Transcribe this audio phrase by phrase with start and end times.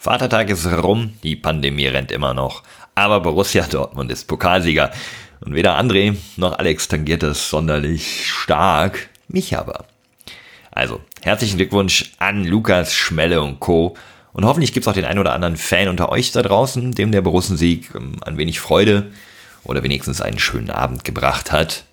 [0.00, 2.62] Vatertag ist rum, die Pandemie rennt immer noch,
[2.94, 4.92] aber Borussia Dortmund ist Pokalsieger.
[5.40, 9.86] Und weder André noch Alex tangiert es sonderlich stark, mich aber.
[10.70, 13.96] Also, herzlichen Glückwunsch an Lukas, Schmelle und Co.
[14.32, 17.10] Und hoffentlich gibt es auch den einen oder anderen Fan unter euch da draußen, dem
[17.10, 19.10] der Borussensieg ähm, ein wenig Freude
[19.64, 21.86] oder wenigstens einen schönen Abend gebracht hat.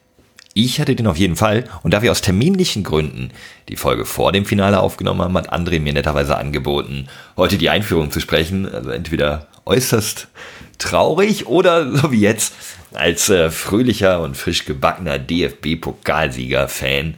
[0.58, 3.32] Ich hatte den auf jeden Fall und da wir aus terminlichen Gründen
[3.68, 8.10] die Folge vor dem Finale aufgenommen haben, hat André mir netterweise angeboten, heute die Einführung
[8.10, 8.66] zu sprechen.
[8.74, 10.30] Also entweder äußerst
[10.78, 12.54] traurig oder so wie jetzt
[12.94, 17.16] als äh, fröhlicher und frisch gebackener DFB-Pokalsieger-Fan.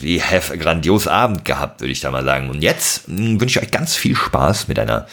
[0.00, 2.48] Wie have a grandios Abend gehabt, würde ich da mal sagen.
[2.48, 5.06] Und jetzt hm, wünsche ich euch ganz viel Spaß mit einer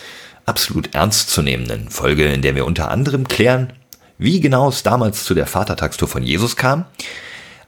[0.46, 3.74] absolut ernstzunehmenden Folge, in der wir unter anderem klären,
[4.22, 6.86] wie genau es damals zu der Vatertagstour von Jesus kam,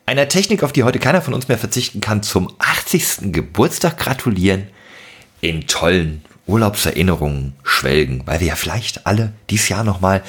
[0.06, 3.34] einer Technik, auf die heute keiner von uns mehr verzichten kann, zum 80.
[3.34, 4.68] Geburtstag gratulieren,
[5.42, 10.22] in tollen Urlaubserinnerungen schwelgen, weil wir ja vielleicht alle dieses Jahr nochmal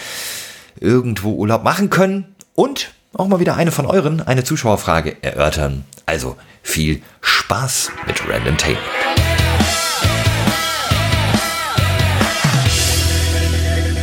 [0.80, 5.84] irgendwo Urlaub machen können und auch mal wieder eine von euren, eine Zuschauerfrage erörtern.
[6.06, 8.78] Also viel Spaß mit Random Tape.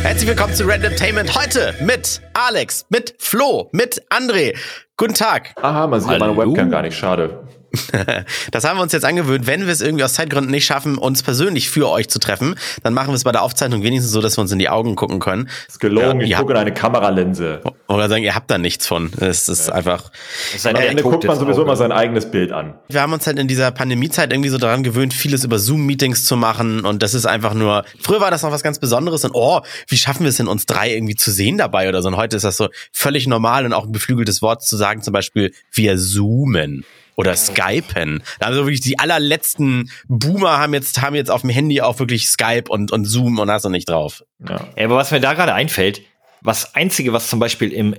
[0.02, 4.56] Herzlich willkommen zu Randomtainment heute mit Alex, mit Flo, mit André.
[4.96, 5.54] Guten Tag.
[5.62, 6.34] Aha, man sieht Hallo.
[6.34, 7.46] meine Webcam gar nicht, schade.
[8.50, 9.46] das haben wir uns jetzt angewöhnt.
[9.46, 12.94] Wenn wir es irgendwie aus Zeitgründen nicht schaffen, uns persönlich für euch zu treffen, dann
[12.94, 15.20] machen wir es bei der Aufzeichnung wenigstens so, dass wir uns in die Augen gucken
[15.20, 15.48] können.
[15.66, 17.62] Das ist gelogen, ja, ich gucke in eine Kameralinse.
[17.88, 19.10] Oder sagen, ihr habt da nichts von.
[19.20, 19.74] Es ist ja.
[19.74, 20.10] einfach.
[20.52, 21.62] Das ist Am Ende guckt man sowieso Auge.
[21.62, 22.74] immer sein eigenes Bild an.
[22.88, 26.36] Wir haben uns halt in dieser Pandemiezeit irgendwie so daran gewöhnt, vieles über Zoom-Meetings zu
[26.36, 26.84] machen.
[26.84, 27.84] Und das ist einfach nur.
[28.00, 30.66] Früher war das noch was ganz Besonderes und oh, wie schaffen wir es denn, uns
[30.66, 32.08] drei irgendwie zu sehen dabei oder so.
[32.08, 35.12] Und heute ist das so völlig normal und auch ein beflügeltes Wort zu sagen, zum
[35.12, 36.84] Beispiel, wir zoomen
[37.16, 38.22] oder Skypen.
[38.38, 42.64] Also wirklich die allerletzten Boomer haben jetzt, haben jetzt auf dem Handy auch wirklich Skype
[42.68, 44.22] und, und Zoom und hast du nicht drauf.
[44.46, 44.68] Ja.
[44.76, 46.02] Aber was mir da gerade einfällt,
[46.40, 47.94] was einzige, was zum Beispiel im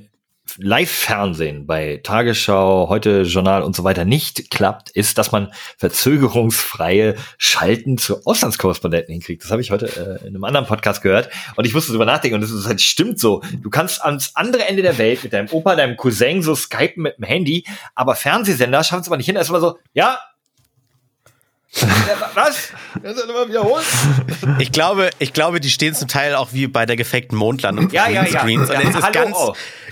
[0.58, 7.98] Live-Fernsehen bei Tagesschau, heute Journal und so weiter nicht klappt, ist, dass man verzögerungsfreie Schalten
[7.98, 9.44] zu Auslandskorrespondenten hinkriegt.
[9.44, 12.36] Das habe ich heute äh, in einem anderen Podcast gehört und ich musste darüber nachdenken
[12.36, 13.42] und das ist halt stimmt so.
[13.62, 17.18] Du kannst ans andere Ende der Welt mit deinem Opa, deinem Cousin so skypen mit
[17.18, 17.66] dem Handy,
[17.96, 19.36] aber Fernsehsender schaffen es aber nicht hin.
[19.36, 20.20] Immer so, ja,
[22.36, 22.72] was?
[24.60, 27.90] Ich glaube, ich glaube, die stehen zum Teil auch wie bei der gefakten Mondlandung.
[27.90, 28.40] Ja, ja, ja.
[28.42, 28.70] Screens.
[28.70, 29.38] Und es ist ganz,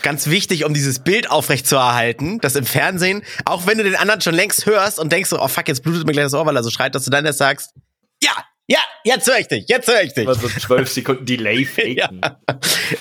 [0.02, 4.36] ganz wichtig, um dieses Bild aufrechtzuerhalten, dass im Fernsehen, auch wenn du den anderen schon
[4.36, 6.64] längst hörst und denkst so, oh fuck, jetzt blutet mir gleich das Ohr, weil er
[6.64, 7.74] so schreit, dass du dann erst sagst,
[8.22, 8.32] ja,
[8.72, 10.26] ja, jetzt höre ich dich, jetzt höre ich dich.
[10.26, 11.98] Also zwölf Sekunden Delay faken.
[11.98, 12.10] ja.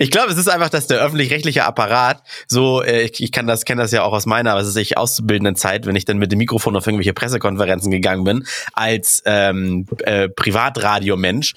[0.01, 3.65] Ich glaube, es ist einfach, dass der öffentlich-rechtliche Apparat so, äh, ich, ich kann das,
[3.65, 6.33] kenne das ja auch aus meiner, was ist ich, auszubildenden Zeit, wenn ich dann mit
[6.33, 11.55] dem Mikrofon auf irgendwelche Pressekonferenzen gegangen bin, als ähm, äh, Privatradiomensch,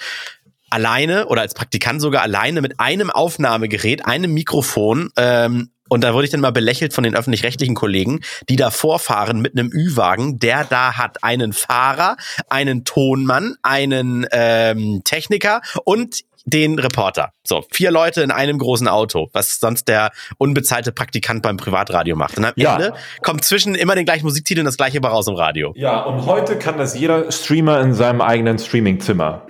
[0.69, 6.25] alleine oder als Praktikant sogar alleine mit einem Aufnahmegerät, einem Mikrofon ähm, und da wurde
[6.25, 10.63] ich dann mal belächelt von den öffentlich-rechtlichen Kollegen, die da vorfahren mit einem Ü-Wagen, der
[10.63, 12.17] da hat einen Fahrer,
[12.49, 17.31] einen Tonmann, einen ähm, Techniker und den Reporter.
[17.43, 20.09] So, vier Leute in einem großen Auto, was sonst der
[20.39, 22.37] unbezahlte Praktikant beim Privatradio macht.
[22.37, 22.73] Und am ja.
[22.73, 25.73] Ende kommt zwischen immer den gleichen Musiktitel und das gleiche aber raus im Radio.
[25.75, 29.45] Ja, und heute kann das jeder Streamer in seinem eigenen Streamingzimmer.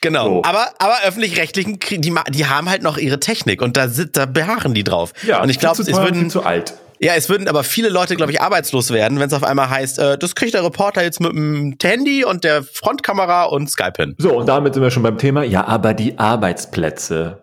[0.00, 0.26] Genau.
[0.26, 0.42] So.
[0.44, 4.84] Aber, aber öffentlich-rechtlichen, die, die haben halt noch ihre Technik und da, da beharren die
[4.84, 5.12] drauf.
[5.26, 6.74] Ja, und ich glaube, es würden zu alt.
[7.00, 9.98] Ja, es würden aber viele Leute, glaube ich, arbeitslos werden, wenn es auf einmal heißt,
[10.00, 14.14] äh, das kriegt der Reporter jetzt mit dem Handy und der Frontkamera und Skype hin.
[14.18, 15.44] So, und damit sind wir schon beim Thema.
[15.44, 17.40] Ja, aber die Arbeitsplätze.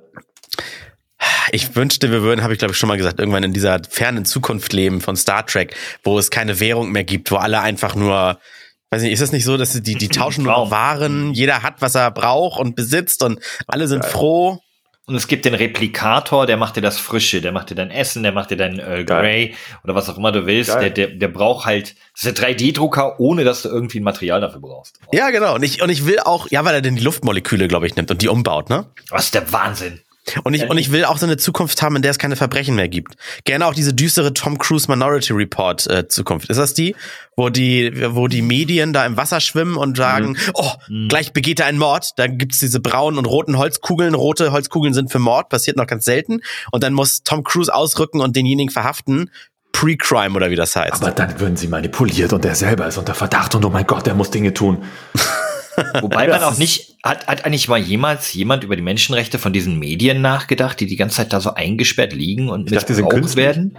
[1.51, 4.25] Ich wünschte, wir würden, habe ich glaube ich schon mal gesagt, irgendwann in dieser fernen
[4.25, 5.73] Zukunft leben von Star Trek,
[6.03, 8.39] wo es keine Währung mehr gibt, wo alle einfach nur
[8.95, 11.95] weiß nicht, ist es nicht so, dass die, die tauschen nur Waren, jeder hat, was
[11.95, 14.59] er braucht und besitzt und alle sind froh.
[15.07, 18.23] Und es gibt den Replikator, der macht dir das Frische, der macht dir dein Essen,
[18.23, 19.53] der macht dir dein Earl Grey
[19.83, 20.73] oder was auch immer du willst.
[20.73, 24.41] Der, der, der braucht halt, das ist der 3D-Drucker, ohne dass du irgendwie ein Material
[24.41, 24.99] dafür brauchst.
[25.11, 25.53] Ja, genau.
[25.53, 28.09] Und ich, und ich will auch, ja, weil er denn die Luftmoleküle, glaube ich, nimmt
[28.09, 28.87] und die umbaut, ne?
[29.11, 30.01] Was ist der Wahnsinn.
[30.43, 32.75] Und ich, und ich will auch so eine Zukunft haben, in der es keine Verbrechen
[32.75, 33.15] mehr gibt.
[33.43, 36.49] Gerne auch diese düstere Tom Cruise Minority Report äh, Zukunft.
[36.49, 36.95] Ist das die,
[37.35, 40.37] wo die, wo die Medien da im Wasser schwimmen und sagen, mhm.
[40.53, 41.09] oh, mhm.
[41.09, 42.11] gleich begeht er einen Mord.
[42.17, 44.15] Dann gibt's diese braunen und roten Holzkugeln.
[44.15, 46.41] Rote Holzkugeln sind für Mord, passiert noch ganz selten.
[46.71, 49.29] Und dann muss Tom Cruise ausrücken und denjenigen verhaften.
[49.73, 51.03] Pre-Crime oder wie das heißt.
[51.03, 54.05] Aber dann würden sie manipuliert und er selber ist unter Verdacht und oh mein Gott,
[54.05, 54.83] der muss Dinge tun.
[56.01, 59.77] Wobei man auch nicht, hat, hat eigentlich mal jemals jemand über die Menschenrechte von diesen
[59.79, 63.45] Medien nachgedacht, die die ganze Zeit da so eingesperrt liegen und ich dachte, sind künstlich.
[63.45, 63.77] werden?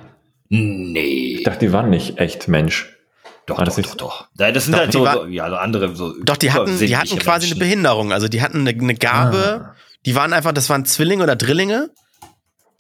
[0.49, 1.37] Nee.
[1.39, 2.93] Ich dachte, die waren nicht echt Mensch.
[3.47, 4.29] Doch, doch, das doch, doch.
[4.37, 6.15] Das sind Doch, halt die so, war- so, ja, so andere, so.
[6.25, 7.59] Doch, die hatten, die hatten quasi eine Menschen.
[7.61, 8.13] Behinderung.
[8.13, 9.71] Also die hatten eine, eine Gabe,
[10.05, 11.91] die waren einfach, das waren Zwillinge oder Drillinge,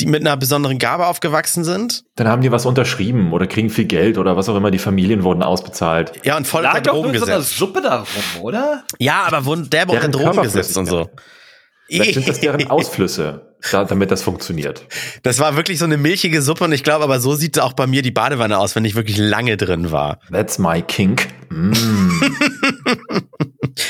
[0.06, 2.04] die mit einer besonderen Gabe aufgewachsen sind.
[2.14, 4.70] Dann haben die was unterschrieben oder kriegen viel Geld oder was auch immer.
[4.70, 6.12] Die Familien wurden ausbezahlt.
[6.24, 7.58] Ja, und voll Lag unter Drogen in so einer gesetzt.
[7.58, 8.84] Suppe da rum, oder?
[8.98, 11.10] Ja, aber wurden derbe unter Drogen gesetzt und so.
[11.88, 14.84] Vielleicht sind das deren Ausflüsse, da, damit das funktioniert.
[15.22, 17.86] Das war wirklich so eine milchige Suppe und ich glaube, aber so sieht auch bei
[17.86, 20.18] mir die Badewanne aus, wenn ich wirklich lange drin war.
[20.32, 21.28] That's my kink.
[21.48, 21.72] Mm.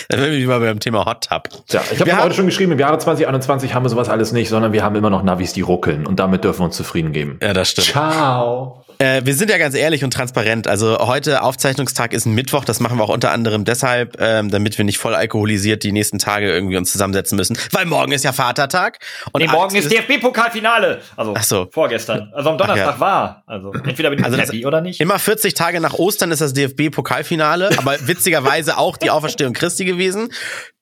[0.08, 1.48] Dann sind wir wieder beim Thema Hot Tub.
[1.68, 4.72] Tja, ich habe heute schon geschrieben, im Jahre 2021 haben wir sowas alles nicht, sondern
[4.72, 7.38] wir haben immer noch Navis, die ruckeln und damit dürfen wir uns zufrieden geben.
[7.40, 7.88] Ja, das stimmt.
[7.88, 8.85] Ciao.
[8.98, 10.66] Äh, wir sind ja ganz ehrlich und transparent.
[10.66, 12.64] Also heute Aufzeichnungstag ist ein Mittwoch.
[12.64, 16.18] Das machen wir auch unter anderem deshalb, ähm, damit wir nicht voll alkoholisiert die nächsten
[16.18, 17.58] Tage irgendwie uns zusammensetzen müssen.
[17.72, 18.98] Weil morgen ist ja Vatertag.
[19.32, 21.00] Und Nee, morgen ist DFB-Pokalfinale.
[21.16, 21.68] Also Ach so.
[21.70, 22.32] vorgestern.
[22.34, 23.00] Also am Donnerstag ja.
[23.00, 23.42] war.
[23.46, 25.00] Also entweder bin ich Also happy oder nicht.
[25.00, 30.30] Immer 40 Tage nach Ostern ist das DFB-Pokalfinale, aber witzigerweise auch die Auferstehung Christi gewesen,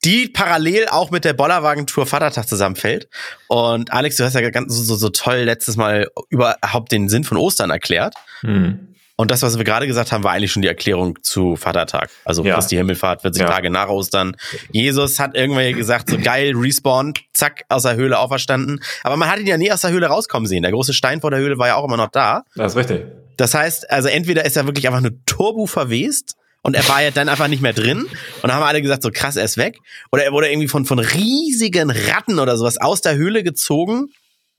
[0.05, 3.09] die parallel auch mit der Bollerwagen-Tour Vatertag zusammenfällt.
[3.49, 7.39] Und Alex, du hast ja ganz so, so, toll letztes Mal überhaupt den Sinn von
[7.39, 8.15] Ostern erklärt.
[8.41, 8.89] Hm.
[9.17, 12.11] Und das, was wir gerade gesagt haben, war eigentlich schon die Erklärung zu Vatertag.
[12.25, 12.57] Also Ja.
[12.57, 13.49] Christi Himmelfahrt, 40 Ja.
[13.49, 14.37] Tage nach Ostern.
[14.73, 18.83] Jesus hat irgendwann gesagt, so geil, Respawn, zack, aus der Höhle auferstanden.
[19.05, 20.63] Aber man hat ihn ja nie aus der Höhle rauskommen sehen.
[20.63, 22.43] Der große Stein vor der Höhle war ja auch immer noch da.
[22.57, 23.05] Das ist richtig.
[23.37, 26.35] Das heißt, also entweder ist er wirklich einfach nur Turbo verwest
[26.65, 28.11] und er war ja dann einfach nicht mehr drin und
[28.43, 29.79] dann haben alle gesagt, so krass, er ist weg.
[30.11, 34.09] Oder er wurde irgendwie von, von riesigen Ratten oder sowas aus der Höhle gezogen,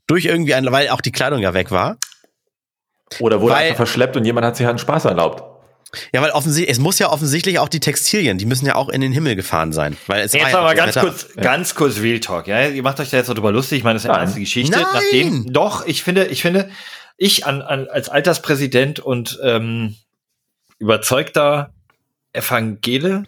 [0.08, 1.98] durch irgendwie ein, weil auch die Kleidung ja weg war.
[3.20, 5.44] Oder wurde Weil- einfach verschleppt und jemand hat sich halt einen Spaß erlaubt.
[6.14, 9.00] Ja, weil offensichtlich, es muss ja offensichtlich auch die Textilien, die müssen ja auch in
[9.00, 9.96] den Himmel gefahren sein.
[10.08, 12.68] Weil es Jetzt ja aber ganz Wetter- kurz, ganz kurz Real Talk, ja.
[12.68, 13.78] Ihr macht euch da jetzt noch drüber lustig.
[13.78, 14.24] Ich meine, das ist eine Nein.
[14.26, 14.72] ernste Geschichte.
[14.78, 14.86] Nein.
[14.94, 16.70] Nachdem, doch, ich finde, ich finde,
[17.18, 19.96] ich an, an, als Alterspräsident und ähm,
[20.80, 21.74] überzeugter
[22.36, 23.24] Evangele,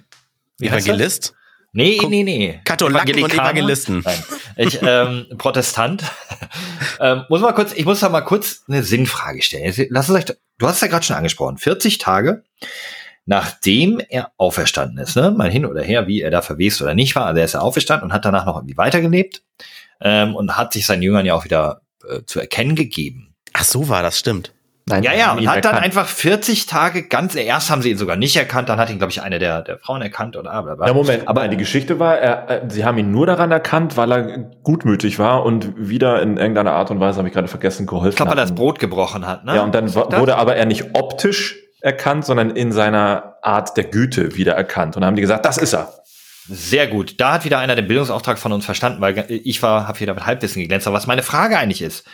[0.59, 0.68] wie?
[0.68, 1.33] Evangelist?
[1.74, 2.59] Nee, nee, nee.
[2.63, 3.33] Katholaken und?
[3.33, 4.01] Evangelisten.
[4.04, 4.24] Nein.
[4.56, 6.04] Ich, ähm, Protestant.
[7.00, 9.65] ähm, muss mal kurz, ich muss da mal kurz eine Sinnfrage stellen.
[9.65, 11.57] Jetzt, Lass es euch, du hast es ja gerade schon angesprochen.
[11.57, 12.44] 40 Tage,
[13.25, 15.30] nachdem er auferstanden ist, ne?
[15.31, 17.27] Mal hin oder her, wie er da verwest oder nicht war.
[17.27, 19.44] Also er ist ja auferstanden und hat danach noch irgendwie weitergelebt.
[20.00, 23.36] Ähm, und hat sich seinen Jüngern ja auch wieder äh, zu erkennen gegeben.
[23.54, 24.54] Ach so war das, stimmt.
[24.89, 28.16] Nein, Ja, ja, und hat dann einfach 40 Tage ganz, erst haben sie ihn sogar
[28.16, 30.88] nicht erkannt, dann hat ihn, glaube ich, eine der, der Frauen erkannt oder bla, bla.
[30.88, 34.12] Ja, Moment, aber die Geschichte war, er, äh, sie haben ihn nur daran erkannt, weil
[34.13, 38.12] er gutmütig war und wieder in irgendeiner Art und Weise, habe ich gerade vergessen, geholfen
[38.12, 38.50] Ich glaube, weil er hat.
[38.50, 39.56] das Brot gebrochen hat, ne?
[39.56, 44.38] Ja, und dann wurde aber er nicht optisch erkannt, sondern in seiner Art der Güte
[44.38, 44.95] wieder erkannt.
[44.95, 45.92] Und dann haben die gesagt, das ist er.
[46.50, 47.19] Sehr gut.
[47.19, 50.25] Da hat wieder einer den Bildungsauftrag von uns verstanden, weil ich war, habe wieder mit
[50.25, 50.88] Halbwissen geglänzt.
[50.88, 52.06] Aber was meine Frage eigentlich ist,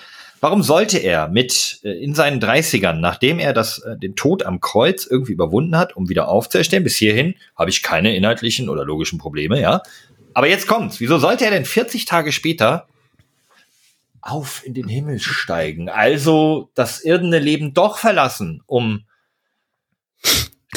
[0.43, 4.59] warum sollte er mit äh, in seinen 30ern, nachdem er das, äh, den Tod am
[4.59, 9.19] Kreuz irgendwie überwunden hat, um wieder aufzuerstehen, bis hierhin habe ich keine inhaltlichen oder logischen
[9.19, 9.81] Probleme, ja.
[10.33, 10.99] Aber jetzt kommt's.
[10.99, 12.87] Wieso sollte er denn 40 Tage später
[14.19, 15.87] auf in den Himmel steigen?
[15.87, 19.05] Also das irdene Leben doch verlassen, um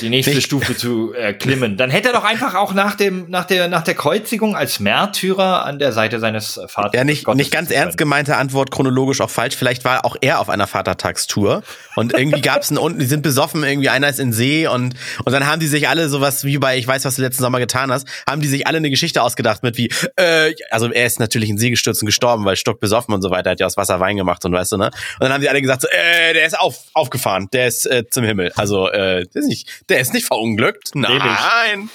[0.00, 1.76] die nächste Nicht- Stufe zu erklimmen.
[1.76, 5.64] Dann hätte er doch einfach auch nach dem, nach der, nach der Kreuzigung als Märtyrer
[5.64, 6.92] an der Seite seines Vaters.
[6.94, 9.56] Ja, nicht, Gottes nicht ganz ernst gemeinte Antwort, chronologisch auch falsch.
[9.56, 11.62] Vielleicht war auch er auf einer Vatertagstour
[11.94, 14.94] und irgendwie gab es einen unten, die sind besoffen, irgendwie einer ist in See und,
[15.24, 17.58] und dann haben die sich alle sowas wie bei, ich weiß, was du letzten Sommer
[17.58, 21.20] getan hast, haben die sich alle eine Geschichte ausgedacht mit wie, äh, also er ist
[21.20, 23.76] natürlich in See gestürzt und gestorben, weil Stock besoffen und so weiter, hat ja aus
[23.76, 24.86] Wasser Wein gemacht und weißt du, ne?
[24.86, 28.04] Und dann haben die alle gesagt, so, äh, der ist auf, aufgefahren, der ist äh,
[28.08, 28.52] zum Himmel.
[28.56, 30.90] Also, äh, der ist nicht, der ist nicht verunglückt.
[30.94, 31.88] Nein.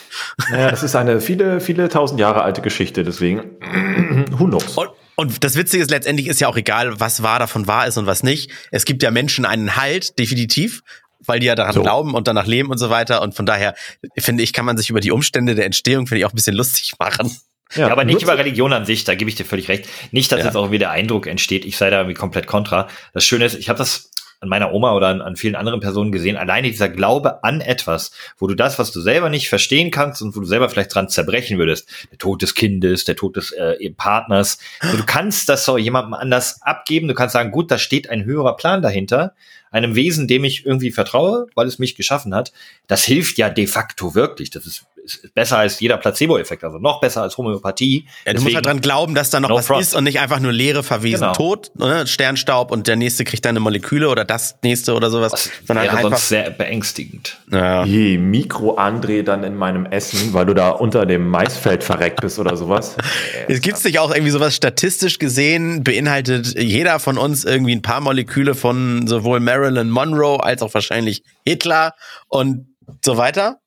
[0.49, 3.41] Naja, das ist eine viele, viele tausend Jahre alte Geschichte, deswegen,
[4.31, 4.77] who knows?
[4.77, 7.97] Und, und das Witzige ist, letztendlich ist ja auch egal, was wahr davon wahr ist
[7.97, 8.51] und was nicht.
[8.71, 10.81] Es gibt ja Menschen einen Halt, definitiv,
[11.25, 11.81] weil die ja daran So.
[11.81, 13.21] glauben und danach leben und so weiter.
[13.21, 13.75] Und von daher,
[14.17, 16.55] finde ich, kann man sich über die Umstände der Entstehung, finde ich, auch ein bisschen
[16.55, 17.35] lustig machen.
[17.75, 19.87] Ja, aber nicht über Religion an sich, da gebe ich dir völlig recht.
[20.11, 20.45] Nicht, dass Ja.
[20.47, 22.89] jetzt auch wieder der Eindruck entsteht, ich sei da irgendwie komplett kontra.
[23.13, 24.09] Das Schöne ist, ich habe das
[24.41, 28.11] an meiner Oma oder an, an vielen anderen Personen gesehen, alleine dieser Glaube an etwas,
[28.39, 31.09] wo du das, was du selber nicht verstehen kannst und wo du selber vielleicht dran
[31.09, 35.63] zerbrechen würdest, der Tod des Kindes, der Tod des äh, Partners, so, du kannst das
[35.63, 39.35] so jemandem anders abgeben, du kannst sagen, gut, da steht ein höherer Plan dahinter,
[39.69, 42.51] einem Wesen, dem ich irgendwie vertraue, weil es mich geschaffen hat,
[42.87, 44.49] das hilft ja de facto wirklich.
[44.49, 44.85] Das ist
[45.33, 48.07] besser als jeder Placebo-Effekt, also noch besser als Homöopathie.
[48.25, 49.81] Ja, du musst halt dran glauben, dass da noch No was front.
[49.81, 51.33] ist und nicht einfach nur leere, verwesen, Genau.
[51.33, 52.05] tot, ne?
[52.07, 55.85] Sternstaub und der nächste kriegt dann eine Moleküle oder das nächste oder sowas, Das sondern
[55.85, 56.09] wäre einfach.
[56.11, 57.37] sonst sehr beängstigend.
[57.51, 57.83] Ja.
[57.85, 62.55] Je Mikro-André dann in meinem Essen, weil du da unter dem Maisfeld verreckt bist oder
[62.57, 62.95] sowas.
[63.47, 68.01] Es gibt nicht auch irgendwie sowas statistisch gesehen, beinhaltet jeder von uns irgendwie ein paar
[68.01, 71.93] Moleküle von sowohl Marilyn Monroe als auch wahrscheinlich Hitler.
[72.27, 72.67] Und
[73.05, 73.60] So weiter?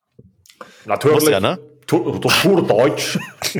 [0.87, 1.21] Natürlich.
[1.21, 1.59] Muss ja, ne?
[1.87, 3.19] Deutsch.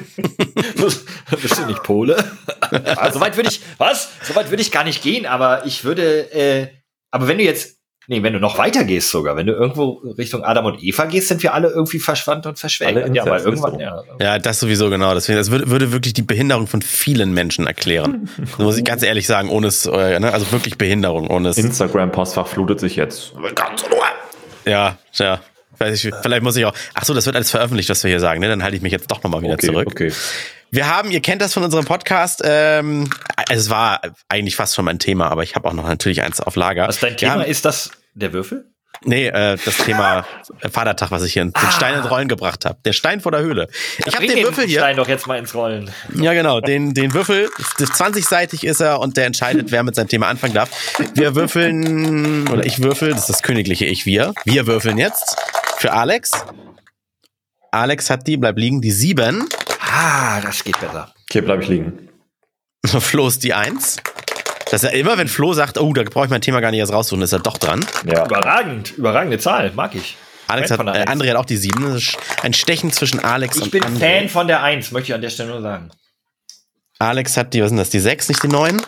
[1.43, 2.17] Bist du nicht Pole?
[2.97, 4.11] also, Soweit würde ich, was?
[4.23, 6.69] Soweit würde ich gar nicht gehen, aber ich würde, äh,
[7.11, 7.77] aber wenn du jetzt,
[8.07, 11.29] nee, wenn du noch weiter gehst sogar, wenn du irgendwo Richtung Adam und Eva gehst,
[11.29, 12.59] sind wir alle irgendwie verschwand und.
[13.03, 14.03] Inzest, Ja, weil ist irgendwann, ja.
[14.19, 15.15] Ja, das sowieso genau.
[15.15, 18.29] Deswegen, das würde, würde wirklich die Behinderung von vielen Menschen erklären.
[18.59, 20.33] Muss ich ganz ehrlich sagen, ohne es, äh, ne?
[20.33, 21.59] also wirklich Behinderung, ohne es.
[21.59, 23.35] Instagram-Postfach flutet sich jetzt.
[23.55, 24.03] Ganz in Ruhe.
[24.67, 25.41] Ja, ja.
[25.79, 26.75] Weiß ich, vielleicht muss ich auch.
[26.95, 28.41] Ach so, das wird alles veröffentlicht, was wir hier sagen.
[28.41, 28.49] Ne?
[28.49, 29.89] Dann halte ich mich jetzt doch nochmal wieder Okay, zurück.
[29.91, 30.13] okay.
[30.71, 32.43] Wir haben, ihr kennt das von unserem Podcast.
[32.45, 33.09] Ähm,
[33.49, 36.41] also es war eigentlich fast schon mein Thema, aber ich habe auch noch natürlich eins
[36.41, 36.89] auf Lager.
[36.89, 38.67] Was dein Thema haben, ist das der Würfel?
[39.05, 40.25] Nee, äh, das Thema
[40.73, 42.79] Vatertag, was ich hier den Stein ins Rollen gebracht habe.
[42.85, 43.69] Der Stein vor der Höhle.
[44.07, 44.81] Ich habe den Würfel hier.
[44.81, 45.91] Stein doch jetzt mal ins Rollen.
[46.15, 46.61] Ja, genau.
[46.61, 50.55] Den, den Würfel, das 20-seitig ist er und der entscheidet, wer mit seinem Thema anfangen
[50.55, 50.71] darf.
[51.15, 54.33] Wir würfeln, oder ich würfel, das ist das königliche Ich, wir.
[54.45, 55.37] Wir würfeln jetzt
[55.79, 56.31] für Alex.
[57.71, 59.49] Alex hat die, bleib liegen, die sieben.
[59.81, 61.13] Ah, das geht besser.
[61.31, 62.09] Hier bleib ich liegen.
[62.85, 63.97] Flo ist die eins.
[64.71, 66.81] Das ist ja immer, wenn Flo sagt, oh, da brauche ich mein Thema gar nicht
[66.81, 67.85] erst raussuchen, ist er doch dran.
[68.07, 68.25] Ja.
[68.27, 70.17] Überragend, überragende Zahl, mag ich.
[70.47, 71.11] Alex Fan hat, von der äh.
[71.11, 71.83] André hat auch die sieben.
[71.85, 73.99] Das ist ein Stechen zwischen Alex Ich und bin André.
[73.99, 75.91] Fan von der Eins, möchte ich an der Stelle nur sagen.
[76.99, 78.83] Alex hat die, was sind das, die sechs, nicht die neun?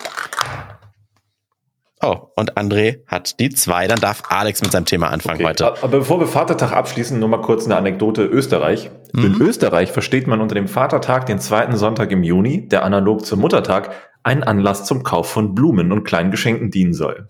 [2.07, 3.89] Oh, und André hat die zwei.
[3.89, 5.49] Dann darf Alex mit seinem Thema anfangen Okay.
[5.49, 5.83] heute.
[5.83, 8.91] Aber bevor wir Vatertag abschließen, nur mal kurz eine Anekdote Österreich.
[9.13, 13.41] In Österreich versteht man unter dem Vatertag den zweiten Sonntag im Juni, der analog zum
[13.41, 13.91] Muttertag
[14.23, 17.27] einen Anlass zum Kauf von Blumen und kleinen Geschenken dienen soll.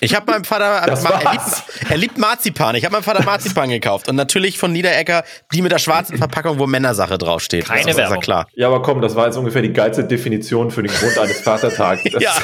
[0.00, 2.74] Ich habe meinem Vater, er, liebt, er liebt Marzipan.
[2.74, 4.08] Ich habe meinem Vater Marzipan gekauft.
[4.08, 7.64] Und natürlich von Niederecker die mit der schwarzen Verpackung, wo Männersache draufsteht.
[7.64, 8.20] Keine das ist ja Werbung.
[8.20, 8.46] klar.
[8.54, 12.02] Ja, aber komm, das war jetzt ungefähr die geilste Definition für den Grund eines Vatertags.
[12.04, 12.34] Das Ja,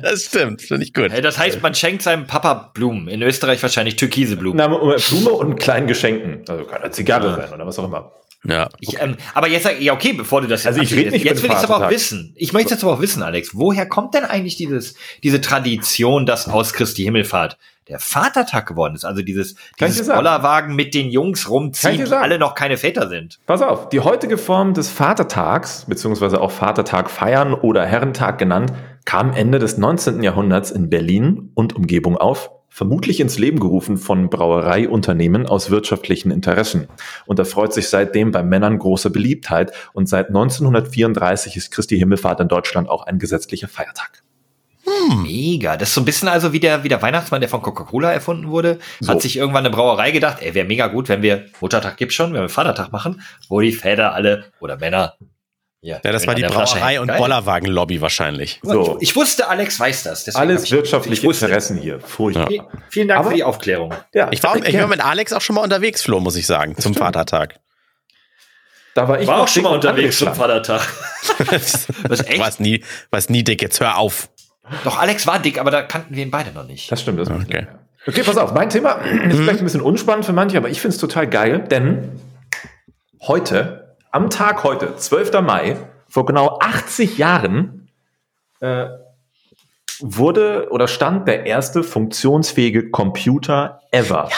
[0.00, 0.62] das stimmt.
[0.62, 1.10] Finde ich gut.
[1.12, 3.08] Hey, das heißt, man schenkt seinem Papa Blumen.
[3.08, 4.56] In Österreich wahrscheinlich türkise Blumen.
[4.56, 6.44] Na, Blume und kleinen Geschenken.
[6.48, 8.12] Also kann eine Zigarre sein oder was auch immer.
[8.44, 8.68] Ja.
[8.80, 11.24] Ich, ähm, aber jetzt sag ja okay, bevor du das jetzt Also ich red nicht
[11.24, 12.32] jetzt will ich aber auch wissen.
[12.36, 16.48] Ich möchte jetzt aber auch wissen, Alex, woher kommt denn eigentlich dieses diese Tradition, dass
[16.48, 17.56] aus Christi Himmelfahrt
[17.88, 19.04] der Vatertag geworden ist?
[19.04, 20.18] Also dieses dieses sagen.
[20.18, 23.38] Bollerwagen mit den Jungs rumziehen, die alle noch keine Väter sind.
[23.46, 28.72] Pass auf, die heutige Form des Vatertags, beziehungsweise auch Vatertag feiern oder Herrentag genannt,
[29.04, 30.22] kam Ende des 19.
[30.22, 36.88] Jahrhunderts in Berlin und Umgebung auf, vermutlich ins Leben gerufen von Brauereiunternehmen aus wirtschaftlichen Interessen
[37.26, 42.48] und erfreut sich seitdem bei Männern großer Beliebtheit und seit 1934 ist Christi Himmelfahrt in
[42.48, 44.22] Deutschland auch ein gesetzlicher Feiertag.
[45.22, 45.76] Mega.
[45.76, 48.48] Das ist so ein bisschen also wie der, wie der Weihnachtsmann, der von Coca-Cola erfunden
[48.48, 48.78] wurde.
[49.00, 49.12] So.
[49.12, 52.32] Hat sich irgendwann eine Brauerei gedacht, ey, wäre mega gut, wenn wir Muttertag gibt's schon,
[52.32, 55.14] wenn wir Vatertag machen, wo die Väter alle oder Männer.
[55.84, 57.08] Ja, das schön war die Brauerei und.
[57.08, 58.60] Bollerwagen-Lobby wahrscheinlich.
[58.62, 58.98] So.
[59.00, 60.34] Ich, ich wusste, Alex weiß das.
[60.36, 61.26] Alles ich- wirtschaftliche.
[61.26, 61.98] Interessen hier.
[62.00, 62.48] Furchtbar.
[62.48, 63.92] Vi- Vielen Dank Aber- für die Aufklärung.
[64.14, 66.76] Ja, Ich war, ich war mit Alex auch schon mal unterwegs, Flo, muss ich sagen,
[66.78, 67.56] zum Vatertag.
[68.94, 70.32] da war ich War auch schon mal unterwegs zum.
[70.32, 70.82] Vatertag.
[72.08, 72.38] Was, echt?
[72.38, 74.28] Was nie, was nie dick, jetzt hör auf.
[74.84, 76.92] Doch, Alex war dick, aber da kannten wir ihn beide noch nicht.
[76.92, 77.18] Das stimmt.
[77.18, 77.66] Das Okay.
[77.68, 77.78] Ja.
[78.06, 78.52] okay, pass auf.
[78.54, 81.64] Mein Thema ist vielleicht ein bisschen unspannend für manche, aber ich finde es total geil,
[81.68, 82.20] denn
[83.26, 83.81] heute,
[84.12, 85.40] am Tag heute, 12.
[85.40, 85.76] Mai,
[86.08, 87.88] vor genau 80 Jahren,
[88.60, 88.86] äh,
[90.00, 94.28] wurde oder stand der erste funktionsfähige Computer ever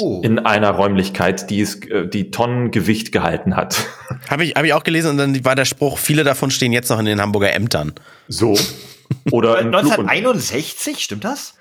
[0.00, 0.20] Oh.
[0.24, 3.84] in einer Räumlichkeit, die es, äh, die Tonnen Gewicht gehalten hat.
[4.28, 6.88] Habe ich, hab ich auch gelesen und dann war der Spruch, viele davon stehen jetzt
[6.90, 7.92] noch in den Hamburger Ämtern.
[8.28, 8.56] So.
[9.30, 11.54] Oder in Flug und 1961, stimmt das?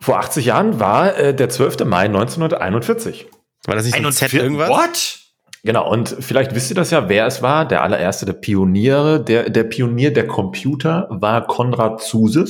[0.00, 1.84] Vor 80 Jahren war äh, der 12.
[1.84, 3.26] Mai 1941.
[3.66, 4.68] War das nicht so ein Z 41 irgendwas?
[4.68, 5.18] What?
[5.64, 7.66] Genau, und vielleicht wisst ihr das ja, wer es war.
[7.66, 12.44] Der allererste, der Pioniere, der, der Pionier der Computer war Konrad Zuse.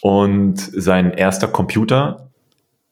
[0.00, 2.32] Und sein erster Computer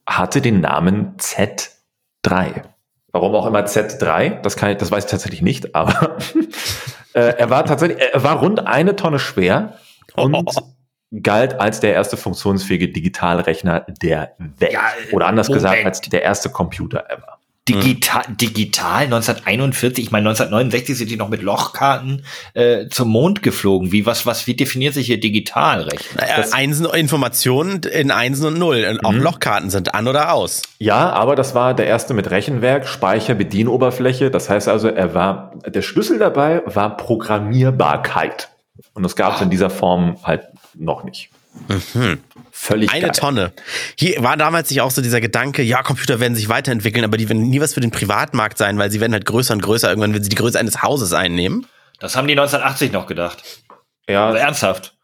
[0.07, 2.63] hatte den Namen Z3.
[3.11, 6.19] Warum auch immer Z3, das kann ich, das weiß ich tatsächlich nicht, aber
[7.15, 9.77] äh, er war tatsächlich, er war rund eine Tonne schwer
[10.15, 10.49] und
[11.23, 14.73] galt als der erste funktionsfähige Digitalrechner der Welt.
[14.73, 15.65] Ja, Oder anders Moment.
[15.65, 17.40] gesagt, als der erste Computer ever.
[17.69, 22.25] Digital, digital 1941, ich meine 1969 sind die noch mit Lochkarten
[22.55, 23.93] äh, zum Mond geflogen.
[23.93, 26.17] Wie was was wie definiert sich hier Digitalrechnen?
[26.17, 28.99] Naja, Einsen, Informationen in Einsen und Null.
[29.05, 30.63] Auch Lochkarten sind an oder aus.
[30.79, 34.31] Ja, aber das war der erste mit Rechenwerk, Speicher, Bedienoberfläche.
[34.31, 38.49] Das heißt also, er war, der Schlüssel dabei war Programmierbarkeit.
[38.95, 41.31] Und das gab es in dieser Form halt noch nicht.
[42.51, 43.11] Völlig Eine geil.
[43.13, 43.53] Tonne.
[43.97, 47.29] Hier war damals sich auch so dieser Gedanke, ja, Computer werden sich weiterentwickeln, aber die
[47.29, 49.89] werden nie was für den Privatmarkt sein, weil sie werden halt größer und größer.
[49.89, 51.67] Irgendwann werden sie die Größe eines Hauses einnehmen.
[51.99, 53.43] Das haben die 1980 noch gedacht.
[54.09, 54.95] Ja, Also ernsthaft.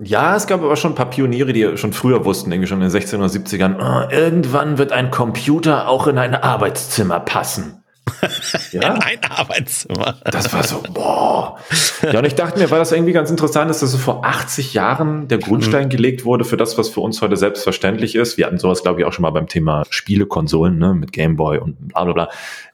[0.00, 2.82] Ja, es gab aber schon ein paar Pioniere, die schon früher wussten, irgendwie schon in
[2.86, 7.82] den 16 oder 70ern, oh, irgendwann wird ein Computer auch in ein Arbeitszimmer passen.
[8.72, 8.94] Ja?
[8.94, 10.16] In ein Arbeitszimmer.
[10.24, 11.58] Das war so, boah.
[12.02, 15.28] Ja, und ich dachte mir, weil das irgendwie ganz interessant dass so vor 80 Jahren
[15.28, 15.90] der Grundstein mhm.
[15.90, 18.36] gelegt wurde für das, was für uns heute selbstverständlich ist.
[18.36, 21.88] Wir hatten sowas, glaube ich, auch schon mal beim Thema Spielekonsolen, ne, mit Gameboy und
[21.88, 22.28] bla bla bla.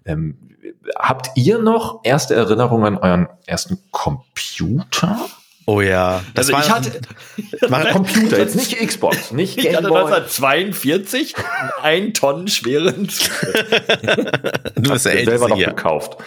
[0.05, 0.37] Ähm,
[0.97, 5.19] habt ihr noch erste Erinnerungen an euren ersten Computer?
[5.67, 6.23] Oh ja.
[6.35, 7.01] Das also war, ich hatte
[7.71, 11.35] war Computer, jetzt nicht Xbox, nicht Game Ich hatte 1942
[11.83, 13.07] einen Tonnen schweren.
[14.77, 16.19] du bist der selber noch gekauft.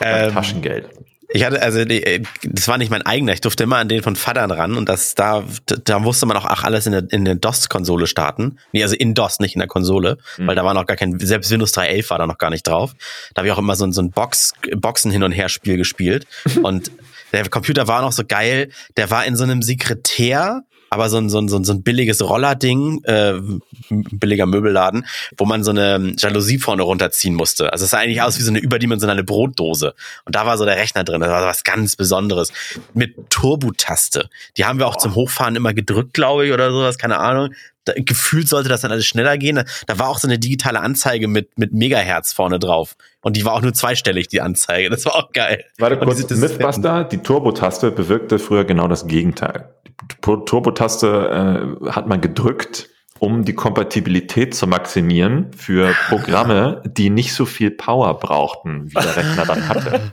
[0.00, 0.88] Ähm, Taschengeld.
[1.34, 3.32] Ich hatte, also, äh, das war nicht mein eigener.
[3.32, 5.44] Ich durfte immer an den von Vatern ran und das, da,
[5.84, 8.58] da musste man auch ach, alles in der, in der DOS-Konsole starten.
[8.72, 10.46] Nee, also in DOS, nicht in der Konsole, mhm.
[10.46, 12.94] weil da war noch gar kein, selbst Windows 3.11 war da noch gar nicht drauf.
[13.32, 16.26] Da habe ich auch immer so, so ein Box, Boxen hin und her Spiel gespielt
[16.62, 16.90] und
[17.32, 21.30] der Computer war noch so geil, der war in so einem Sekretär, aber so ein,
[21.30, 23.40] so ein, so ein, so ein billiges Rollerding, äh,
[23.88, 25.06] billiger Möbelladen,
[25.38, 27.72] wo man so eine Jalousie vorne runterziehen musste.
[27.72, 29.94] Also es sah eigentlich aus wie so eine überdimensionale Brotdose.
[30.26, 31.22] Und da war so der Rechner drin.
[31.22, 32.52] Das war was ganz Besonderes.
[32.92, 34.28] Mit Turbo-Taste.
[34.58, 37.92] Die haben wir auch zum Hochfahren immer gedrückt, glaube ich, oder sowas, keine Ahnung da,
[37.96, 39.56] gefühlt sollte das dann alles schneller gehen.
[39.56, 42.96] Da, da war auch so eine digitale Anzeige mit, mit Megahertz vorne drauf.
[43.20, 44.90] Und die war auch nur zweistellig, die Anzeige.
[44.90, 45.64] Das war auch geil.
[45.78, 49.74] Warte kurz, Mythbuster, die Turbo-Taste bewirkte früher genau das Gegenteil.
[49.86, 52.88] Die Turbo-Taste äh, hat man gedrückt
[53.22, 59.16] um die Kompatibilität zu maximieren für Programme, die nicht so viel Power brauchten, wie der
[59.16, 60.12] Rechner dann hatte.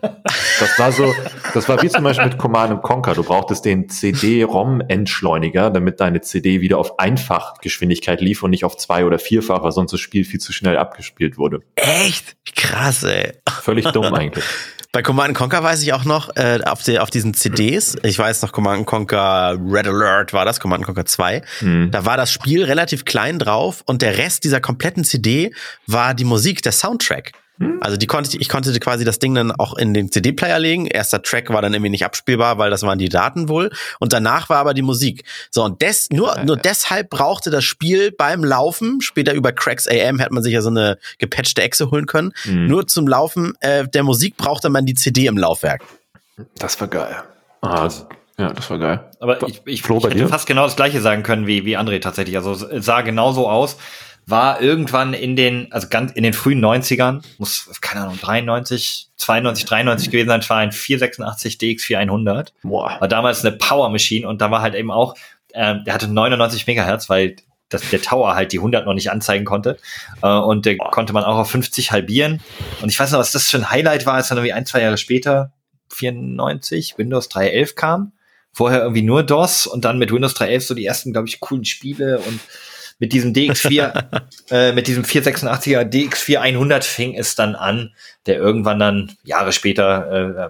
[0.60, 1.12] Das war so,
[1.56, 3.16] das war wie zum Beispiel mit Command Conquer.
[3.16, 9.06] Du brauchtest den CD-ROM-Entschleuniger, damit deine CD wieder auf Einfachgeschwindigkeit lief und nicht auf zwei-
[9.06, 11.62] oder vierfach, weil sonst das Spiel viel zu schnell abgespielt wurde.
[11.74, 12.36] Echt?
[12.56, 13.34] Krass, ey.
[13.50, 14.46] Völlig dumm eigentlich.
[14.92, 18.42] Bei Command Conquer weiß ich auch noch, äh, auf, die, auf diesen CDs, ich weiß
[18.42, 21.92] noch, Command Conquer Red Alert war das, Command Conquer 2, mhm.
[21.92, 25.54] da war das Spiel relativ klein drauf und der Rest dieser kompletten CD
[25.86, 27.34] war die Musik, der Soundtrack.
[27.60, 27.78] Hm?
[27.82, 30.88] Also die konnte ich, ich konnte quasi das Ding dann auch in den CD-Player legen.
[30.88, 33.70] Erster Track war dann irgendwie nicht abspielbar, weil das waren die Daten wohl.
[34.00, 35.24] Und danach war aber die Musik.
[35.52, 40.20] So, und des, nur, nur deshalb brauchte das Spiel beim Laufen, später über Cracks AM
[40.20, 42.32] hätte man sich ja so eine gepatchte Echse holen können.
[42.46, 42.68] Mhm.
[42.68, 45.84] Nur zum Laufen äh, der Musik brauchte man die CD im Laufwerk.
[46.58, 47.16] Das war geil.
[47.62, 47.90] Ah,
[48.38, 49.12] ja, das war geil.
[49.20, 52.38] Aber ich, ich, ich hätte fast genau das gleiche sagen können wie, wie André tatsächlich.
[52.38, 53.76] Also es sah genauso aus
[54.30, 59.66] war irgendwann in den, also ganz in den frühen 90ern, muss, keine Ahnung, 93, 92,
[59.66, 62.50] 93 gewesen sein, war ein 486 DX4100.
[62.64, 62.98] Boah.
[63.00, 65.16] War damals eine Power Machine und da war halt eben auch,
[65.54, 67.38] ähm, der hatte 99 Megahertz, weil
[67.70, 69.78] das, der Tower halt die 100 noch nicht anzeigen konnte.
[70.22, 70.92] Äh, und der Boah.
[70.92, 72.42] konnte man auch auf 50 halbieren.
[72.82, 74.82] Und ich weiß noch, was das für ein Highlight war, als dann irgendwie ein, zwei
[74.82, 75.54] Jahre später,
[75.92, 78.12] 94, Windows 3.11 kam.
[78.52, 81.66] Vorher irgendwie nur DOS und dann mit Windows 3.11 so die ersten, glaube ich, coolen
[81.66, 82.40] Spiele und
[83.00, 87.94] mit diesem DX4, äh, mit diesem 486er DX4 100 fing es dann an,
[88.26, 90.50] der irgendwann dann Jahre später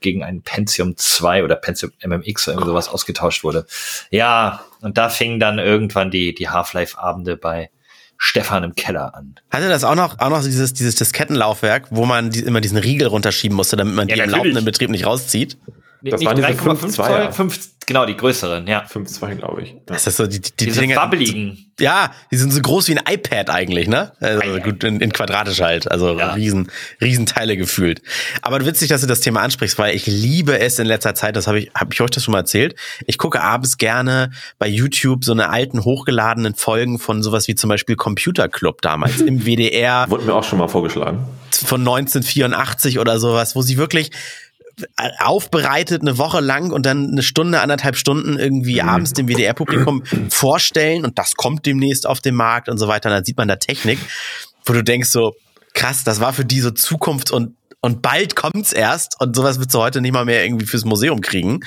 [0.00, 3.66] gegen einen Pentium 2 oder Pentium MMX oder irgendwie sowas ausgetauscht wurde.
[4.10, 7.70] Ja, und da fingen dann irgendwann die, die Half-Life-Abende bei
[8.16, 9.36] Stefan im Keller an.
[9.50, 13.06] Hatte das auch noch, auch noch dieses, dieses Diskettenlaufwerk, wo man die, immer diesen Riegel
[13.06, 14.34] runterschieben musste, damit man ja, die natürlich.
[14.34, 15.56] im laufenden Betrieb nicht rauszieht?
[16.02, 18.84] Das waren diese 5 Zoll, 5, genau, die größeren, ja.
[18.84, 19.74] 5,2, glaube ich.
[19.86, 21.72] Das ist so die, die, die Diese Dinger, wabbeligen.
[21.80, 24.12] Ja, die sind so groß wie ein iPad eigentlich, ne?
[24.20, 26.34] Also Ei, gut, in, in quadratisch halt, also ja.
[26.34, 28.02] riesen, riesen Teile gefühlt.
[28.42, 31.46] Aber witzig, dass du das Thema ansprichst, weil ich liebe es in letzter Zeit, das
[31.46, 32.76] habe ich, habe ich euch das schon mal erzählt.
[33.06, 37.68] Ich gucke abends gerne bei YouTube so eine alten hochgeladenen Folgen von sowas wie zum
[37.68, 40.06] Beispiel Computer Club damals im WDR.
[40.08, 41.26] Wurde mir auch schon mal vorgeschlagen.
[41.50, 44.10] Von 1984 oder sowas, wo sie wirklich
[45.18, 48.88] aufbereitet eine Woche lang und dann eine Stunde, anderthalb Stunden irgendwie mhm.
[48.88, 53.08] abends dem WDR-Publikum vorstellen und das kommt demnächst auf den Markt und so weiter.
[53.08, 53.98] Und dann sieht man da Technik,
[54.64, 55.34] wo du denkst so,
[55.74, 59.72] krass, das war für die so Zukunft und und bald kommt's erst und sowas wird
[59.72, 61.60] du heute nicht mal mehr irgendwie fürs Museum kriegen.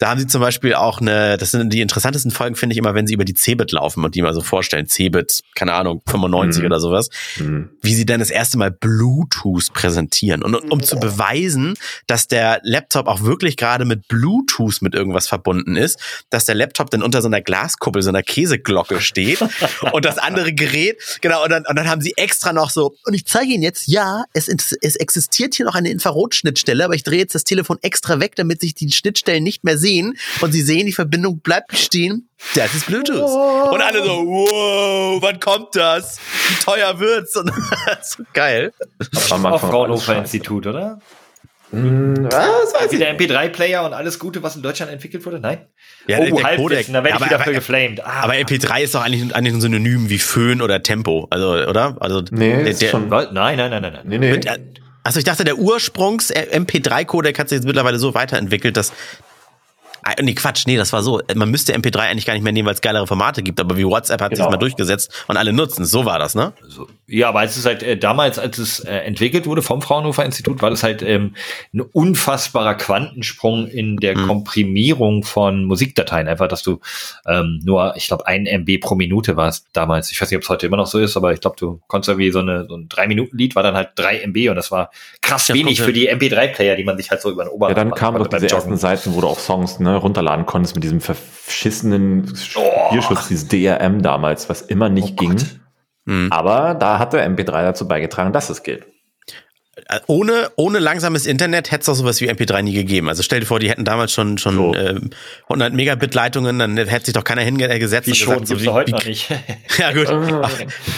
[0.00, 2.94] Da haben sie zum Beispiel auch eine, das sind die interessantesten Folgen, finde ich immer,
[2.94, 6.62] wenn sie über die Cebit laufen und die mal so vorstellen, Cebit, keine Ahnung, 95
[6.62, 6.66] mhm.
[6.66, 7.68] oder sowas, mhm.
[7.82, 10.42] wie sie dann das erste Mal Bluetooth präsentieren.
[10.42, 11.74] Und um zu beweisen,
[12.06, 15.98] dass der Laptop auch wirklich gerade mit Bluetooth mit irgendwas verbunden ist,
[16.30, 19.40] dass der Laptop dann unter so einer Glaskuppel, so einer Käseglocke steht
[19.92, 23.12] und das andere Gerät, genau, und dann, und dann haben sie extra noch so, und
[23.12, 27.18] ich zeige Ihnen jetzt, ja, es, es existiert hier noch eine Infrarotschnittstelle, aber ich drehe
[27.18, 30.62] jetzt das Telefon extra weg, damit sich die Schnittstellen nicht mehr sehen sehen und sie
[30.62, 32.28] sehen, die Verbindung bleibt bestehen.
[32.54, 33.20] Das ist Bluetooth.
[33.20, 33.70] Oh.
[33.72, 36.18] Und alle so, wow, wann kommt das?
[36.48, 37.36] Wie teuer wird's?
[37.36, 37.52] Und
[38.02, 38.72] so geil.
[39.30, 41.00] Aber auch Fraunhofer Institut, oder?
[41.70, 42.98] Hm, was weiß ich.
[42.98, 45.38] Der MP3-Player und alles Gute, was in Deutschland entwickelt wurde?
[45.38, 45.66] Nein?
[46.08, 46.86] Ja, oh, der Codec.
[46.88, 48.04] Da werde ich aber, wieder aber, für geflamed.
[48.04, 48.22] Ah.
[48.22, 51.96] Aber MP3 ist doch eigentlich, eigentlich ein Synonym wie Föhn oder Tempo, also, oder?
[52.00, 54.02] Also, nee, der, ist schon, nein, nein, nein, nein, nein.
[54.04, 54.32] Nee, nee.
[54.32, 54.48] Mit,
[55.02, 58.92] also ich dachte, der Ursprungs-MP3-Codec hat sich jetzt mittlerweile so weiterentwickelt, dass
[60.20, 61.20] nee, Quatsch, nee, das war so.
[61.34, 63.84] Man müsste MP3 eigentlich gar nicht mehr nehmen, weil es geilere Formate gibt, aber wie
[63.84, 64.44] WhatsApp hat genau.
[64.44, 65.90] sich mal durchgesetzt und alle nutzen es.
[65.90, 66.52] So war das, ne?
[66.68, 70.62] So, ja, aber es halt äh, damals, als es äh, entwickelt wurde vom Fraunhofer Institut,
[70.62, 71.34] war das halt ähm,
[71.74, 74.26] ein unfassbarer Quantensprung in der mhm.
[74.28, 76.28] Komprimierung von Musikdateien.
[76.28, 76.80] Einfach, dass du
[77.26, 80.12] ähm, nur, ich glaube, ein MB pro Minute war es damals.
[80.12, 82.10] Ich weiß nicht, ob es heute immer noch so ist, aber ich glaube, du konntest
[82.10, 84.70] irgendwie so, eine, so ein drei Minuten Lied war dann halt drei MB und das
[84.70, 87.76] war krass ja, wenig für die MP3-Player, die man sich halt so über den Oberarm
[87.76, 90.84] Ja, dann kamen doch diese ersten Seiten, wo du auch Songs ne, runterladen konntest mit
[90.84, 93.26] diesem verschissenen Spielschutz, oh.
[93.28, 95.36] dieses DRM damals, was immer nicht oh ging.
[96.04, 96.28] Mhm.
[96.30, 98.86] Aber da hat der MP3 dazu beigetragen, dass es geht.
[99.88, 103.08] Äh, ohne, ohne langsames Internet hätte es auch sowas wie MP3 nie gegeben.
[103.08, 104.74] Also stell dir vor, die hätten damals schon, schon so.
[104.74, 105.00] äh,
[105.44, 108.68] 100 Megabit Leitungen, dann hätte sich doch keiner hingesetzt wie und schon, gesagt, so, wie,
[108.68, 109.28] heute wie, noch nicht.
[109.78, 110.08] ja gut,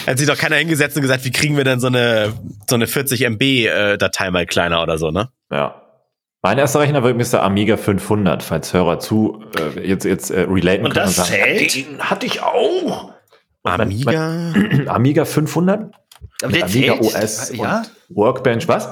[0.07, 2.33] hätte sich doch keiner hingesetzt und gesagt, wie kriegen wir denn so eine,
[2.69, 5.31] so eine 40 MB äh, Datei mal kleiner oder so, ne?
[5.51, 5.82] Ja.
[6.45, 9.45] Mein erster Rechner war übrigens der Amiga 500, falls Hörer zu
[9.77, 11.07] äh, jetzt jetzt äh, relaten und können.
[11.07, 11.75] Und das zählt?
[11.77, 13.13] Den hatte ich auch.
[13.63, 14.53] Amiga?
[14.89, 15.93] Amiga 500?
[16.43, 17.23] Aber der Amiga zählt?
[17.23, 17.83] OS ja?
[18.09, 18.89] Workbench, was?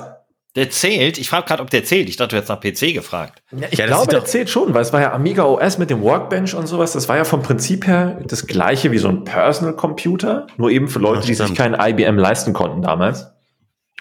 [0.54, 1.18] Der zählt.
[1.18, 2.08] Ich frage gerade, ob der zählt.
[2.08, 3.42] Ich dachte, du hättest nach PC gefragt.
[3.50, 6.02] Ja, ich ja, glaube, der zählt schon, weil es war ja Amiga OS mit dem
[6.02, 6.92] Workbench und sowas.
[6.92, 10.88] Das war ja vom Prinzip her das gleiche wie so ein Personal Computer, nur eben
[10.88, 13.26] für Leute, die sich keinen IBM leisten konnten damals.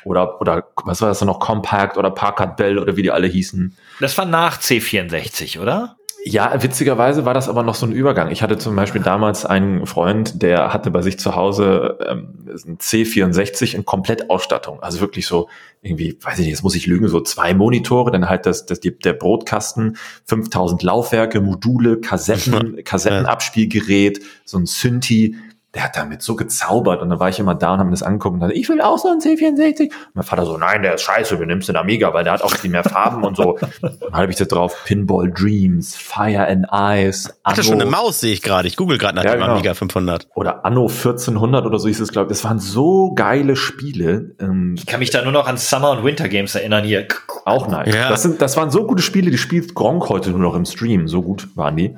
[0.03, 1.39] Oder, oder was war das noch?
[1.39, 3.75] Compact oder Packard Bell oder wie die alle hießen.
[3.99, 5.97] Das war nach C64, oder?
[6.25, 8.29] Ja, witzigerweise war das aber noch so ein Übergang.
[8.29, 12.77] Ich hatte zum Beispiel damals einen Freund, der hatte bei sich zu Hause ähm, ein
[12.77, 14.83] C64 in Komplettausstattung.
[14.83, 15.47] Also wirklich so
[15.81, 18.81] irgendwie, weiß ich nicht, jetzt muss ich lügen, so zwei Monitore, dann halt das, das
[18.81, 25.37] der Brotkasten, 5000 Laufwerke, Module, Kassetten, Kassettenabspielgerät, so ein Synthi,
[25.75, 28.01] der hat damit so gezaubert und dann war ich immer da und habe mir das
[28.01, 29.83] angeguckt und dachte, ich will auch so einen C64.
[29.83, 32.41] Und mein Vater so, nein, der ist scheiße, du nimmst den Amiga, weil der hat
[32.41, 33.59] auch viel mehr Farben und so.
[33.81, 37.29] Dann habe ich da drauf Pinball Dreams, Fire and Ice.
[37.43, 38.67] Anno, Hatte schon eine Maus, sehe ich gerade.
[38.67, 39.53] Ich google gerade nach ja, dem genau.
[39.53, 40.27] Amiga 500.
[40.33, 42.37] Oder Anno 1400 oder so hieß es, glaube ich.
[42.39, 44.35] Das waren so geile Spiele.
[44.39, 47.07] Ähm, ich kann mich da nur noch an Summer und Winter Games erinnern hier.
[47.45, 47.93] Auch nice.
[47.93, 48.09] Ja.
[48.09, 51.07] Das, sind, das waren so gute Spiele, die spielt Gronk heute nur noch im Stream.
[51.07, 51.95] So gut waren die.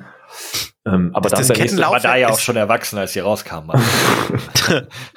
[0.84, 3.70] Ähm, aber das, das war da ja auch schon erwachsen, als sie rauskam.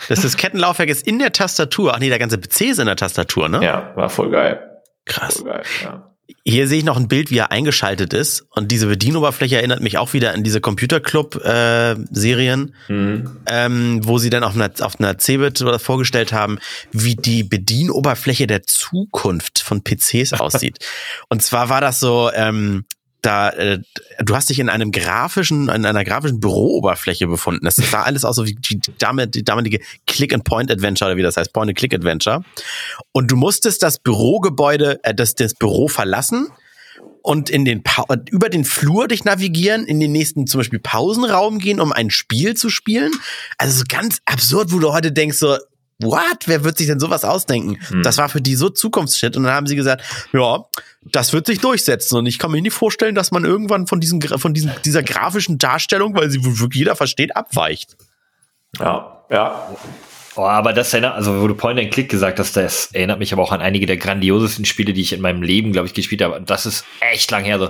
[0.10, 1.96] das Diskettenlaufwerk ist in der Tastatur.
[1.96, 3.64] Ach nee, der ganze PC ist in der Tastatur, ne?
[3.64, 4.60] Ja, war voll geil.
[5.06, 5.38] Krass.
[5.38, 6.12] Voll geil, ja.
[6.44, 8.46] Hier sehe ich noch ein Bild, wie er eingeschaltet ist.
[8.52, 13.38] Und diese Bedienoberfläche erinnert mich auch wieder an diese Computer-Club-Serien, äh, mhm.
[13.48, 16.60] ähm, wo sie dann auf einer, auf einer Cebit vorgestellt haben,
[16.92, 20.78] wie die Bedienoberfläche der Zukunft von PCs aussieht.
[21.30, 22.86] Und zwar war das so, ähm,
[23.26, 23.80] da, äh,
[24.24, 27.66] du hast dich in einem grafischen, in einer grafischen Bürooberfläche befunden.
[27.66, 32.44] Das sah alles aus so wie die, die damalige Click-and-Point-Adventure oder wie das heißt, Point-and-Click-Adventure.
[33.12, 36.50] Und du musstest das Bürogebäude, äh, das, das Büro verlassen
[37.22, 41.58] und in den pa über den Flur dich navigieren, in den nächsten zum Beispiel Pausenraum
[41.58, 43.12] gehen, um ein Spiel zu spielen.
[43.58, 45.58] Also so ganz absurd, wo du heute denkst so,
[46.00, 46.40] what?
[46.46, 47.78] Wer wird sich denn sowas ausdenken?
[47.90, 48.04] Hm.
[48.04, 49.38] Das war für die so Zukunftsshit.
[49.38, 50.04] Und dann haben sie gesagt,
[50.34, 50.66] ja,
[51.02, 52.18] das wird sich durchsetzen.
[52.18, 55.58] Und ich kann mir nicht vorstellen, dass man irgendwann von diesem, von diesem, dieser grafischen
[55.58, 57.96] Darstellung, weil sie wirklich jeder versteht, abweicht.
[58.80, 59.76] Ja, ja.
[60.38, 63.32] Oh, aber das erinnert, also wo du Point and Click gesagt hast, das erinnert mich
[63.32, 66.22] aber auch an einige der grandiosesten Spiele, die ich in meinem Leben, glaube ich, gespielt
[66.22, 66.36] habe.
[66.36, 67.58] Und das ist echt lang her.
[67.58, 67.70] So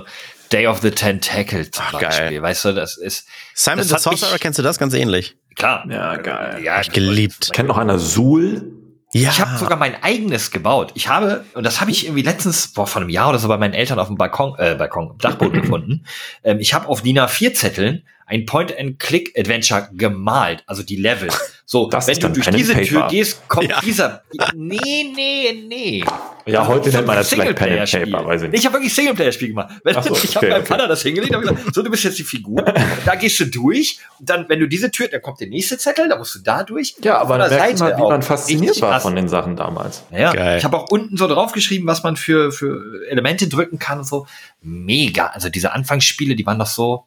[0.52, 2.30] Day of the Tentacle zum Ach, Beispiel.
[2.30, 2.42] Geil.
[2.42, 3.28] Weißt du, das ist.
[3.54, 5.36] Simon das the Sorcerer, kennst du das ganz ähnlich?
[5.56, 5.86] Klar.
[5.90, 6.62] Ja, geil.
[6.62, 7.50] Ja, ich geliebt.
[7.52, 8.72] Kennt noch einer Suhl?
[9.12, 9.30] Ja.
[9.30, 10.92] Ich habe sogar mein eigenes gebaut.
[10.94, 13.56] Ich habe, und das habe ich irgendwie letztens, boah, vor einem Jahr oder so bei
[13.56, 16.04] meinen Eltern auf dem Balkon, äh, Balkon, Dachboden gefunden.
[16.44, 21.28] Ähm, ich habe auf DIN A4-Zetteln ein Point-and-Click-Adventure gemalt, also die Level.
[21.64, 22.86] So, das wenn du durch diese Paper.
[22.86, 23.80] Tür gehst, kommt ja.
[23.80, 24.22] dieser.
[24.54, 26.04] Nee, nee, nee.
[26.44, 28.60] Ja, also heute nennt man das vielleicht Pen and Paper, weiß ich nicht.
[28.60, 29.74] Ich habe wirklich Singleplayer-Spiel gemacht.
[29.84, 30.66] So, ich okay, habe meinem okay.
[30.66, 32.62] Vater das hingelegt und gesagt, so, du bist jetzt die Figur.
[33.04, 33.98] da gehst du durch.
[34.20, 36.62] Und dann, wenn du diese Tür, dann kommt der nächste Zettel, da musst du da
[36.62, 36.94] durch.
[37.02, 40.04] Ja, aber da merkt mal, wie man fasziniert war von den Sachen damals.
[40.12, 40.58] Ja, Geil.
[40.58, 44.26] ich habe auch unten so draufgeschrieben, was man für, für Elemente drücken kann und so.
[44.62, 45.26] Mega.
[45.26, 47.06] Also diese Anfangsspiele, die waren doch so,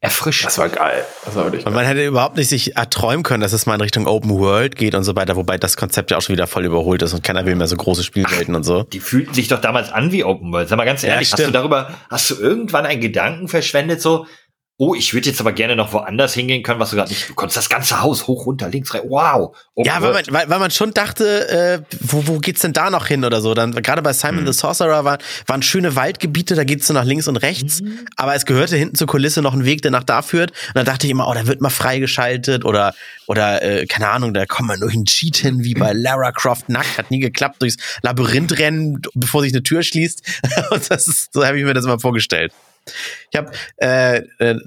[0.00, 0.46] erfrischend.
[0.46, 1.04] Das war geil.
[1.24, 1.74] Das war wirklich geil.
[1.74, 4.94] man hätte überhaupt nicht sich erträumen können, dass es mal in Richtung Open World geht
[4.94, 7.44] und so weiter, wobei das Konzept ja auch schon wieder voll überholt ist und keiner
[7.44, 8.82] will mehr so große Spielwelten Ach, und so.
[8.84, 10.68] Die fühlten sich doch damals an wie Open World.
[10.68, 14.26] Sag mal ganz ehrlich, ja, hast du darüber, hast du irgendwann einen Gedanken verschwendet, so,
[14.80, 17.34] oh, ich würde jetzt aber gerne noch woanders hingehen können, was du gerade nicht, du
[17.34, 19.54] konntest das ganze Haus hoch, runter, links, rechts, wow.
[19.74, 22.88] Oh ja, weil man, weil, weil man schon dachte, äh, wo, wo geht's denn da
[22.88, 23.52] noch hin oder so.
[23.52, 24.46] Dann gerade bei Simon mhm.
[24.46, 28.06] the Sorcerer war, waren schöne Waldgebiete, da geht's so nach links und rechts, mhm.
[28.16, 30.52] aber es gehörte hinten zur Kulisse noch ein Weg, der nach da führt.
[30.68, 32.94] Und dann dachte ich immer, oh, da wird mal freigeschaltet oder
[33.26, 37.10] oder äh, keine Ahnung, da kommt man Cheat hin, wie bei Lara Croft nackt, hat
[37.10, 40.22] nie geklappt, durchs Labyrinth rennen, bevor sich eine Tür schließt.
[40.70, 42.52] und das ist, so habe ich mir das mal vorgestellt.
[43.30, 44.58] Ich habe, äh, äh,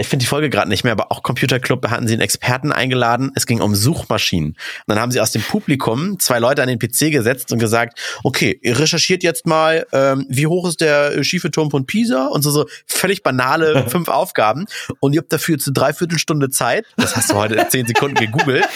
[0.00, 2.72] ich finde die Folge gerade nicht mehr, aber auch Computer Club hatten sie einen Experten
[2.72, 3.30] eingeladen.
[3.36, 4.50] Es ging um Suchmaschinen.
[4.50, 7.98] Und dann haben sie aus dem Publikum zwei Leute an den PC gesetzt und gesagt,
[8.24, 12.42] okay, ihr recherchiert jetzt mal, ähm, wie hoch ist der schiefe Turm von Pisa und
[12.42, 14.66] so, so völlig banale fünf Aufgaben.
[14.98, 16.86] Und ihr habt dafür jetzt eine Dreiviertelstunde Zeit.
[16.96, 18.66] Das hast du heute in zehn Sekunden gegoogelt.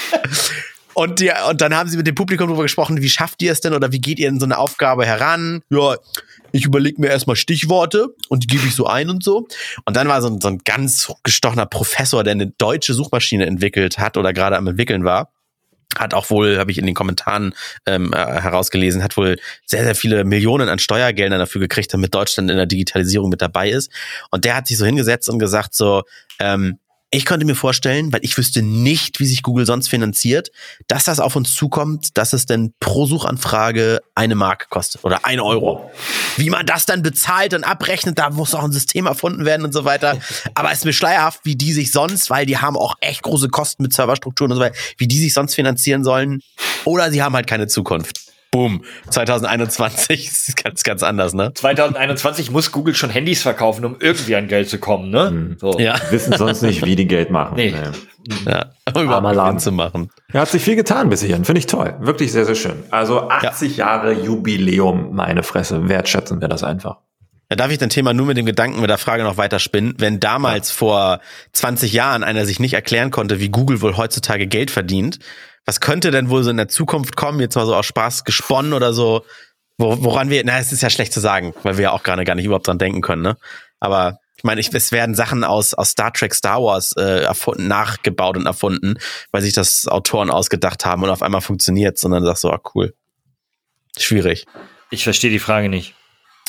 [0.95, 3.61] Und, die, und dann haben sie mit dem Publikum darüber gesprochen, wie schafft ihr es
[3.61, 5.63] denn oder wie geht ihr in so eine Aufgabe heran?
[5.71, 5.97] Ja,
[6.53, 9.47] ich überlege mir erstmal Stichworte und die gebe ich so ein und so.
[9.85, 13.99] Und dann war so ein, so ein ganz gestochener Professor, der eine deutsche Suchmaschine entwickelt
[13.99, 15.33] hat oder gerade am entwickeln war
[15.97, 17.55] hat auch wohl, habe ich in den Kommentaren
[17.87, 22.51] ähm, äh, herausgelesen, hat wohl sehr, sehr viele Millionen an Steuergeldern dafür gekriegt, damit Deutschland
[22.51, 23.91] in der Digitalisierung mit dabei ist.
[24.31, 26.03] Und der hat sich so hingesetzt und gesagt so,
[26.39, 26.79] ähm,
[27.11, 30.51] ich könnte mir vorstellen, weil ich wüsste nicht, wie sich Google sonst finanziert,
[30.89, 35.41] dass das auf uns zukommt, dass es denn pro Suchanfrage eine Mark kostet oder ein
[35.41, 35.91] Euro.
[36.37, 39.73] Wie man das dann bezahlt und abrechnet, da muss auch ein System erfunden werden und
[39.73, 40.19] so weiter.
[40.55, 43.49] Aber es ist mir schleierhaft, wie die sich sonst, weil die haben auch echt große
[43.49, 46.43] Kosten mit Serverstrukturen und so weiter, wie die sich sonst finanzieren sollen.
[46.85, 48.28] Oder sie haben halt keine Zukunft.
[48.51, 48.83] Boom.
[49.11, 51.53] 2021 ist ganz, ganz anders, ne?
[51.55, 55.31] 2021 muss Google schon Handys verkaufen, um irgendwie an Geld zu kommen, ne?
[55.31, 55.57] Mhm.
[55.59, 55.79] So.
[55.79, 55.97] Ja.
[56.11, 57.57] Wissen sonst nicht, wie die Geld machen.
[57.57, 57.73] Nee.
[57.73, 58.35] nee.
[58.47, 60.11] Ja, um überhaupt Laden zu machen.
[60.33, 61.45] Er hat sich viel getan bis hierhin.
[61.45, 61.95] Finde ich toll.
[62.01, 62.85] Wirklich sehr, sehr schön.
[62.91, 63.87] Also 80 ja.
[63.87, 65.89] Jahre Jubiläum, meine Fresse.
[65.89, 66.99] Wertschätzen wir das einfach.
[67.49, 69.95] Da darf ich dein Thema nur mit dem Gedanken mit der Frage noch weiter spinnen.
[69.97, 70.75] Wenn damals ja.
[70.77, 71.21] vor
[71.53, 75.19] 20 Jahren einer sich nicht erklären konnte, wie Google wohl heutzutage Geld verdient,
[75.65, 78.75] was könnte denn wohl so in der Zukunft kommen, jetzt mal so aus Spaß gesponnen
[78.75, 79.25] oder so,
[79.79, 82.35] woran wir, na, es ist ja schlecht zu sagen, weil wir ja auch gerade gar
[82.35, 83.37] nicht überhaupt dran denken können, ne?
[83.81, 87.67] Aber ich meine, ich, es werden Sachen aus, aus Star Trek, Star Wars äh, erfunden,
[87.67, 88.95] nachgebaut und erfunden,
[89.33, 92.95] weil sich das Autoren ausgedacht haben und auf einmal funktioniert, sondern sagst so, ah, cool.
[93.99, 94.47] Schwierig.
[94.91, 95.95] Ich verstehe die Frage nicht.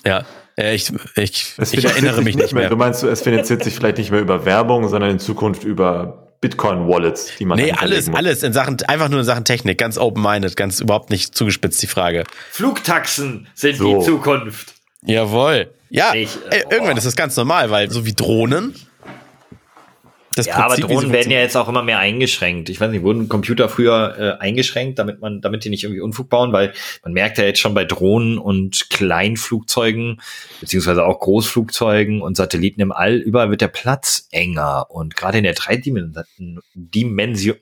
[0.06, 0.24] Ja,
[0.60, 2.70] äh, ich, ich, ich erinnere mich nicht mehr.
[2.70, 7.38] Du meinst, es finanziert sich vielleicht nicht mehr über Werbung, sondern in Zukunft über Bitcoin-Wallets,
[7.38, 10.80] die man Nee, alles, alles in Sachen, einfach nur in Sachen Technik, ganz open-minded, ganz
[10.80, 12.24] überhaupt nicht zugespitzt die Frage.
[12.52, 14.00] Flugtaxen sind so.
[14.00, 14.74] die Zukunft.
[15.02, 15.72] Jawohl.
[15.90, 18.76] Ja, ich, äh, irgendwann ist das ganz normal, weil so wie Drohnen
[20.40, 22.70] das ja, Prinzip, aber Drohnen werden ja jetzt auch immer mehr eingeschränkt.
[22.70, 26.30] Ich weiß nicht, wurden Computer früher äh, eingeschränkt, damit man, damit die nicht irgendwie Unfug
[26.30, 26.74] bauen, weil
[27.04, 30.22] man merkt ja jetzt schon bei Drohnen und Kleinflugzeugen,
[30.62, 34.88] beziehungsweise auch Großflugzeugen und Satelliten im All, überall wird der Platz enger.
[34.90, 37.58] Und gerade in der Dreidimension,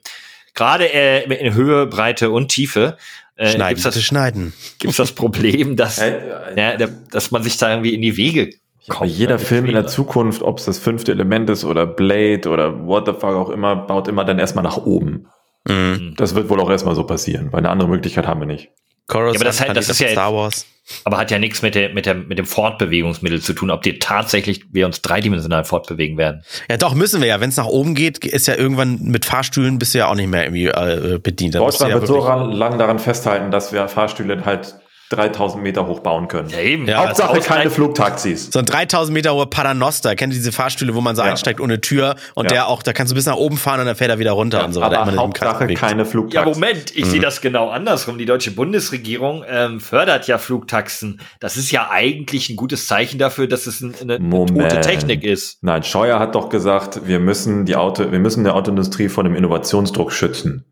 [0.54, 2.96] gerade äh, in Höhe, Breite und Tiefe,
[3.36, 4.52] äh, schneiden, gibt's das, schneiden.
[4.78, 6.76] Gibt's das Problem, dass, ja,
[7.10, 8.50] dass man sich da irgendwie in die Wege
[8.88, 12.86] bei jeder Film in der Zukunft, ob es das fünfte Element ist oder Blade oder
[12.86, 15.26] what the fuck auch immer, baut immer dann erstmal nach oben.
[15.66, 16.14] Mhm.
[16.16, 18.70] Das wird wohl auch erstmal so passieren, weil eine andere Möglichkeit haben wir nicht.
[19.06, 20.66] Chorus ja, aber das, halt, das ist ja Star Wars.
[21.04, 23.98] Aber hat ja nichts mit, der, mit, der, mit dem Fortbewegungsmittel zu tun, ob die
[23.98, 26.42] tatsächlich wir uns dreidimensional fortbewegen werden.
[26.70, 27.40] Ja, doch, müssen wir ja.
[27.40, 30.28] Wenn es nach oben geht, ist ja irgendwann mit Fahrstühlen bist du ja auch nicht
[30.28, 31.54] mehr irgendwie äh, bedient.
[31.54, 34.76] Deutschland ja wird so lang daran festhalten, dass wir Fahrstühle halt
[35.10, 36.50] 3000 Meter hoch bauen können.
[36.50, 36.86] Ja, eben.
[36.86, 38.50] Ja, Hauptsache keine Flugtaxis.
[38.52, 40.14] So ein 3000 Meter hoher Paternoster.
[40.16, 41.30] Kennt ihr diese Fahrstühle, wo man so ja.
[41.30, 42.50] einsteigt ohne Tür und ja.
[42.50, 44.64] der auch, da kannst du bis nach oben fahren und dann fährt er wieder runter
[44.64, 45.00] und so weiter.
[45.00, 46.52] Aber Hauptsache keine Flugtaxen.
[46.52, 47.10] Ja, Moment, ich mhm.
[47.10, 48.18] sehe das genau andersrum.
[48.18, 51.20] Die deutsche Bundesregierung ähm, fördert ja Flugtaxen.
[51.40, 55.62] Das ist ja eigentlich ein gutes Zeichen dafür, dass es eine, eine gute Technik ist.
[55.62, 59.34] Nein, Scheuer hat doch gesagt, wir müssen die Auto, wir müssen der Autoindustrie vor dem
[59.34, 60.64] Innovationsdruck schützen.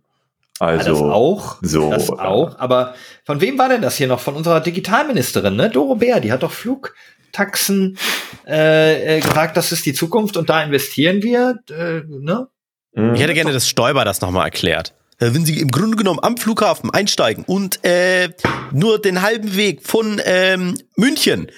[0.59, 2.59] Also das auch, so, das auch.
[2.59, 4.21] Aber von wem war denn das hier noch?
[4.21, 5.69] Von unserer Digitalministerin, ne?
[5.69, 7.99] Doro Bär, die hat doch Flugtaxen
[8.47, 12.49] äh, äh, gesagt, das ist die Zukunft und da investieren wir, äh, ne?
[12.95, 13.15] Mhm.
[13.15, 14.95] Ich hätte gerne, dass Stoiber das nochmal erklärt.
[15.19, 18.31] Wenn Sie im Grunde genommen am Flughafen einsteigen und äh,
[18.73, 21.51] nur den halben Weg von ähm, München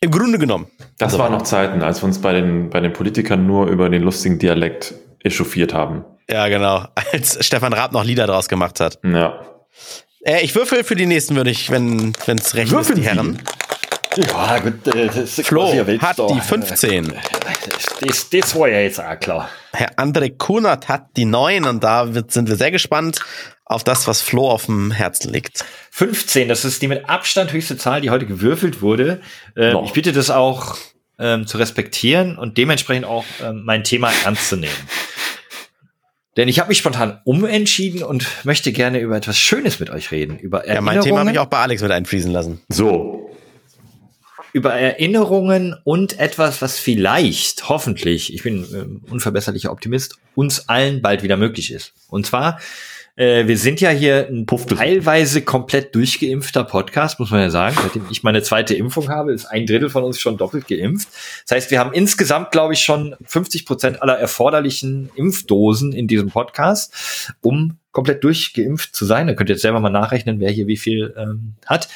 [0.00, 0.66] im Grunde genommen.
[0.98, 3.88] Das also, waren noch Zeiten, als wir uns bei den, bei den Politikern nur über
[3.88, 6.04] den lustigen Dialekt echauffiert haben.
[6.28, 6.86] Ja, genau.
[7.12, 8.98] Als Stefan Raab noch Lieder draus gemacht hat.
[9.04, 9.40] Ja.
[10.24, 13.42] Äh, ich würfel für die nächsten, würde ich, wenn es recht Würfeln ist, die Herren.
[14.16, 14.86] Ja, gut.
[14.86, 17.12] Äh, das ist Flo hat die 15.
[18.00, 19.48] Das, das war ja jetzt auch klar.
[19.72, 23.20] Herr André Kunert hat die 9 und da wird, sind wir sehr gespannt
[23.64, 25.64] auf das, was Flo auf dem Herzen liegt.
[25.92, 29.20] 15, das ist die mit Abstand höchste Zahl, die heute gewürfelt wurde.
[29.56, 30.76] Äh, ich bitte das auch
[31.22, 34.72] ähm, zu respektieren und dementsprechend auch ähm, mein Thema ernst zu nehmen.
[36.36, 40.38] Denn ich habe mich spontan umentschieden und möchte gerne über etwas Schönes mit euch reden.
[40.38, 42.62] Über Ja, mein Thema habe ich auch bei Alex mit einfließen lassen.
[42.68, 43.22] So,
[44.52, 51.22] über Erinnerungen und etwas, was vielleicht, hoffentlich, ich bin ähm, unverbesserlicher Optimist, uns allen bald
[51.22, 51.94] wieder möglich ist.
[52.08, 52.60] Und zwar,
[53.16, 54.74] äh, wir sind ja hier ein Puffte.
[54.74, 57.76] teilweise komplett durchgeimpfter Podcast, muss man ja sagen.
[57.80, 61.08] Seitdem ich meine zweite Impfung habe, ist ein Drittel von uns schon doppelt geimpft.
[61.46, 66.30] Das heißt, wir haben insgesamt, glaube ich, schon 50 Prozent aller erforderlichen Impfdosen in diesem
[66.30, 69.26] Podcast, um komplett durchgeimpft zu sein.
[69.26, 71.88] Da könnt ihr jetzt selber mal nachrechnen, wer hier wie viel ähm, hat.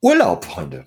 [0.00, 0.86] Urlaub, Freunde.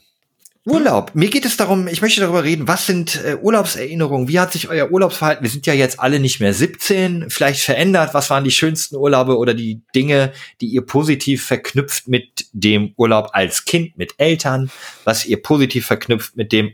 [0.68, 1.12] Urlaub.
[1.14, 4.28] Mir geht es darum, ich möchte darüber reden, was sind äh, Urlaubserinnerungen?
[4.28, 5.42] Wie hat sich euer Urlaubsverhalten?
[5.42, 8.14] Wir sind ja jetzt alle nicht mehr 17, vielleicht verändert.
[8.14, 13.30] Was waren die schönsten Urlaube oder die Dinge, die ihr positiv verknüpft mit dem Urlaub
[13.32, 14.70] als Kind, mit Eltern?
[15.06, 16.74] Was ihr positiv verknüpft mit dem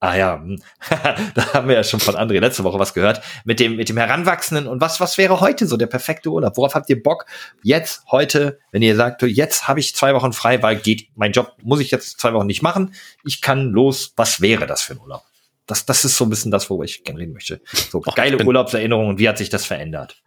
[0.00, 0.62] Ah ja, hm.
[1.34, 3.96] da haben wir ja schon von André letzte Woche was gehört mit dem mit dem
[3.96, 6.56] Heranwachsenden und was was wäre heute so der perfekte Urlaub?
[6.56, 7.26] Worauf habt ihr Bock
[7.64, 11.52] jetzt heute, wenn ihr sagt, jetzt habe ich zwei Wochen frei, weil geht mein Job
[11.62, 14.12] muss ich jetzt zwei Wochen nicht machen, ich kann los.
[14.16, 15.22] Was wäre das für ein Urlaub?
[15.66, 17.60] Das das ist so ein bisschen das, worüber ich gerne reden möchte.
[17.90, 20.22] So Och, geile bin- Urlaubserinnerungen und wie hat sich das verändert?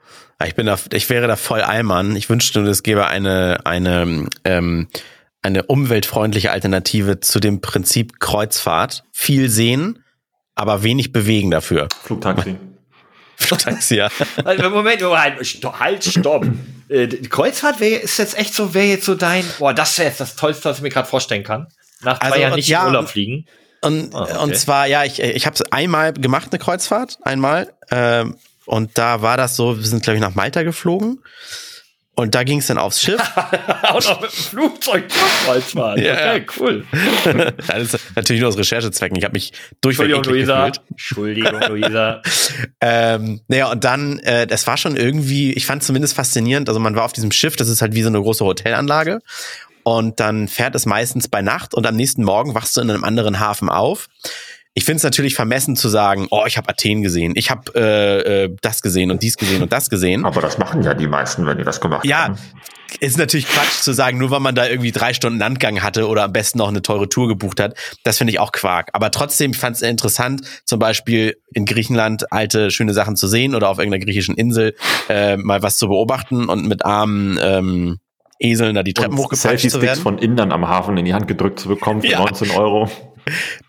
[0.45, 2.15] Ich bin da, ich wäre da voll Allmann.
[2.17, 4.87] Ich wünschte, es gäbe eine, eine, ähm,
[5.41, 9.03] eine umweltfreundliche Alternative zu dem Prinzip Kreuzfahrt.
[9.11, 10.03] Viel sehen,
[10.55, 11.87] aber wenig bewegen dafür.
[12.03, 12.55] Flugtaxi.
[13.37, 14.09] Taxi, ja.
[14.45, 16.45] Also, Moment, Moment, stopp, halt, stopp.
[16.89, 20.19] Äh, Kreuzfahrt wäre ist jetzt echt so, wäre jetzt so dein, boah, das wäre jetzt
[20.19, 21.67] das Tollste, was ich mir gerade vorstellen kann.
[22.01, 23.45] Nach zwei Also, Jahren nicht ja, in Urlaub und- fliegen.
[23.83, 24.37] Und, Ah, okay.
[24.43, 27.73] und zwar, ja, ich, ich habe es einmal gemacht, eine Kreuzfahrt, einmal.
[27.89, 28.35] Ähm,
[28.67, 31.23] und da war das so, wir sind, glaube ich, nach Malta geflogen.
[32.13, 33.21] Und da ging es dann aufs Schiff.
[33.35, 35.05] Und auch mit dem Flugzeug
[35.45, 35.99] Kreuzfahrt.
[35.99, 36.53] Ja, okay, ja.
[36.59, 36.85] cool.
[37.67, 39.17] das ist natürlich nur aus Recherchezwecken.
[39.17, 40.69] Ich habe mich durchweg Entschuldigung, Luisa.
[40.69, 40.81] gefühlt.
[40.89, 42.21] Entschuldigung, Luisa.
[42.83, 46.67] Ähm, naja, und dann, äh, das war schon irgendwie, ich fand zumindest faszinierend.
[46.67, 49.19] Also man war auf diesem Schiff, das ist halt wie so eine große Hotelanlage.
[49.83, 53.03] Und dann fährt es meistens bei Nacht und am nächsten Morgen wachst du in einem
[53.03, 54.07] anderen Hafen auf.
[54.73, 58.43] Ich finde es natürlich vermessen zu sagen, oh, ich habe Athen gesehen, ich habe äh,
[58.45, 60.23] äh, das gesehen und dies gesehen und das gesehen.
[60.25, 62.37] Aber das machen ja die meisten, wenn die das gemacht Ja, haben.
[63.01, 66.23] ist natürlich Quatsch zu sagen, nur weil man da irgendwie drei Stunden Landgang hatte oder
[66.23, 67.75] am besten noch eine teure Tour gebucht hat.
[68.05, 68.87] Das finde ich auch Quark.
[68.93, 73.55] Aber trotzdem, ich fand es interessant, zum Beispiel in Griechenland alte, schöne Sachen zu sehen
[73.55, 74.73] oder auf irgendeiner griechischen Insel
[75.09, 77.97] äh, mal was zu beobachten und mit armen ähm,
[78.39, 80.01] Eseln da die Treppen hochgepeitscht zu Selfie-Sticks werden.
[80.01, 82.19] von Indern am Hafen in die Hand gedrückt zu bekommen für Ja.
[82.19, 82.89] 19 Euro.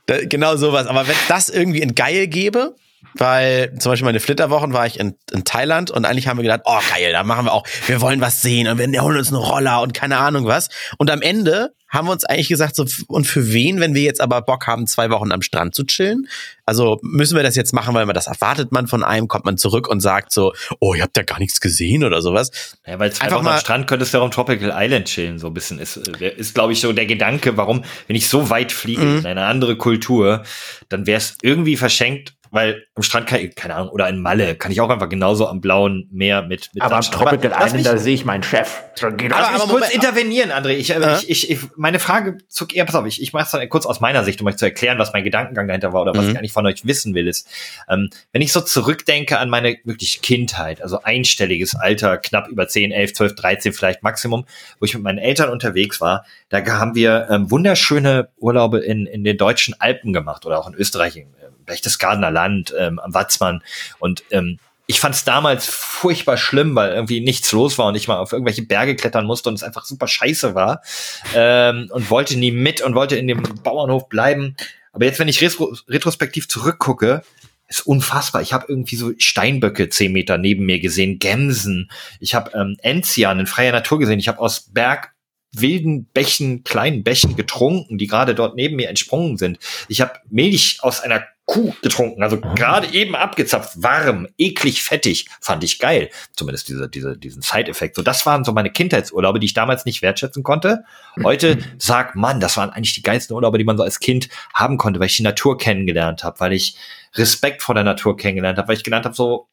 [0.07, 0.87] Da, genau sowas.
[0.87, 2.75] Aber wenn das irgendwie in geil gäbe,
[3.15, 6.63] weil zum Beispiel meine Flitterwochen war ich in, in Thailand und eigentlich haben wir gedacht,
[6.65, 9.43] oh geil, da machen wir auch, wir wollen was sehen und wir holen uns einen
[9.43, 10.69] Roller und keine Ahnung was.
[10.99, 14.21] Und am Ende haben wir uns eigentlich gesagt, so, und für wen, wenn wir jetzt
[14.23, 16.27] aber Bock haben, zwei Wochen am Strand zu chillen?
[16.65, 19.59] Also müssen wir das jetzt machen, weil man das erwartet man von einem, kommt man
[19.59, 22.51] zurück und sagt so, oh, ihr habt ja gar nichts gesehen oder sowas.
[22.87, 25.39] Ja, weil zwei Einfach Wochen mal- am Strand könntest du ja auch Tropical Island chillen,
[25.39, 25.79] so ein bisschen.
[25.79, 29.19] Ist, ist glaube ich, so der Gedanke, warum, wenn ich so weit fliege Mhm.
[29.19, 30.45] in eine andere Kultur,
[30.89, 34.55] dann wäre es irgendwie verschenkt, weil am Strand kann ich, keine Ahnung, oder in Malle
[34.55, 37.03] kann ich auch einfach genauso am blauen Meer mit, mit Aber am.
[37.03, 38.83] Tropical lass Island, da sehe ich meinen Chef.
[39.03, 40.75] Aber- aber kurz intervenieren, André.
[40.75, 41.19] Ich, äh, Ja.
[41.27, 44.01] ich, ich, meine Frage zog eher, pass auf, ich, ich mache es dann kurz aus
[44.01, 46.31] meiner Sicht, um euch zu erklären, was mein Gedankengang dahinter war oder was Mhm.
[46.33, 47.49] ich eigentlich von euch wissen will, ist,
[47.89, 52.93] ähm, wenn ich so zurückdenke an meine wirklich Kindheit, also einstelliges Alter, knapp über 10,
[52.93, 54.45] 11, 12, 13 vielleicht Maximum,
[54.79, 59.25] wo ich mit meinen Eltern unterwegs war, da haben wir ähm, wunderschöne Urlaube in, in
[59.25, 61.25] den deutschen Alpen gemacht oder auch in Österreich, äh,
[61.65, 63.63] Berchtesgadener Land, ähm, am Watzmann
[63.99, 68.09] und ähm, ich fand es damals furchtbar schlimm, weil irgendwie nichts los war und ich
[68.09, 70.83] mal auf irgendwelche Berge klettern musste und es einfach super scheiße war
[71.35, 74.57] ähm, und wollte nie mit und wollte in dem Bauernhof bleiben.
[74.93, 77.23] Aber jetzt, wenn ich retro retrospektiv zurückgucke,
[77.69, 78.43] ist unfassbar.
[78.43, 81.91] Ich habe irgendwie so Steinböcke zehn Meter neben mir gesehen, Gämsen.
[82.21, 84.19] Ich habe ähm, Enzian in freier Natur gesehen.
[84.19, 85.13] Ich habe aus Berg
[85.53, 89.59] wilden Bächen, kleinen Bächen getrunken, die gerade dort neben mir entsprungen sind.
[89.89, 95.65] Ich habe Milch aus einer Kuh getrunken, also gerade eben abgezapft, warm, eklig, fettig, fand
[95.65, 96.09] ich geil.
[96.37, 97.97] Zumindest diese, diese, diesen Side-Effekt.
[97.97, 100.85] So, das waren so meine Kindheitsurlaube, die ich damals nicht wertschätzen konnte.
[101.23, 104.79] Heute sag, Mann, das waren eigentlich die geilsten Urlaube, die man so als Kind haben
[104.79, 106.77] konnte, weil ich die Natur kennengelernt habe, weil ich
[107.15, 109.49] Respekt vor der Natur kennengelernt habe, weil ich gelernt habe, so,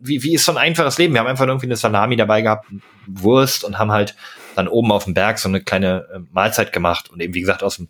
[0.00, 1.14] wie, wie ist so ein einfaches Leben?
[1.14, 2.66] Wir haben einfach irgendwie eine Salami dabei gehabt,
[3.06, 4.14] Wurst und haben halt
[4.54, 7.62] dann oben auf dem Berg so eine kleine äh, Mahlzeit gemacht und eben, wie gesagt,
[7.62, 7.88] aus dem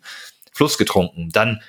[0.51, 1.29] Fluss getrunken.
[1.31, 1.61] Dann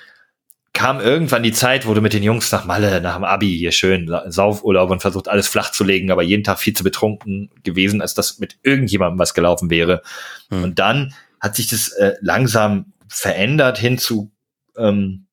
[0.77, 3.71] kam irgendwann die Zeit, wo du mit den Jungs nach Malle, nach dem Abi hier
[3.71, 7.49] schön La- Saufurlaub und versucht alles flach zu legen, aber jeden Tag viel zu betrunken
[7.63, 10.03] gewesen, als dass mit irgendjemandem was gelaufen wäre.
[10.49, 10.63] Hm.
[10.63, 14.31] Und dann hat sich das äh, langsam verändert hin zu
[14.77, 15.25] ähm,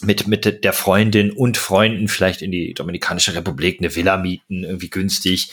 [0.00, 4.90] mit, mit der Freundin und Freunden vielleicht in die Dominikanische Republik eine Villa mieten, irgendwie
[4.90, 5.52] günstig.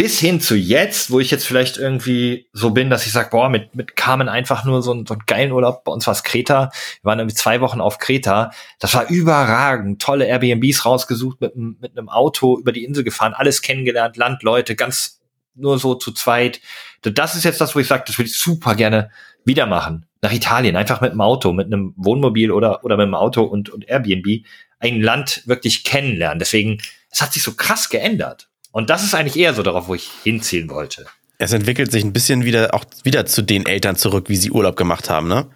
[0.00, 3.50] Bis hin zu jetzt, wo ich jetzt vielleicht irgendwie so bin, dass ich sage, boah,
[3.50, 5.84] mit, mit Carmen einfach nur so, ein, so einen geilen Urlaub.
[5.84, 6.70] Bei uns war es Kreta.
[7.02, 8.50] Wir waren irgendwie zwei Wochen auf Kreta.
[8.78, 10.00] Das war überragend.
[10.00, 15.20] Tolle Airbnbs rausgesucht, mit, mit einem Auto über die Insel gefahren, alles kennengelernt, Landleute, ganz
[15.54, 16.62] nur so zu zweit.
[17.02, 19.10] Das ist jetzt das, wo ich sage, das würde ich super gerne
[19.44, 20.06] wieder machen.
[20.22, 23.68] Nach Italien, einfach mit dem Auto, mit einem Wohnmobil oder, oder mit dem Auto und,
[23.68, 24.46] und Airbnb
[24.78, 26.38] ein Land wirklich kennenlernen.
[26.38, 26.78] Deswegen,
[27.10, 28.49] es hat sich so krass geändert.
[28.72, 31.06] Und das ist eigentlich eher so darauf, wo ich hinziehen wollte.
[31.38, 34.76] Es entwickelt sich ein bisschen wieder auch wieder zu den Eltern zurück, wie sie Urlaub
[34.76, 35.46] gemacht haben, ne?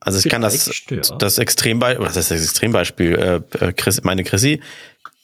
[0.00, 0.70] Also ich kann das,
[1.18, 3.42] das Extrembeispiel, was ist das Extrembeispiel?
[3.60, 4.60] Äh, äh, Chris, meine Chrissy,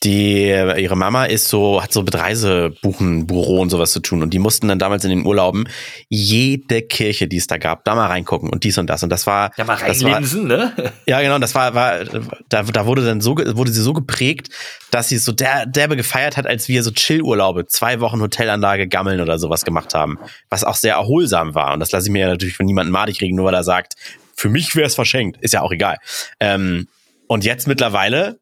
[0.05, 4.23] die ihre Mama ist so hat so mit Reisebuchenbüro und sowas zu tun.
[4.23, 5.69] Und die mussten dann damals in den Urlauben
[6.09, 8.51] jede Kirche, die es da gab, da mal reingucken.
[8.51, 9.03] Und dies und das.
[9.03, 10.73] Und das war ja mal reinlinsen, ne?
[11.07, 12.05] Ja, genau, das war war
[12.49, 14.51] da, da wurde dann so wurde sie so geprägt,
[14.91, 18.87] dass sie es so der derbe gefeiert hat, als wir so Chillurlaube, zwei Wochen Hotelanlage
[18.87, 20.19] gammeln oder sowas gemacht haben,
[20.51, 21.75] was auch sehr erholsam war.
[21.75, 23.95] Und das lasse ich mir ja natürlich von niemandem madig kriegen, nur weil er sagt,
[24.37, 25.97] für mich wäre es verschenkt, ist ja auch egal.
[26.41, 26.89] Ähm,
[27.27, 28.39] und jetzt mittlerweile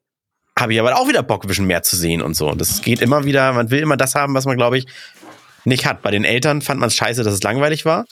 [0.59, 2.51] habe ich aber auch wieder Bock, ein bisschen mehr zu sehen und so.
[2.51, 4.87] Und das geht immer wieder, man will immer das haben, was man, glaube ich,
[5.65, 6.03] nicht hat.
[6.03, 8.07] Bei den Eltern fand man es scheiße, dass es langweilig war.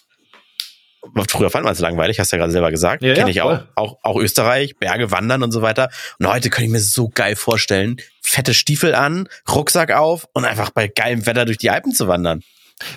[1.29, 3.03] Früher fand man es langweilig, hast du ja gerade selber gesagt.
[3.03, 3.61] Ja, Kenne ich auch.
[3.75, 3.99] auch.
[4.03, 5.89] Auch Österreich, Berge wandern und so weiter.
[6.19, 10.71] Und heute könnte ich mir so geil vorstellen, fette Stiefel an, Rucksack auf und einfach
[10.71, 12.43] bei geilem Wetter durch die Alpen zu wandern.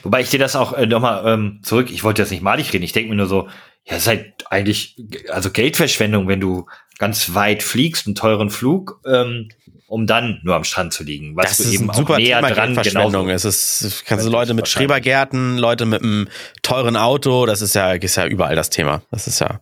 [0.04, 2.84] Wobei ich dir das auch äh, nochmal ähm, zurück, ich wollte jetzt nicht malig reden,
[2.84, 3.48] ich denke mir nur so,
[3.86, 4.96] ja, es ist halt eigentlich,
[5.30, 6.68] also Geldverschwendung, wenn du
[7.00, 9.50] ganz weit fliegst, einen teuren Flug, ähm,
[9.88, 11.36] um dann nur am Strand zu liegen.
[11.36, 13.30] Was das ist eben ein super auch näher Thema dran Verschwendung.
[13.30, 16.30] Es ist, kannst du Leute mit Schrebergärten, Leute mit einem
[16.62, 19.02] teuren Auto, das ist ja, ist ja überall das Thema.
[19.12, 19.60] Das ist ja,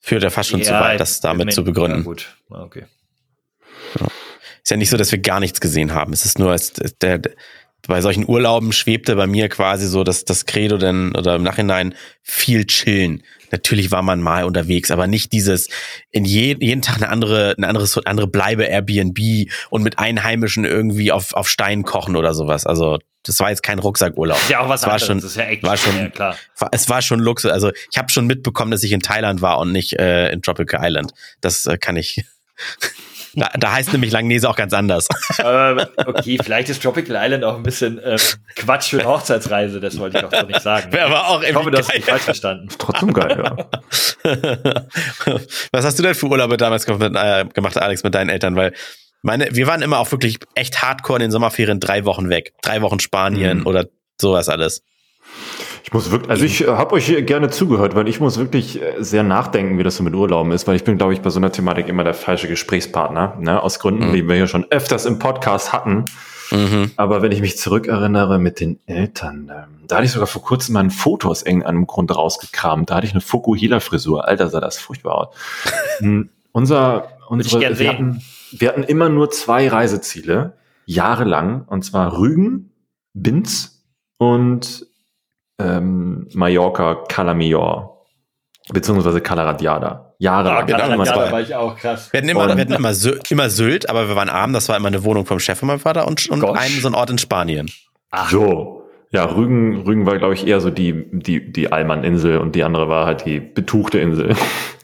[0.00, 1.98] führt ja fast schon ja, zu weit, das damit zu begründen.
[1.98, 2.86] Ja, gut, okay.
[4.62, 6.12] Ist ja nicht so, dass wir gar nichts gesehen haben.
[6.12, 7.20] Es ist nur, es, der,
[7.86, 11.94] bei solchen Urlauben schwebte bei mir quasi so dass das Credo denn oder im Nachhinein
[12.22, 13.22] viel chillen.
[13.50, 15.68] Natürlich war man mal unterwegs, aber nicht dieses
[16.10, 21.10] in je, jeden Tag eine andere eine andere andere Bleibe Airbnb und mit Einheimischen irgendwie
[21.12, 22.66] auf auf Stein kochen oder sowas.
[22.66, 24.38] Also das war jetzt kein Rucksackurlaub.
[24.48, 26.36] Ja, auch was war schon, das ist ja echt war schon, ja, klar.
[26.58, 27.50] War, es war schon Luxus.
[27.50, 30.80] Also ich habe schon mitbekommen, dass ich in Thailand war und nicht äh, in Tropical
[30.82, 31.12] Island.
[31.40, 32.24] Das äh, kann ich
[33.34, 35.08] da, da heißt nämlich Langnese auch ganz anders.
[35.42, 38.18] Ähm, okay, vielleicht ist Tropical Island auch ein bisschen ähm,
[38.56, 40.92] Quatsch für eine Hochzeitsreise, das wollte ich auch so nicht sagen.
[40.92, 42.68] Wäre aber auch ich hoffe, du hast mich falsch verstanden.
[42.76, 43.56] Trotzdem geil, ja.
[45.72, 48.54] Was hast du denn für Urlaube damals gemacht, äh, gemacht, Alex, mit deinen Eltern?
[48.54, 48.74] Weil
[49.22, 52.52] meine, wir waren immer auch wirklich echt hardcore in den Sommerferien drei Wochen weg.
[52.62, 53.66] Drei Wochen Spanien mhm.
[53.66, 53.86] oder
[54.20, 54.82] sowas alles.
[55.90, 59.02] Ich muss wirklich, also ich äh, habe euch gerne zugehört, weil ich muss wirklich äh,
[59.02, 61.40] sehr nachdenken, wie das so mit Urlauben ist, weil ich bin, glaube ich, bei so
[61.40, 63.60] einer Thematik immer der falsche Gesprächspartner, ne?
[63.60, 64.12] aus Gründen, mhm.
[64.12, 66.04] die wir hier schon öfters im Podcast hatten.
[66.52, 66.92] Mhm.
[66.94, 70.74] Aber wenn ich mich zurückerinnere mit den Eltern, ähm, da hatte ich sogar vor kurzem
[70.74, 72.88] mal ein Foto aus irgendeinem Grund rausgekramt.
[72.88, 74.28] Da hatte ich eine Fukuhila-Frisur.
[74.28, 75.28] Alter, sah das furchtbar aus.
[75.98, 78.22] Hm, unser, unsere, wir hatten,
[78.52, 80.54] wir hatten immer nur zwei Reiseziele,
[80.86, 82.70] jahrelang, und zwar Rügen,
[83.12, 83.84] Binz
[84.18, 84.86] und
[85.60, 88.06] ähm, Mallorca Calamior
[88.72, 90.14] beziehungsweise Calaradiada.
[90.18, 92.12] Jahre ah, Calaradiada war ich auch krass.
[92.12, 94.52] Wir hatten immer, wir hatten immer, Sylt, immer Sylt, aber wir waren arm.
[94.52, 96.94] Das war immer eine Wohnung vom Chef von meinem Vater und, und einen so ein
[96.94, 97.70] Ort in Spanien.
[98.10, 98.30] Ach.
[98.30, 98.76] So.
[99.12, 102.88] Ja, Rügen, Rügen war, glaube ich, eher so die, die, die Allmann-Insel und die andere
[102.88, 104.36] war halt die betuchte Insel.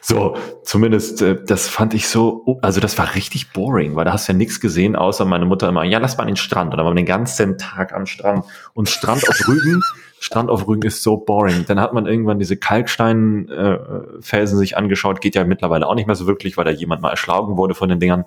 [0.00, 4.12] so, zumindest, äh, das fand ich so, oh, also das war richtig boring, weil da
[4.12, 6.72] hast du ja nichts gesehen, außer meine Mutter immer, ja, lass mal an den Strand.
[6.72, 8.44] Und dann waren wir den ganzen Tag am Strand.
[8.74, 9.82] Und Strand auf Rügen,
[10.20, 11.64] Strand auf Rügen ist so boring.
[11.66, 16.16] Dann hat man irgendwann diese Kalksteinfelsen äh, sich angeschaut, geht ja mittlerweile auch nicht mehr
[16.16, 18.24] so wirklich, weil da jemand mal erschlagen wurde von den Dingern.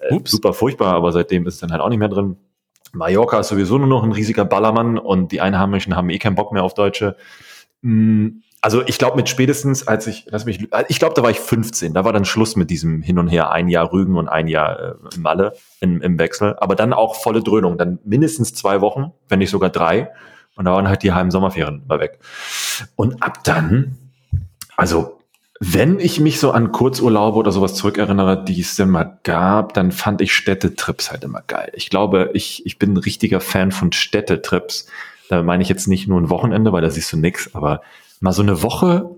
[0.00, 2.36] Äh, super furchtbar, aber seitdem ist dann halt auch nicht mehr drin.
[2.92, 6.52] Mallorca ist sowieso nur noch ein riesiger Ballermann und die Einheimischen haben eh keinen Bock
[6.52, 7.16] mehr auf Deutsche.
[7.82, 11.40] Mm also ich glaube mit spätestens, als ich, lass mich, ich glaube, da war ich
[11.40, 14.48] 15, da war dann Schluss mit diesem Hin und Her, ein Jahr Rügen und ein
[14.48, 19.12] Jahr äh, Malle im, im Wechsel, aber dann auch volle Dröhnung, dann mindestens zwei Wochen,
[19.28, 20.10] wenn nicht sogar drei
[20.56, 22.18] und da waren halt die halben Sommerferien mal weg.
[22.96, 23.96] Und ab dann,
[24.76, 25.20] also
[25.58, 30.22] wenn ich mich so an Kurzurlaube oder sowas zurückerinnere, die es immer gab, dann fand
[30.22, 31.70] ich Städtetrips halt immer geil.
[31.74, 34.86] Ich glaube, ich, ich bin ein richtiger Fan von Städtetrips.
[35.28, 37.82] Da meine ich jetzt nicht nur ein Wochenende, weil da siehst du nix, aber
[38.20, 39.10] mal so eine Woche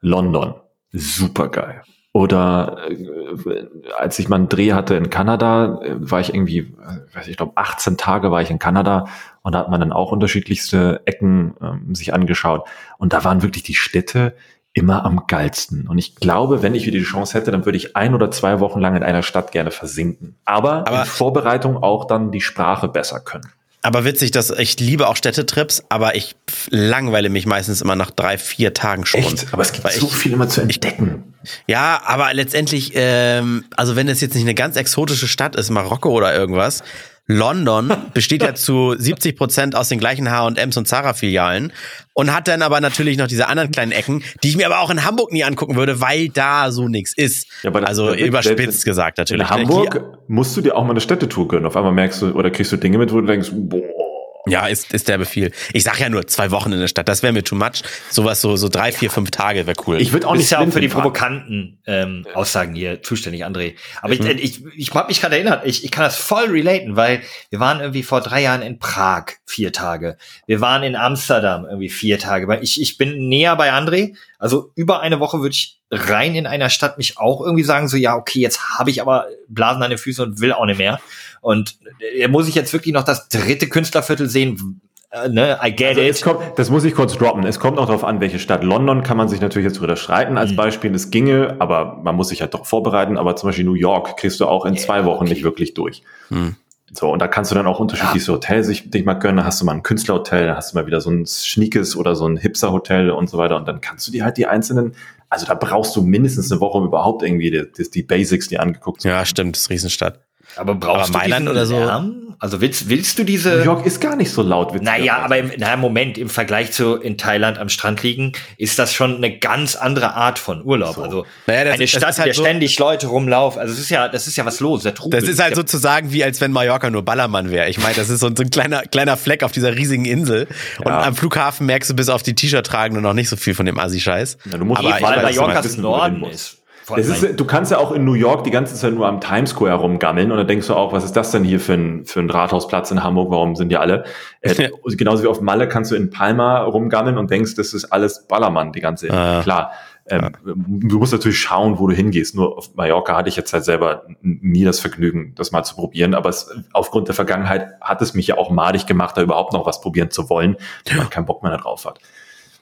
[0.00, 0.54] London,
[0.92, 1.82] super geil.
[2.12, 3.66] Oder äh,
[3.98, 7.36] als ich mal einen Dreh hatte in Kanada, äh, war ich irgendwie, äh, weiß ich
[7.36, 9.06] glaube, 18 Tage war ich in Kanada
[9.42, 12.66] und da hat man dann auch unterschiedlichste Ecken ähm, sich angeschaut.
[12.96, 14.34] Und da waren wirklich die Städte
[14.72, 15.88] immer am geilsten.
[15.88, 18.60] Und ich glaube, wenn ich wieder die Chance hätte, dann würde ich ein oder zwei
[18.60, 20.36] Wochen lang in einer Stadt gerne versinken.
[20.46, 23.50] Aber, Aber in Vorbereitung auch dann die Sprache besser können.
[23.86, 26.34] Aber witzig, dass ich liebe auch Städtetrips, aber ich
[26.70, 29.20] langweile mich meistens immer nach drei, vier Tagen schon.
[29.20, 29.46] Echt?
[29.52, 31.34] Aber es gibt so ich- viel immer zu entdecken.
[31.68, 36.10] Ja, aber letztendlich, ähm, also wenn es jetzt nicht eine ganz exotische Stadt ist, Marokko
[36.10, 36.82] oder irgendwas,
[37.26, 41.72] London besteht ja zu 70 Prozent aus den gleichen H&M's und Zara-Filialen
[42.14, 44.90] und hat dann aber natürlich noch diese anderen kleinen Ecken, die ich mir aber auch
[44.90, 47.48] in Hamburg nie angucken würde, weil da so nichts ist.
[47.62, 49.50] Ja, also überspitzt gesagt In natürlich.
[49.50, 51.66] Hamburg musst du dir auch mal eine Städtetour gönnen.
[51.66, 54.05] Auf einmal merkst du oder kriegst du Dinge mit, wo du denkst, boah.
[54.48, 55.50] Ja, ist, ist der Befehl.
[55.72, 57.82] Ich sag ja nur zwei Wochen in der Stadt, das wäre mir too much.
[58.10, 60.00] Sowas so, so drei, vier, fünf Tage wäre cool.
[60.00, 63.44] Ich würde auch nicht bist ja auch blind für die provokanten ähm, Aussagen hier zuständig,
[63.44, 63.74] André.
[64.02, 67.22] Aber ich, ich, ich habe mich gerade erinnert, ich, ich kann das voll relaten, weil
[67.50, 70.16] wir waren irgendwie vor drei Jahren in Prag vier Tage.
[70.46, 72.46] Wir waren in Amsterdam irgendwie vier Tage.
[72.46, 74.14] Weil ich, ich bin näher bei André.
[74.38, 77.96] Also über eine Woche würde ich rein in einer Stadt mich auch irgendwie sagen, so
[77.96, 81.00] ja, okay, jetzt habe ich aber Blasen an den Füßen und will auch nicht mehr.
[81.40, 81.78] Und
[82.16, 84.80] äh, muss ich jetzt wirklich noch das dritte Künstlerviertel sehen?
[85.10, 86.22] Äh, ne, I get Also it.
[86.22, 87.44] kommt, das muss ich kurz droppen.
[87.44, 88.64] Es kommt auch darauf an, welche Stadt.
[88.64, 90.56] London kann man sich natürlich jetzt drüber streiten als Mhm.
[90.56, 90.94] Beispiel.
[90.94, 93.16] Es ginge, aber man muss sich halt doch vorbereiten.
[93.16, 95.34] Aber zum Beispiel New York kriegst du auch in Ja, zwei Wochen okay.
[95.34, 96.02] nicht wirklich durch.
[96.28, 96.56] Hm.
[96.92, 99.38] So, und da kannst du dann auch unterschiedliche Hotels sich, dich mal gönnen.
[99.38, 102.14] Da hast du mal ein Künstlerhotel, da hast du mal wieder so ein schniekes oder
[102.14, 103.56] so ein Hipster-Hotel und so weiter.
[103.56, 104.94] Und dann kannst du dir halt die einzelnen,
[105.28, 108.60] also da brauchst du mindestens eine Woche, um überhaupt irgendwie die, die, die Basics dir
[108.62, 110.20] angeguckt zu ja, stimmt, das ist Riesenstadt.
[110.54, 111.78] Aber brauchst Aber Mailand du diesen oder so?
[111.78, 112.22] Lärm?
[112.38, 114.78] Also willst, willst du diese New York ist gar nicht so laut.
[114.82, 118.92] Naja, aber im na, Moment, im Vergleich zu in Thailand am Strand liegen, ist das
[118.92, 120.96] schon eine ganz andere Art von Urlaub.
[120.96, 121.02] So.
[121.02, 123.58] Also Naja, das- eine das Stadt, ist halt in der so- ständig Leute rumlaufen.
[123.58, 125.18] Also es ist ja, das ist ja was los, der Trubel.
[125.18, 127.70] Das ist halt sozusagen wie, als wenn Mallorca nur Ballermann wäre.
[127.70, 130.46] Ich meine, das ist so ein, so ein kleiner, kleiner Fleck auf dieser riesigen Insel.
[130.80, 131.04] Und Ja.
[131.04, 133.78] am Flughafen merkst du bis auf die T-Shirt tragenden noch nicht so viel von dem
[133.78, 134.36] Assi-Scheiß.
[134.52, 136.58] Ja, du musst Aber eh, weil Mallorca im Norden ist.
[136.94, 139.74] Ist, du kannst ja auch in New York die ganze Zeit nur am Times Square
[139.74, 142.30] rumgammeln und dann denkst du auch, was ist das denn hier für ein, für ein
[142.30, 143.30] Rathausplatz in Hamburg?
[143.32, 144.04] Warum sind die alle?
[144.40, 148.28] Äh, genauso wie auf Malle kannst du in Palma rumgammeln und denkst, das ist alles
[148.28, 149.10] Ballermann, die ganze.
[149.10, 149.42] Ah.
[149.42, 149.72] Klar.
[150.08, 152.36] Ähm, Du musst natürlich schauen, wo du hingehst.
[152.36, 156.14] Nur auf Mallorca hatte ich jetzt halt selber nie das Vergnügen, das mal zu probieren.
[156.14, 159.66] Aber es, aufgrund der Vergangenheit hat es mich ja auch madig gemacht, da überhaupt noch
[159.66, 160.56] was probieren zu wollen,
[160.88, 161.98] wenn man keinen Bock mehr darauf hat.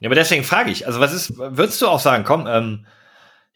[0.01, 2.87] Ja, aber deswegen frage ich, also was ist, würdest du auch sagen, komm, ähm,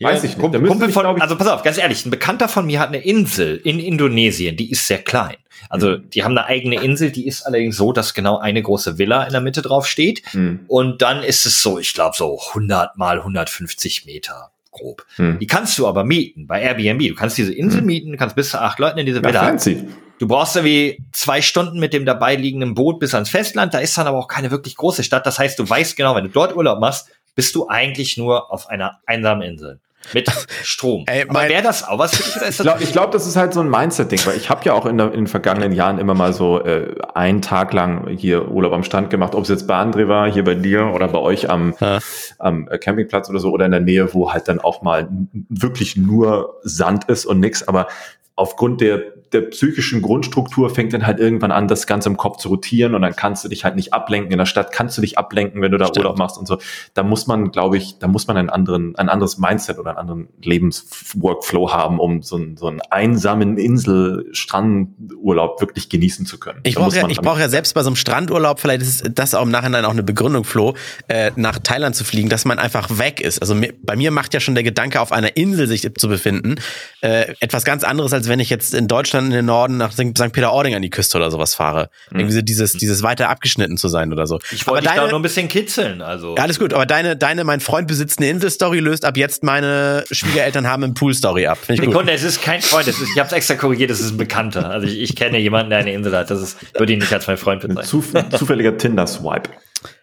[0.00, 0.38] Weiß ich.
[0.38, 2.98] Kumpel, Kumpel von, ich- also pass auf, ganz ehrlich, ein Bekannter von mir hat eine
[2.98, 5.36] Insel in Indonesien, die ist sehr klein.
[5.70, 9.24] Also die haben eine eigene Insel, die ist allerdings so, dass genau eine große Villa
[9.24, 10.22] in der Mitte drauf steht.
[10.32, 15.04] Hm, Und dann ist es so, ich glaube so 100 mal 150 Meter grob.
[15.16, 15.38] hm.
[15.40, 17.08] Die kannst du aber mieten bei Airbnb.
[17.08, 19.40] Du kannst diese Insel mieten, du kannst bis zu acht Leuten in diese Ja, Villa.
[19.40, 19.88] fancy.
[20.20, 23.74] Du brauchst irgendwie zwei Stunden mit dem dabei liegenden Boot bis ans Festland.
[23.74, 25.26] Da ist dann aber auch keine wirklich große Stadt.
[25.26, 28.68] Das heißt, du weißt genau, wenn du dort Urlaub machst, bist du eigentlich nur auf
[28.68, 29.80] einer einsamen Insel.
[30.14, 30.28] Mit
[30.62, 31.04] Strom.
[31.06, 33.36] Ey, wäre das auch was für dich oder ist Ich das glaube, glaub, das ist
[33.36, 35.98] halt so ein Mindset-Ding, weil ich habe ja auch in, der, in den vergangenen Jahren
[35.98, 39.66] immer mal so äh, einen Tag lang hier Urlaub am Strand gemacht, ob es jetzt
[39.66, 41.98] bei André war, hier bei dir oder bei euch am, Ja.
[42.38, 45.08] am äh, Campingplatz oder so oder in der Nähe, wo halt dann auch mal
[45.48, 47.88] wirklich nur Sand ist und nix, aber
[48.36, 49.00] aufgrund der,
[49.32, 53.02] der psychischen Grundstruktur fängt dann halt irgendwann an, das Ganze im Kopf zu rotieren und
[53.02, 54.32] dann kannst du dich halt nicht ablenken.
[54.32, 56.04] In der Stadt kannst du dich ablenken, wenn du da Stimmt.
[56.04, 56.58] Urlaub machst und so.
[56.94, 59.98] Da muss man, glaube ich, da muss man einen anderen, ein anderes Mindset oder einen
[59.98, 66.60] anderen Lebensworkflow haben, um so einen, so einen einsamen Insel-Strandurlaub wirklich genießen zu können.
[66.62, 69.42] Ich brauche ja, ich brauch ja selbst bei so einem Strandurlaub, vielleicht ist das auch
[69.42, 70.74] im Nachhinein auch eine Begründung, Flo,
[71.08, 73.40] äh, nach Thailand zu fliegen, dass man einfach weg ist.
[73.40, 76.56] Also bei mir macht ja schon der Gedanke, auf einer Insel sich zu befinden,
[77.02, 80.14] äh, etwas ganz anderes, als wenn ich jetzt in Deutschland in den Norden nach St.
[80.32, 81.90] Peter-Ording an die Küste oder sowas fahre.
[82.10, 84.38] Irgendwie so dieses, dieses weiter abgeschnitten zu sein oder so.
[84.50, 86.02] ich wollte dich da deine- nur ein bisschen kitzeln.
[86.02, 89.42] Also ja, alles gut, aber deine, deine, mein Freund besitzt eine Insel-Story, löst ab jetzt
[89.42, 91.58] meine Schwiegereltern haben einen Pool-Story ab.
[91.58, 91.92] Finde ich gut.
[91.94, 94.16] Sekunde, es ist kein Freund, es ist, ich habe es extra korrigiert, es ist ein
[94.18, 94.70] Bekannter.
[94.70, 96.30] Also ich, ich kenne jemanden, der eine Insel hat.
[96.30, 98.30] Das ist, würde ihn nicht als mein Freund Ein bezeichnen.
[98.30, 99.50] zuf zufälliger Tinder-Swipe.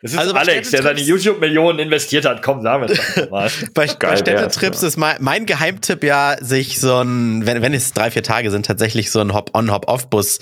[0.02, 2.42] Das ist Also Alex, der seine YouTube-Millionen investiert hat.
[2.42, 3.50] Komm, sagen wir es mal.
[3.74, 4.88] Bei, Geil bei Städtetrips ja.
[4.88, 8.66] ist mein, mein Geheimtipp ja, sich so ein, wenn, wenn es drei, vier Tage sind,
[8.66, 10.40] tatsächlich so ein Hop-on, Hop-off-Bus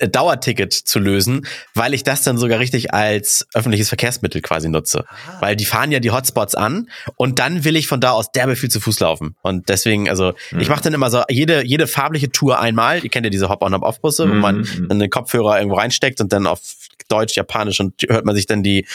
[0.00, 5.04] äh, Dauerticket zu lösen, weil ich das dann sogar richtig als öffentliches Verkehrsmittel quasi nutze.
[5.38, 8.56] Weil die fahren ja die Hotspots an und dann will ich von da aus derbe
[8.56, 9.36] viel zu Fuß laufen.
[9.42, 13.04] Und deswegen, also ich mache dann immer so jede, jede farbliche Tour einmal.
[13.04, 14.86] Ihr kennt ja diese Hop-on, Hop-off-Busse, wo Mhm, man mhm.
[14.88, 16.60] dann den Kopfhörer irgendwo reinsteckt und dann auf
[17.08, 18.86] Deutsch, Japanisch und hört man sich dann die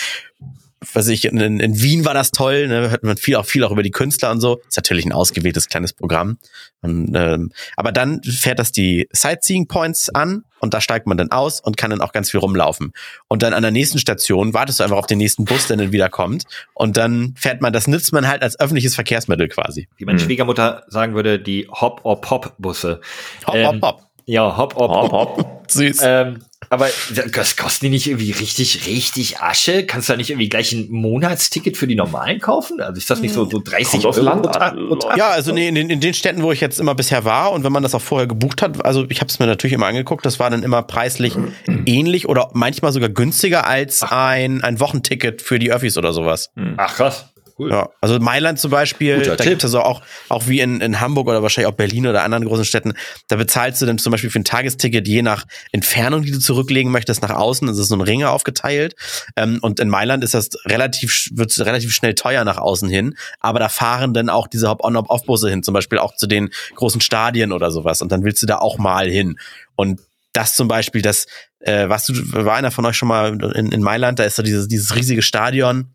[0.94, 3.72] was ich, in, in Wien war das toll, ne, hört man viel auch viel auch
[3.72, 4.62] über die Künstler und so.
[4.68, 6.38] Ist natürlich ein ausgewähltes kleines Programm.
[6.82, 11.32] Und, ähm, aber dann fährt das die Sightseeing Points an und da steigt man dann
[11.32, 12.94] aus und kann dann auch ganz viel rumlaufen.
[13.28, 15.92] Und dann an der nächsten Station wartest du einfach auf den nächsten Bus, der dann
[15.92, 19.90] wieder kommt und dann fährt man, das nutzt man halt als öffentliches Verkehrsmittel quasi.
[19.98, 23.02] Wie meine Schwiegermutter sagen würde, die Hop-or-Pop-Busse.
[23.46, 23.82] Hopp, Ähm.
[24.26, 25.12] Ja, Hop-or-Pop.
[25.12, 25.64] Hopp, hopp.
[25.72, 26.00] Süß.
[26.04, 26.40] Ähm,
[26.70, 26.90] aber
[27.34, 29.86] das kosten die nicht irgendwie richtig, richtig Asche?
[29.86, 32.80] Kannst du da nicht irgendwie gleich ein Monatsticket für die normalen kaufen?
[32.80, 34.74] Also ist das nicht so, so 30 Kommt aufs Euro Land pro Tag?
[34.74, 35.18] an.
[35.18, 37.64] Ja, also nee, in, den, in den Städten, wo ich jetzt immer bisher war und
[37.64, 40.26] wenn man das auch vorher gebucht hat, also ich habe es mir natürlich immer angeguckt,
[40.26, 41.36] das war dann immer preislich
[41.86, 46.52] ähnlich oder manchmal sogar günstiger als ein, ein Wochenticket für die Öffis oder sowas.
[46.78, 47.29] Ach krass.
[47.60, 47.72] Cool.
[47.72, 51.02] Ja, also Mailand zum Beispiel, Guter da gibt es also auch, auch wie in, in
[51.02, 52.94] Hamburg oder wahrscheinlich auch Berlin oder anderen großen Städten,
[53.28, 55.44] da bezahlst du dann zum Beispiel für ein Tagesticket je nach
[55.74, 58.96] Entfernung, die du zurücklegen möchtest, nach außen, das ist so ein Ringe aufgeteilt.
[59.36, 63.60] Ähm, und in Mailand ist das relativ, wird relativ schnell teuer nach außen hin, aber
[63.60, 67.72] da fahren dann auch diese Hop-on-Hop-off-Busse hin, zum Beispiel auch zu den großen Stadien oder
[67.72, 68.02] sowas.
[68.02, 69.38] Und dann willst du da auch mal hin.
[69.76, 70.00] Und
[70.34, 71.26] das zum Beispiel, das,
[71.60, 74.44] äh, was du, war einer von euch schon mal in, in Mailand, da ist so
[74.44, 75.92] dieses, dieses riesige Stadion.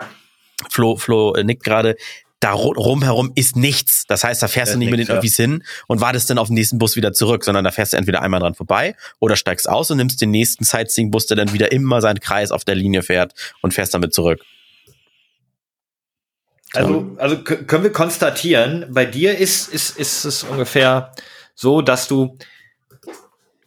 [0.70, 1.96] Flo, Flo äh, nickt gerade.
[2.40, 4.05] Da ru- rumherum ist nichts.
[4.07, 5.14] Das heißt, da fährst Da du nicht mit den ja.
[5.14, 7.96] Öffis hin und wartest dann auf den nächsten Bus wieder zurück, sondern da fährst du
[7.96, 11.72] entweder einmal dran vorbei oder steigst aus und nimmst den nächsten Sightseeing-Bus, der dann wieder
[11.72, 13.32] immer seinen Kreis auf der Linie fährt
[13.62, 14.42] und fährst damit zurück.
[16.74, 21.12] Also, also können wir konstatieren, bei dir ist, ist, ist es ungefähr
[21.55, 22.36] so, dass du,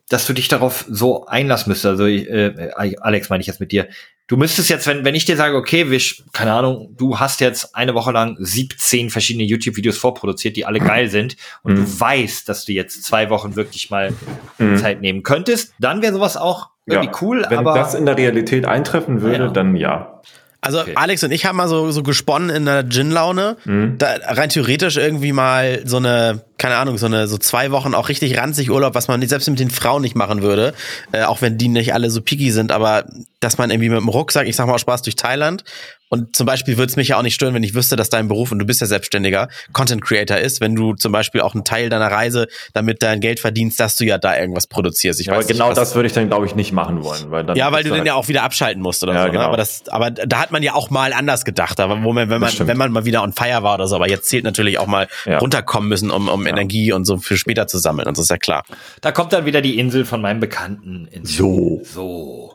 [0.09, 1.85] dass du dich darauf so einlassen müsstest.
[1.85, 3.87] Also, äh, Alex meine ich jetzt mit dir.
[4.27, 6.01] Du müsstest jetzt, wenn, wenn ich dir sage, okay, wir,
[6.33, 11.09] keine Ahnung, du hast jetzt eine Woche lang 17 verschiedene YouTube-Videos vorproduziert, die alle geil
[11.09, 14.13] sind, und du weißt, dass du jetzt zwei Wochen wirklich mal
[14.57, 14.77] Mhm.
[14.77, 18.65] Zeit nehmen könntest, dann wäre sowas auch irgendwie cool, Wenn aber das in der Realität
[18.65, 19.47] eintreffen würde, Ja.
[19.49, 20.21] dann ja.
[20.59, 20.93] Also Okay.
[20.95, 23.55] Alex und ich haben mal so, so gesponnen in der Gin-Laune.
[23.65, 23.97] Mhm.
[23.97, 28.09] Da rein theoretisch irgendwie mal so eine, keine Ahnung, so eine so zwei Wochen auch
[28.09, 30.73] richtig ranzig Urlaub, was man selbst mit den Frauen nicht machen würde,
[31.11, 33.05] äh, auch wenn die nicht alle so picky sind, aber
[33.39, 35.63] dass man irgendwie mit dem Rucksack, ich sag mal auch Spaß durch Thailand
[36.09, 38.27] und zum Beispiel würde es mich ja auch nicht stören, wenn ich wüsste, dass dein
[38.29, 41.65] Beruf und du bist ja Selbstständiger Content Creator ist, wenn du zum Beispiel auch einen
[41.65, 45.19] Teil deiner Reise damit dein Geld verdienst, dass du ja da irgendwas produzierst.
[45.19, 47.03] Ich Ja, aber weiß nicht, genau was- das würde ich dann, glaube ich, nicht machen
[47.03, 47.29] wollen.
[47.29, 49.25] Weil dann ja, weil du den halt- ja auch wieder abschalten musst oder Ja, so.
[49.27, 49.31] Ne?
[49.33, 49.43] genau.
[49.43, 52.39] Aber das, aber da hat man ja auch mal anders gedacht, aber wo man, wenn
[52.39, 53.95] man, wenn man mal wieder on fire war oder so.
[53.97, 55.39] Aber jetzt zählt natürlich auch mal Ja.
[55.39, 58.07] runterkommen müssen, um, um Energie und so für später zu sammeln.
[58.07, 58.63] Und das ist ja klar.
[59.01, 61.81] da kommt dann wieder die Insel von meinem Bekannten ins So.
[61.83, 62.53] So.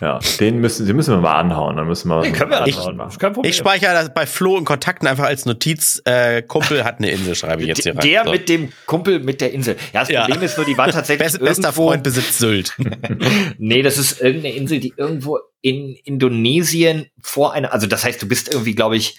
[0.00, 1.76] Ja, den müssen, den müssen wir mal anhauen.
[1.76, 2.22] Dann müssen wir.
[2.22, 2.98] Nee, können wir Ich- anhauen.
[2.98, 3.48] Das ist kein Problem.
[3.48, 6.02] Ich speichere das bei Flo in Kontakten einfach als Notiz.
[6.04, 8.00] Äh, Kumpel hat eine Insel, schreibe ich jetzt hier rein.
[8.00, 8.32] Der So.
[8.32, 9.76] mit dem Kumpel mit der Insel.
[9.92, 10.22] Ja, das Ja.
[10.24, 12.76] Problem ist nur, die war tatsächlich Best, bester irgendwo, Freund besitzt Sylt.
[13.58, 18.26] Nee, das ist irgendeine Insel, die irgendwo in Indonesien vor einer, also das heißt, du
[18.26, 19.18] bist irgendwie, glaube ich,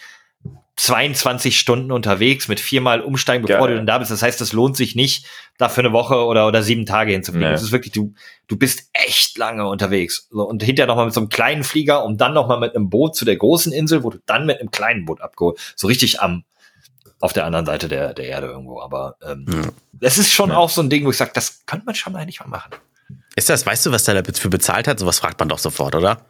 [0.76, 3.70] 22 Stunden unterwegs mit viermal umsteigen, bevor Geil.
[3.72, 4.10] du dann da bist.
[4.12, 5.26] Das heißt, es lohnt sich nicht,
[5.58, 7.48] da für eine Woche oder, oder sieben Tage hinzufliegen.
[7.50, 7.54] Nee.
[7.54, 8.14] Das ist wirklich, du,
[8.48, 10.28] du bist echt lange unterwegs.
[10.32, 13.16] So, und hinterher nochmal mit so einem kleinen Flieger und dann nochmal mit einem Boot
[13.16, 15.60] zu der großen Insel, wo du dann mit einem kleinen Boot abgeholt.
[15.76, 16.44] So richtig am,
[17.20, 18.82] auf der anderen Seite der, der Erde irgendwo.
[18.82, 19.62] Aber ähm, Ja.
[19.94, 20.58] das ist schon Ja.
[20.58, 22.72] auch so ein Ding, wo ich sage, das könnte man schon eigentlich mal machen.
[23.36, 24.98] Ist das, weißt du, was der dafür bezahlt hat?
[25.00, 26.26] Sowas fragt man doch sofort, oder?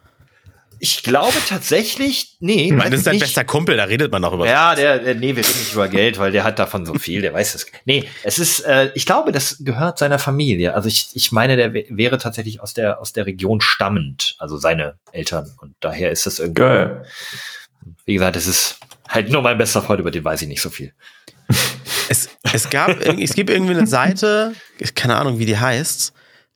[0.86, 3.22] Ich glaube tatsächlich, nee, weiß Das ist dein nicht.
[3.22, 4.46] bester Kumpel, da redet man doch über.
[4.46, 7.22] Ja, der, der, nee, wir reden nicht über Geld, weil der hat davon so viel,
[7.22, 7.64] der weiß es.
[7.86, 10.74] Nee, es ist, äh, ich glaube, das gehört seiner Familie.
[10.74, 14.58] Also ich, ich meine, der wär- wäre tatsächlich aus der, aus der Region stammend, also
[14.58, 15.50] seine Eltern.
[15.62, 17.06] Und daher ist das irgendwie, Geil.
[18.04, 18.78] wie gesagt, es ist
[19.08, 20.92] halt nur mein bester Freund, über den weiß ich nicht so viel.
[22.10, 24.52] Es, es gab, es gibt irgendwie eine Seite,
[24.94, 26.12] keine Ahnung, wie die heißt.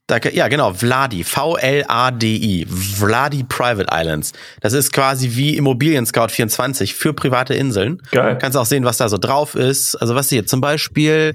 [0.09, 4.33] Da, ja, genau, Vladi, V-L-A-D-I, Vladi Private Islands.
[4.63, 8.01] Das ist quasi wie Immobilien Scout 24 für private Inseln.
[8.11, 8.39] Geil.
[8.39, 9.97] Kannst auch sehen, was da so drauf ist.
[9.97, 11.35] Also was hier zum Beispiel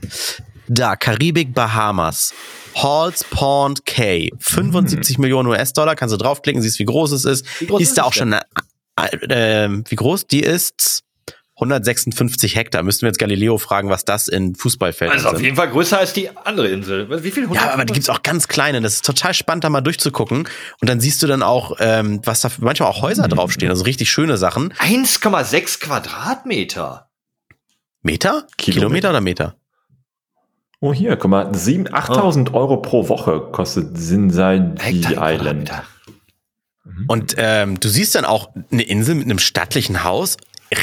[0.68, 2.34] da, Karibik, Bahamas.
[2.76, 7.46] Halls Pond Cay, 75 Millionen US-Dollar, kannst du draufklicken, siehst, wie groß es ist.
[7.68, 8.42] Groß die ist ist da auch schon, äh,
[9.30, 10.26] äh, wie groß?
[10.26, 11.04] Die ist
[11.64, 12.84] 156 Hektar.
[12.84, 15.46] Müssten wir jetzt Galileo fragen, was das in Fußballfeldern Also auf sind.
[15.46, 17.24] jeden Fall größer als die andere Insel.
[17.24, 17.48] Wie viel?
[17.54, 18.82] Ja, aber die gibt's auch ganz kleine.
[18.82, 20.48] Das ist total spannend, da mal durchzugucken.
[20.82, 24.10] Und dann siehst du dann auch, ähm, was da manchmal auch Häuser draufstehen, also richtig
[24.12, 24.74] schöne Sachen.
[24.74, 27.10] 1,6 Quadratmeter.
[28.02, 28.48] Meter?
[28.58, 28.80] Kilometer.
[28.80, 29.56] Kilometer oder Meter?
[30.82, 35.70] Oh, hier, guck mal, 7.000, 8.000 Euro pro Woche kostet Hektar, Island.
[35.70, 35.84] Quadratmeter.
[37.08, 40.38] Und ähm, du siehst dann auch eine Insel mit einem stattlichen Haus.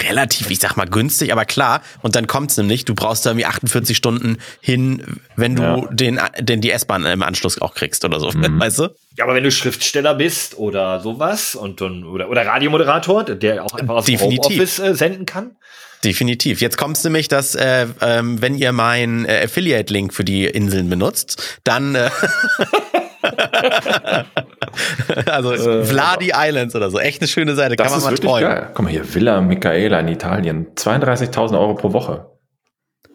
[0.09, 1.83] Relativ, ich sag mal, günstig, aber klar.
[2.03, 5.87] Und dann kommt's nämlich, du brauchst da irgendwie 48 Stunden hin, wenn du Ja.
[5.91, 8.29] den, den die S-Bahn im Anschluss auch kriegst oder so.
[8.35, 8.89] Weißt du?
[9.17, 13.75] Ja, aber wenn du Schriftsteller bist oder sowas und dann, oder, oder Radiomoderator, der auch
[13.75, 14.45] einfach aus dem Definitiv.
[14.45, 15.57] Homeoffice äh, senden kann.
[16.05, 16.61] Definitiv.
[16.63, 21.59] Jetzt kommt's nämlich, dass äh, ähm, wenn ihr meinen äh, Affiliate-Link für die Inseln benutzt,
[21.65, 22.09] dann äh,
[25.27, 26.99] also Vladi Islands oder so.
[26.99, 27.77] Echt eine schöne Seite.
[27.77, 28.51] Das Kann man ist mal wirklich träumen.
[28.51, 28.71] geil.
[28.75, 30.69] Guck mal hier, Villa Michaela in Italien.
[30.75, 32.27] 32.000 Euro pro Woche.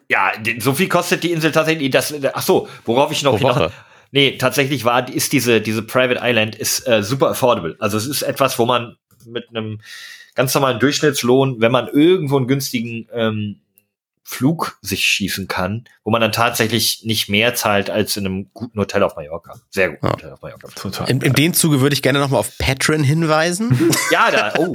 [0.10, 1.90] Ja, so viel kostet die Insel tatsächlich.
[1.90, 3.72] Das, ach so, worauf ich noch hinaus-.
[4.12, 7.76] Nee, tatsächlich war, ist diese, diese Private Island ist äh, super affordable.
[7.80, 8.96] Also es ist etwas, wo man
[9.26, 9.82] mit einem
[10.36, 13.62] ganz normalen Durchschnittslohn, wenn man irgendwo einen günstigen ähm,
[14.28, 18.80] Flug sich schießen kann, wo man dann tatsächlich nicht mehr zahlt als in einem guten
[18.80, 19.54] Hotel auf Mallorca.
[19.70, 20.14] Sehr guten Ja.
[20.14, 20.68] Hotel auf Mallorca.
[20.76, 21.08] Total.
[21.08, 23.92] In, in dem Zuge würde ich gerne nochmal auf Patreon hinweisen.
[24.12, 24.72] Ja, da, oh,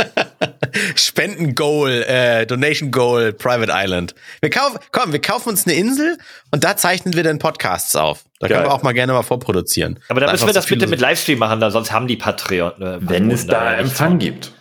[0.95, 4.15] Spenden-Goal, äh, Donation-Goal, Private Island.
[4.41, 6.19] Wir kaufen, komm, wir kaufen uns eine Insel
[6.51, 8.25] und da zeichnen wir dann Podcasts auf.
[8.39, 8.69] Da können Geil.
[8.69, 9.99] wir auch mal gerne mal vorproduzieren.
[10.09, 12.81] aber da müssen wir das bitte mit Livestream machen, da sonst haben die Patreon.
[12.81, 14.53] Äh, Wenn es da Empfang gibt.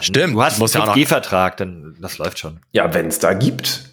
[0.00, 0.34] Stimmt.
[0.34, 2.60] Du hast muss ja auch einen noch, 5G-Vertrag, dann das läuft schon.
[2.72, 3.84] Ja, wenn es da gibt.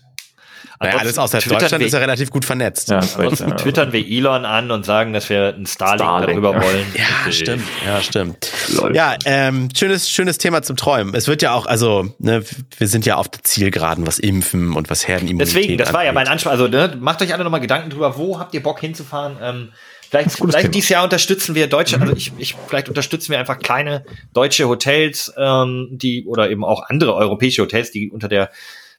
[0.79, 2.89] naja, alles Twittern Deutschland ist ja relativ gut vernetzt.
[2.89, 3.55] Ja, Ansonsten ja.
[3.55, 6.63] twittern wir Elon an und sagen, dass wir ein Starlink, Starlink, darüber ja.
[6.63, 6.85] wollen.
[6.95, 7.31] Ja, Okay.
[7.33, 7.63] stimmt.
[7.85, 8.51] Ja, stimmt.
[8.73, 8.95] Läuft.
[8.95, 11.13] Ja, ähm, schönes, schönes Thema zum Träumen.
[11.13, 12.43] Es wird ja auch, also, ne,
[12.77, 16.13] wir sind ja auf der Zielgeraden, was Impfen und was Herdenimmunität Deswegen, das war ja
[16.13, 16.27] mein.
[16.27, 16.51] Anspruch.
[16.51, 19.37] Also ne, macht euch alle nochmal Gedanken drüber, wo habt ihr Bock hinzufahren?
[19.39, 19.71] Ähm,
[20.11, 20.71] vielleicht vielleicht Thema.
[20.71, 25.33] dieses Jahr unterstützen wir deutsche, also ich, ich vielleicht unterstützen wir einfach kleine deutsche Hotels,
[25.37, 28.51] ähm, die oder eben auch andere europäische Hotels, die unter der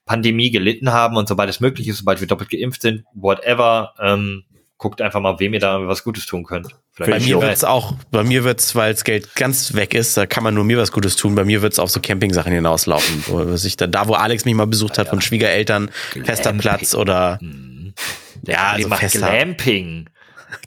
[0.06, 4.44] Pandemie gelitten haben und sobald es möglich ist, sobald wir doppelt geimpft sind, whatever, ähm,
[4.78, 6.74] guckt einfach mal, wem ihr da was Gutes tun könnt.
[6.98, 10.16] Bei Vielleicht mir nicht wird's auch, bei mir wird's, weil das Geld ganz weg ist,
[10.16, 11.36] da kann man nur mir was Gutes tun.
[11.36, 13.24] Bei mir wird's auf so Campingsachen hinauslaufen.
[13.28, 15.90] Wo was ich da, da, wo Alex mich mal besucht hat, von Schwiegereltern,
[16.24, 16.58] fester Glamping.
[16.58, 17.38] Platz oder
[18.42, 19.20] Der Ja, also fester.
[19.20, 20.06] Glamping.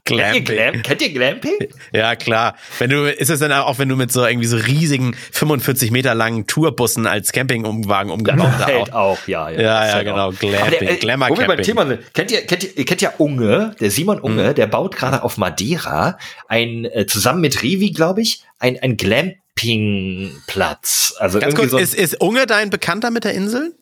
[0.04, 0.46] Kennt ihr, Glamping.
[0.46, 1.54] Glam kennt ihr Glamping?
[1.94, 2.56] Ja, klar.
[2.80, 6.14] Wenn du, ist es dann auch, wenn du mit so irgendwie so riesigen 45 Meter
[6.16, 8.64] langen Tourbussen als Campingwagen umgebaut hast?
[8.66, 9.50] Fällt auch, ja.
[9.50, 10.30] Ja, ja, Fällt genau.
[10.30, 10.34] auch.
[10.38, 11.64] Glamping, der, äh, Glamour beim Camping.
[11.66, 14.56] Thema sind, kennt ihr, kennt ihr, ihr kennt ja Unge, der Simon Unge, Mhm.
[14.56, 16.18] der baut gerade auf Madeira
[16.48, 21.16] ein, äh, zusammen mit Revi, glaube ich, ein, ein Glampingplatz.
[21.20, 23.74] Also Ganz kurz, so, ist, ist Unge dein Bekannter mit der Insel?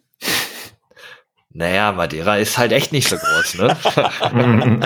[1.56, 3.78] Naja, Madeira ist halt echt nicht so groß, ne?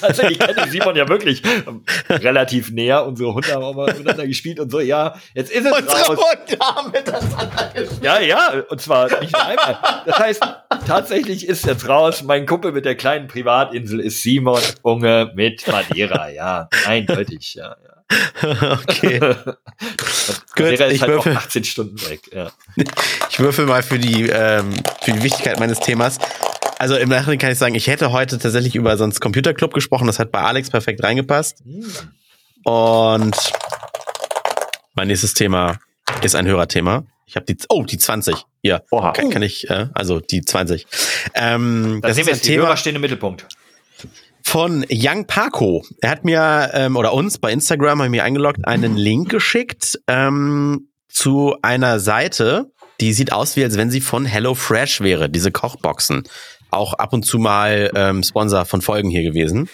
[0.00, 3.04] Tatsächlich kenne ich Simon ja wirklich ähm, relativ näher.
[3.04, 6.18] Unsere Hunde haben auch mal miteinander gespielt und so, ja, jetzt ist es raus.
[6.18, 8.02] Hunde haben miteinander gespielt.
[8.02, 9.78] Ja, ja, und zwar nicht nur einmal.
[10.06, 10.42] Das heißt,
[10.86, 16.30] tatsächlich ist jetzt raus, mein Kumpel mit der kleinen Privatinsel ist Simon Unge mit Madeira,
[16.30, 17.76] ja, eindeutig, ja.
[17.84, 17.97] ja.
[18.42, 19.20] Okay.
[20.58, 21.36] Madeira ist ich halt auch würfel.
[21.36, 22.50] 18 Stunden weg, ja.
[23.30, 26.18] Ich würfel mal für die, ähm, für die Wichtigkeit meines Themas.
[26.78, 30.06] Also im Nachhinein kann ich sagen, ich hätte heute tatsächlich über sonst Computerclub gesprochen.
[30.06, 31.62] Das hat bei Alex perfekt reingepasst.
[32.64, 33.36] Und
[34.94, 35.78] mein nächstes Thema
[36.22, 37.04] ist ein Hörerthema.
[37.26, 38.36] Ich habe die, oh, die 20.
[38.62, 38.82] Hier.
[38.90, 39.12] Oha.
[39.12, 40.86] Kann, kann ich, äh, also die 20.
[41.34, 43.46] Ähm, Das das sehen ist wir ein jetzt, die Thema Hörer stehen im Mittelpunkt.
[44.48, 45.84] Von Young Paco.
[46.00, 50.88] Er hat mir ähm, oder uns bei Instagram haben mir eingeloggt einen Link geschickt ähm,
[51.06, 55.28] zu einer Seite, die sieht aus wie als wenn sie von Hello Fresh wäre.
[55.28, 56.22] Diese Kochboxen,
[56.70, 59.68] auch ab und zu mal ähm, Sponsor von Folgen hier gewesen.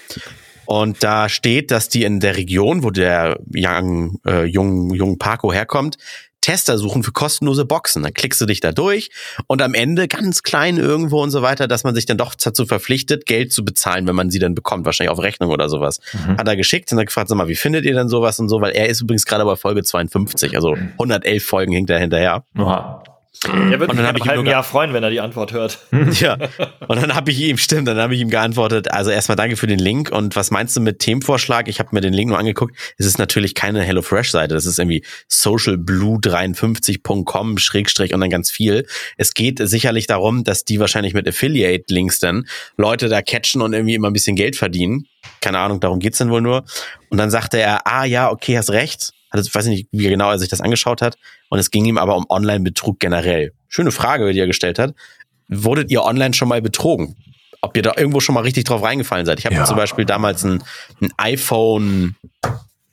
[0.66, 5.52] Und da steht, dass die in der Region, wo der Young, äh, Jung, Jung Paco
[5.52, 5.98] herkommt,
[6.44, 8.02] Tester suchen für kostenlose Boxen.
[8.02, 9.10] Dann klickst du dich da durch
[9.46, 12.66] und am Ende ganz klein irgendwo und so weiter, dass man sich dann doch dazu
[12.66, 16.00] verpflichtet, Geld zu bezahlen, wenn man sie dann bekommt, wahrscheinlich auf Rechnung oder sowas.
[16.36, 18.60] Hat er geschickt und hat gefragt, sag mal, wie findet ihr denn sowas und so,
[18.60, 22.44] weil er ist übrigens gerade bei Folge 52, also 111 Folgen hinkt er hinterher.
[22.58, 23.02] Oha.
[23.42, 25.80] Er würde Und mich in einem halben Jahr freuen, wenn er die Antwort hört.
[26.20, 26.36] Ja.
[26.86, 29.66] Und dann habe ich ihm, stimmt, dann habe ich ihm geantwortet, also erstmal danke für
[29.66, 31.66] den Link und was meinst du mit Themenvorschlag?
[31.66, 32.76] Ich habe mir den Link nur angeguckt.
[32.98, 38.86] Es ist natürlich keine HelloFresh-Seite, das ist irgendwie socialblue53.com Schrägstrich und dann ganz viel.
[39.16, 43.94] Es geht sicherlich darum, dass die wahrscheinlich mit Affiliate-Links dann Leute da catchen und irgendwie
[43.94, 45.06] immer ein bisschen Geld verdienen.
[45.40, 46.64] Keine Ahnung, darum geht's dann wohl nur.
[47.08, 49.14] Und dann sagte er, ah ja, okay, hast recht.
[49.34, 51.18] Also, ich weiß nicht, wie genau er sich das angeschaut hat.
[51.48, 53.52] Und es ging ihm aber um Online-Betrug generell.
[53.66, 54.94] Schöne Frage, die er gestellt hat.
[55.48, 57.16] Wurdet ihr online schon mal betrogen?
[57.60, 59.40] Ob ihr da irgendwo schon mal richtig drauf reingefallen seid?
[59.40, 59.62] Ich habe Ja.
[59.62, 60.62] mir zum Beispiel damals ein,
[61.00, 62.14] ein iPhone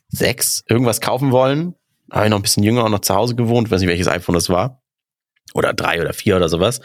[0.08, 1.76] 6 irgendwas kaufen wollen.
[2.08, 3.70] Da habe ich noch ein bisschen jünger und noch zu Hause gewohnt.
[3.70, 4.82] Weiß nicht, welches iPhone das war.
[5.54, 6.80] Oder drei oder vier oder sowas.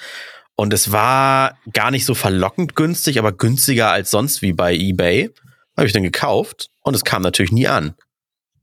[0.56, 5.32] Und es war gar nicht so verlockend günstig, aber günstiger als sonst wie bei eBay.
[5.76, 7.96] Habe ich dann gekauft und es kam natürlich nie an.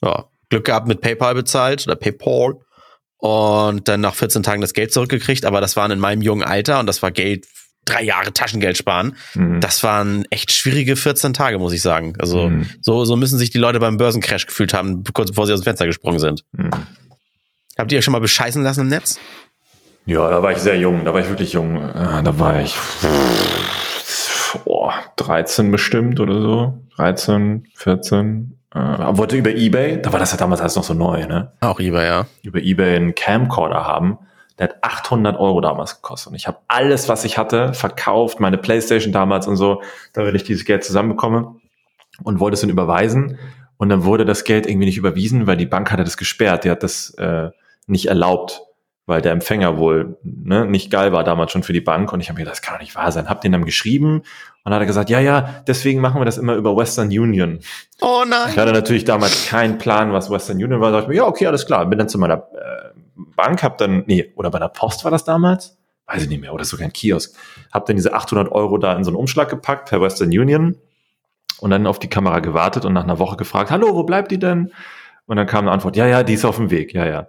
[0.02, 2.54] Ja, Glück gehabt mit PayPal bezahlt oder PayPal
[3.18, 6.78] und dann nach 14 Tagen das Geld zurückgekriegt, aber das waren in meinem jungen Alter
[6.80, 7.46] und das war Geld,
[7.86, 9.16] drei Jahre Taschengeld sparen.
[9.34, 9.60] Mhm.
[9.60, 12.14] Das waren echt schwierige 14 Tage, muss ich sagen.
[12.18, 12.66] Also Mhm.
[12.80, 15.64] so, so müssen sich die Leute beim Börsencrash gefühlt haben, kurz bevor sie aus dem
[15.64, 16.44] Fenster gesprungen sind.
[16.52, 16.70] Mhm.
[17.76, 19.18] Habt ihr euch schon mal bescheißen lassen im Netz?
[20.06, 21.76] Ja, da war ich sehr jung, da war ich wirklich jung.
[21.76, 22.74] Äh, Da war ich
[24.64, 26.78] oh, 13 bestimmt oder so.
[26.96, 28.58] 13, 14.
[28.74, 28.78] Äh,
[29.16, 31.52] wollte über Ebay, da war das ja damals alles noch so neu, ne?
[31.60, 32.26] Auch Ebay, ja.
[32.42, 34.18] Über Ebay einen Camcorder haben.
[34.58, 36.30] Der hat 800 Euro damals gekostet.
[36.30, 40.44] Und ich habe alles, was ich hatte, verkauft, meine Playstation damals und so, damit ich
[40.44, 41.56] dieses Geld zusammenbekomme
[42.22, 43.38] und wollte es dann überweisen.
[43.76, 46.64] Und dann wurde das Geld irgendwie nicht überwiesen, weil die Bank hatte das gesperrt.
[46.64, 47.50] Die hat das äh,
[47.86, 48.62] nicht erlaubt
[49.06, 52.12] weil der Empfänger wohl ne, nicht geil war damals schon für die Bank.
[52.12, 53.28] Und ich habe mir gedacht, das kann doch nicht wahr sein.
[53.28, 54.22] Hab den dann geschrieben
[54.64, 57.58] und dann hat er gesagt, ja, ja, deswegen machen wir das immer über Western Union.
[58.00, 58.48] Oh nein.
[58.48, 60.90] Ich hatte natürlich damals keinen Plan, was Western Union war.
[60.90, 61.84] Da dachte ich mir, ja, okay, alles klar.
[61.84, 65.24] Bin dann zu meiner äh, Bank, hab dann, nee, oder bei der Post war das
[65.24, 65.76] damals?
[66.06, 67.36] Weiß ich nicht mehr, oder sogar ein Kiosk.
[67.72, 70.78] Hab dann diese 800 Euro da in so einen Umschlag gepackt per Western Union
[71.60, 74.38] und dann auf die Kamera gewartet und nach einer Woche gefragt, hallo, wo bleibt die
[74.38, 74.72] denn?
[75.26, 77.28] Und dann kam eine Antwort, ja, ja, die ist auf dem Weg, ja, ja.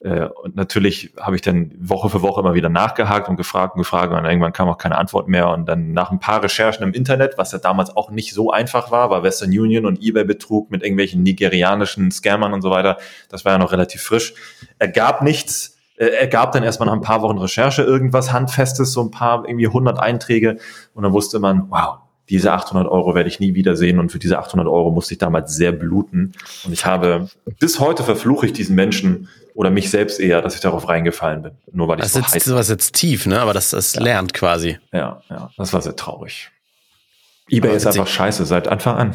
[0.00, 3.80] Äh, und natürlich habe ich dann Woche für Woche immer wieder nachgehakt und gefragt und
[3.80, 5.50] gefragt und irgendwann kam auch keine Antwort mehr.
[5.50, 8.90] Und dann nach ein paar Recherchen im Internet, was ja damals auch nicht so einfach
[8.90, 12.96] war, war Western Union und eBay-Betrug mit irgendwelchen nigerianischen Scammern und so weiter,
[13.28, 14.34] das war ja noch relativ frisch,
[14.78, 15.76] ergab nichts.
[15.96, 19.66] Äh, ergab dann erstmal nach ein paar Wochen Recherche irgendwas Handfestes, so ein paar irgendwie
[19.66, 20.56] 100 Einträge
[20.94, 21.98] und dann wusste man, wow,
[22.30, 25.56] diese 800 Euro werde ich nie wiedersehen und für diese 800 Euro musste ich damals
[25.56, 26.32] sehr bluten.
[26.64, 27.28] Und ich habe,
[27.58, 29.28] bis heute verfluche ich diesen Menschen
[29.60, 31.52] oder mich selbst eher, dass ich darauf reingefallen bin.
[31.70, 33.42] Nur weil ich das so heiß sowas jetzt tief, ne?
[33.42, 34.02] Aber das, das ja.
[34.02, 34.78] lernt quasi.
[34.90, 36.50] Ja, ja, das war sehr traurig
[37.50, 39.14] eBay ist einfach scheiße seit Anfang an.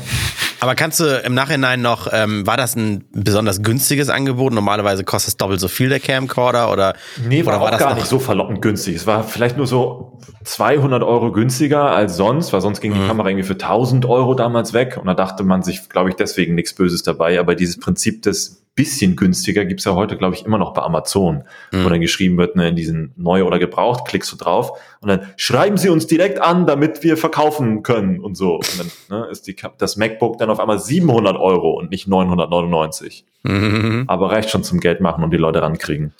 [0.59, 4.53] Aber kannst du im Nachhinein noch, ähm, war das ein besonders günstiges Angebot?
[4.53, 6.95] Normalerweise kostet es doppelt so viel der Camcorder oder?
[7.27, 8.95] Nee, war, oder war das gar nicht so verlockend günstig.
[8.95, 13.07] Es war vielleicht nur so 200 Euro günstiger als sonst, weil sonst ging die mhm.
[13.07, 16.55] Kamera irgendwie für 1000 Euro damals weg und da dachte man sich, glaube ich, deswegen
[16.55, 17.39] nichts Böses dabei.
[17.39, 21.43] Aber dieses Prinzip des bisschen günstiger gibt's ja heute, glaube ich, immer noch bei Amazon,
[21.71, 21.85] mhm.
[21.85, 25.31] wo dann geschrieben wird, ne, in diesen neu oder gebraucht, klickst du drauf und dann
[25.37, 28.55] schreiben sie uns direkt an, damit wir verkaufen können und so.
[28.55, 33.25] Und dann ne, ist die, das MacBook dann auf einmal 700 Euro und nicht 999.
[33.43, 34.03] Mhm.
[34.07, 36.13] Aber reicht schon zum Geld machen und die Leute rankriegen.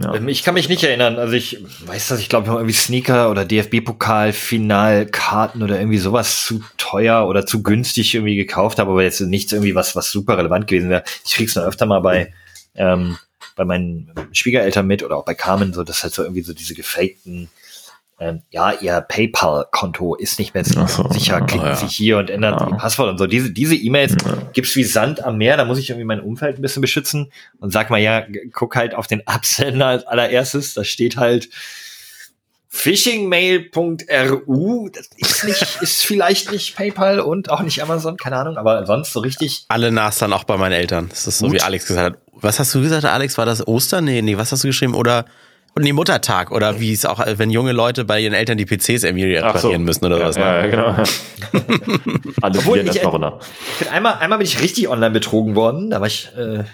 [0.00, 0.14] Ja.
[0.14, 1.18] Ähm, ich kann mich nicht erinnern.
[1.18, 6.62] Also ich weiß, dass ich glaube, irgendwie Sneaker oder DFB-Pokal, Finalkarten oder irgendwie sowas zu
[6.78, 10.66] teuer oder zu günstig irgendwie gekauft habe, aber jetzt nichts irgendwie was, was super relevant
[10.66, 11.04] gewesen wäre.
[11.26, 12.32] Ich krieg's noch öfter mal bei,
[12.74, 13.18] ähm,
[13.56, 16.74] bei meinen Schwiegereltern mit oder auch bei Carmen, so, dass halt so irgendwie so diese
[16.74, 17.50] gefakten
[18.20, 21.40] ähm, ja, ihr PayPal-Konto ist nicht mehr sicher, so, sicher.
[21.40, 21.74] klicken ja.
[21.74, 22.68] Sie hier und ändern ja.
[22.68, 23.26] Ihr Passwort und so.
[23.26, 24.36] Diese, diese E-Mails ja.
[24.52, 27.72] gibt's wie Sand am Meer, da muss ich irgendwie mein Umfeld ein bisschen beschützen und
[27.72, 31.48] sag mal, ja, guck halt auf den Absender als allererstes, da steht halt
[32.68, 38.84] phishingmail.ru, das ist nicht, ist vielleicht nicht PayPal und auch nicht Amazon, keine Ahnung, aber
[38.84, 39.64] sonst so richtig.
[39.68, 41.08] Alle Nas dann auch bei meinen Eltern.
[41.08, 41.54] Das ist so, Gut.
[41.54, 42.22] wie Alex gesagt hat.
[42.34, 43.38] Was hast du gesagt, Alex?
[43.38, 44.04] War das Ostern?
[44.04, 44.94] Nee, nee, was hast du geschrieben?
[44.94, 45.24] Oder
[45.84, 49.34] die Muttertag oder wie es auch, wenn junge Leute bei ihren Eltern die PCs irgendwie
[49.36, 49.78] reparieren so.
[49.78, 50.36] müssen oder was.
[50.36, 50.62] Ja, ne?
[50.62, 50.86] ja genau.
[52.42, 55.90] Alle Obwohl ich, ich bin einmal, einmal bin ich richtig online betrogen worden.
[55.90, 56.64] Da war ich, äh,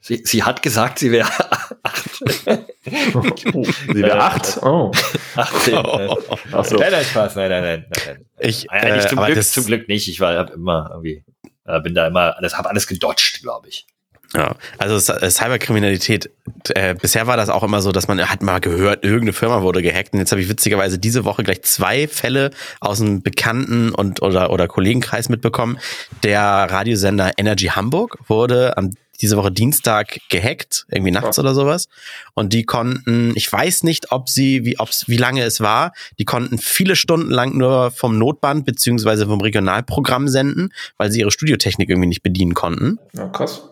[0.00, 1.28] sie, sie hat gesagt, sie wäre
[1.82, 2.10] acht.
[2.14, 4.58] sie wäre acht?
[4.62, 4.92] Oh.
[5.36, 5.74] 18.
[5.74, 6.18] Oh.
[6.52, 6.76] Ach so.
[6.76, 7.86] Nein, nein, Spaß, nein, nein, nein.
[8.06, 8.24] nein.
[8.38, 10.08] Ich, äh, zum, Glück, zum Glück nicht.
[10.08, 11.24] Ich war hab immer irgendwie,
[11.64, 13.86] äh, bin da immer, alles, hab alles gedodged, glaube ich.
[14.34, 16.30] Ja, also äh, Cyberkriminalität,
[16.70, 19.80] äh, bisher war das auch immer so, dass man hat mal gehört, irgendeine Firma wurde
[19.80, 20.12] gehackt.
[20.12, 24.50] Und jetzt habe ich witzigerweise diese Woche gleich zwei Fälle aus einem Bekannten und oder,
[24.50, 25.78] oder Kollegenkreis mitbekommen.
[26.22, 31.88] Der Radiosender Energy Hamburg wurde am diese Woche Dienstag gehackt, irgendwie nachts oder sowas.
[32.34, 36.24] Und die konnten, ich weiß nicht, ob sie, wie, ob's, wie lange es war, die
[36.24, 41.88] konnten viele Stunden lang nur vom Notband beziehungsweise vom Regionalprogramm senden, weil sie ihre Studiotechnik
[41.88, 42.98] irgendwie nicht bedienen konnten.
[43.12, 43.62] Ja, krass.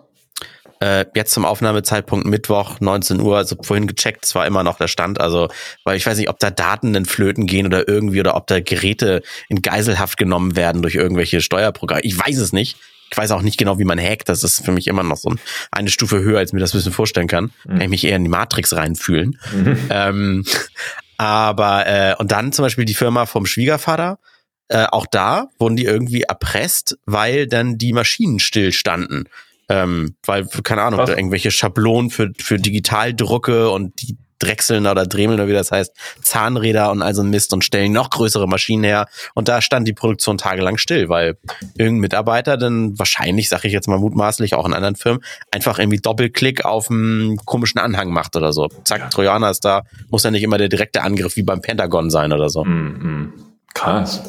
[0.83, 4.89] Äh, jetzt zum Aufnahmezeitpunkt Mittwoch, 19 Uhr, also vorhin gecheckt, es war immer noch der
[4.89, 5.21] Stand.
[5.21, 5.49] Also,
[5.85, 8.59] weil ich weiß nicht, ob da Daten in Flöten gehen oder irgendwie oder ob da
[8.59, 12.03] Geräte in Geiselhaft genommen werden durch irgendwelche Steuerprogramme.
[12.03, 12.79] Ich weiß es nicht.
[13.13, 14.29] Ich weiß auch nicht genau, wie man hackt.
[14.29, 15.33] Das ist für mich immer noch so
[15.71, 17.53] eine Stufe höher, als mir das ein bisschen vorstellen kann.
[17.65, 17.69] Mhm.
[17.69, 19.39] Kann ich mich eher in die Matrix reinfühlen.
[19.55, 19.79] Mhm.
[19.89, 20.45] Ähm,
[21.17, 24.19] aber, äh, und dann zum Beispiel die Firma vom Schwiegervater.
[24.67, 29.29] Äh, auch da wurden die irgendwie erpresst, weil dann die Maschinen stillstanden.
[29.73, 35.39] Ähm, weil, keine Ahnung, da irgendwelche Schablonen für, für Digitaldrucke und die drechseln oder dremeln
[35.39, 38.85] oder wie das heißt, Zahnräder und all so ein Mist und stellen noch größere Maschinen
[38.85, 39.07] her.
[39.35, 41.39] Und da stand die Produktion tagelang still, weil
[41.79, 45.99] irgendein Mitarbeiter dann wahrscheinlich, sage ich jetzt mal mutmaßlich, auch in anderen Firmen, einfach irgendwie
[45.99, 48.69] Doppelklick auf einen komischen Anhang macht oder so.
[48.85, 52.33] Zack, Trojaner ist da, muss ja nicht immer der direkte Angriff wie beim Pentagon sein
[52.33, 52.65] oder so.
[52.65, 53.29] -hmm.
[53.75, 54.23] Krass.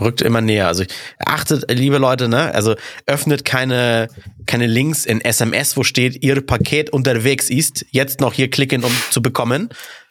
[0.00, 0.66] Rückt immer näher.
[0.68, 0.84] Also
[1.24, 2.54] achtet, liebe Leute, ne?
[2.54, 2.74] Also
[3.06, 4.08] öffnet keine,
[4.46, 7.86] keine Links in SMS, wo steht, Ihr Paket unterwegs ist.
[7.90, 9.70] Jetzt noch hier klicken, um zu bekommen.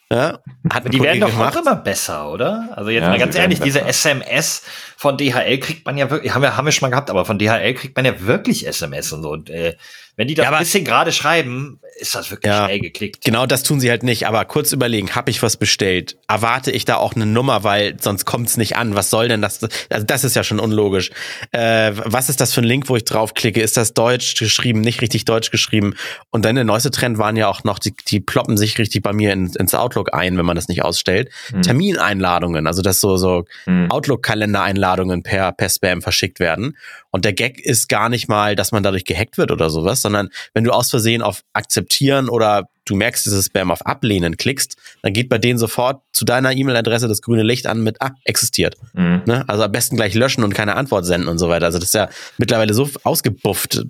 [0.10, 2.70] Ja, hat die werden doch auch immer besser, oder?
[2.74, 3.82] Also jetzt Ja, mal ganz ehrlich, diese.
[3.82, 4.64] SMS
[4.96, 7.38] von DHL kriegt man ja wirklich, haben wir, haben wir schon mal gehabt, aber von
[7.38, 9.32] DHL kriegt man ja wirklich SMS und so.
[9.32, 9.76] Und, äh,
[10.18, 12.66] wenn die das Ja, ein bisschen gerade schreiben, ist das wirklich Ja.
[12.66, 13.24] schnell geklickt.
[13.24, 16.18] Genau das tun sie halt nicht, aber kurz überlegen, habe ich was bestellt?
[16.28, 18.94] Erwarte ich da auch eine Nummer, weil sonst kommt's nicht an.
[18.96, 19.60] Was soll denn das?
[19.90, 21.12] Also das ist ja schon unlogisch.
[21.52, 23.62] Äh, was ist das für ein Link, wo ich draufklicke?
[23.62, 25.94] Ist das deutsch geschrieben, nicht richtig deutsch geschrieben?
[26.32, 29.14] Und dann der neueste Trend waren ja auch noch, die, die ploppen sich richtig bei
[29.14, 31.30] mir in, ins Outlook ein, wenn man das nicht ausstellt.
[31.62, 33.92] Termineinladungen, also dass so, so Hm.
[33.92, 36.78] Outlook-Kalender-Einladungen per, per Spam verschickt werden.
[37.12, 40.30] Und der Gag ist gar nicht mal, dass man dadurch gehackt wird oder sowas, sondern
[40.54, 45.12] wenn du aus Versehen auf Akzeptieren oder du merkst dieses Spam auf Ablehnen klickst, dann
[45.12, 48.76] geht bei denen sofort zu deiner E-Mail-Adresse das grüne Licht an mit, ah, existiert.
[48.94, 49.24] Mhm.
[49.26, 49.44] Ne?
[49.48, 51.66] Also am besten gleich löschen und keine Antwort senden und so weiter.
[51.66, 53.84] Also das ist ja mittlerweile so ausgebufft,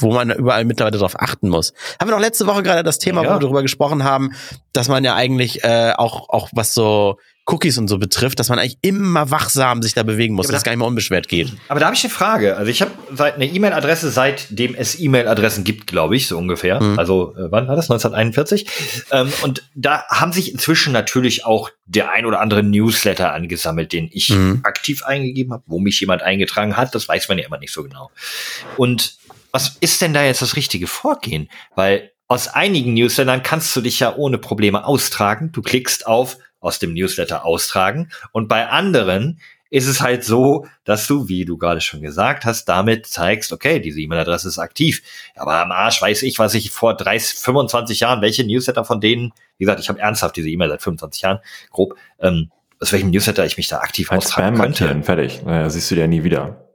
[0.00, 1.72] wo man überall mittlerweile darauf achten muss.
[1.98, 3.30] Haben wir noch letzte Woche gerade das Thema, Ja.
[3.30, 4.32] wo wir darüber gesprochen haben,
[4.74, 7.16] dass man ja eigentlich äh, auch, auch was so
[7.48, 10.60] Cookies und so betrifft, dass man eigentlich immer wachsam sich da bewegen muss, Ja, dass
[10.60, 11.52] es gar nicht mehr unbeschwert geht.
[11.68, 12.56] Aber da habe ich eine Frage.
[12.56, 16.82] Also ich habe seit eine E-Mail-Adresse, seitdem es E-Mail-Adressen gibt, glaube ich, so ungefähr.
[16.82, 16.98] Mhm.
[16.98, 17.88] Also äh, wann war das?
[17.88, 18.66] 1941.
[19.12, 24.08] Ähm, und da haben sich inzwischen natürlich auch der ein oder andere Newsletter angesammelt, den
[24.12, 24.60] ich Mhm.
[24.64, 26.94] aktiv eingegeben habe, wo mich jemand eingetragen hat.
[26.96, 28.10] Das weiß man ja immer nicht so genau.
[28.76, 29.18] Und
[29.52, 31.48] was ist denn da jetzt das richtige Vorgehen?
[31.76, 35.52] Weil aus einigen Newslettern kannst du dich ja ohne Probleme austragen.
[35.52, 39.40] Du klickst auf aus dem Newsletter austragen und bei anderen
[39.70, 43.80] ist es halt so, dass du, wie du gerade schon gesagt hast, damit zeigst, okay,
[43.80, 45.02] diese E-Mail-Adresse ist aktiv.
[45.34, 49.32] Aber am Arsch weiß ich, was ich vor 30, 25 Jahren, welche Newsletter von denen,
[49.58, 51.40] wie gesagt, ich habe ernsthaft diese E-Mail seit 25 Jahren,
[51.70, 52.50] grob, ähm,
[52.80, 55.02] aus welchem Newsletter ich mich da aktiv Als austragen Spam könnte.
[55.02, 55.42] fertig.
[55.44, 56.65] Naja, siehst du dir ja nie wieder.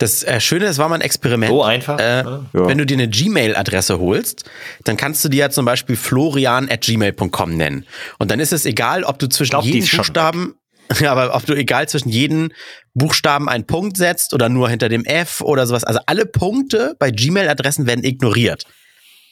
[0.00, 1.50] Das äh, Schöne, es war mal ein Experiment.
[1.50, 1.98] So einfach.
[1.98, 2.22] Äh?
[2.22, 2.42] Ja.
[2.52, 4.44] Wenn du dir eine Gmail-Adresse holst,
[4.84, 7.84] dann kannst du dir ja zum Beispiel florian.gmail.com nennen.
[8.18, 10.54] Und dann ist es egal, ob du zwischen glaub, jedem Buchstaben,
[10.98, 12.54] ja, aber ob du egal zwischen jeden
[12.94, 15.84] Buchstaben einen Punkt setzt oder nur hinter dem F oder sowas.
[15.84, 18.64] Also alle Punkte bei Gmail-Adressen werden ignoriert.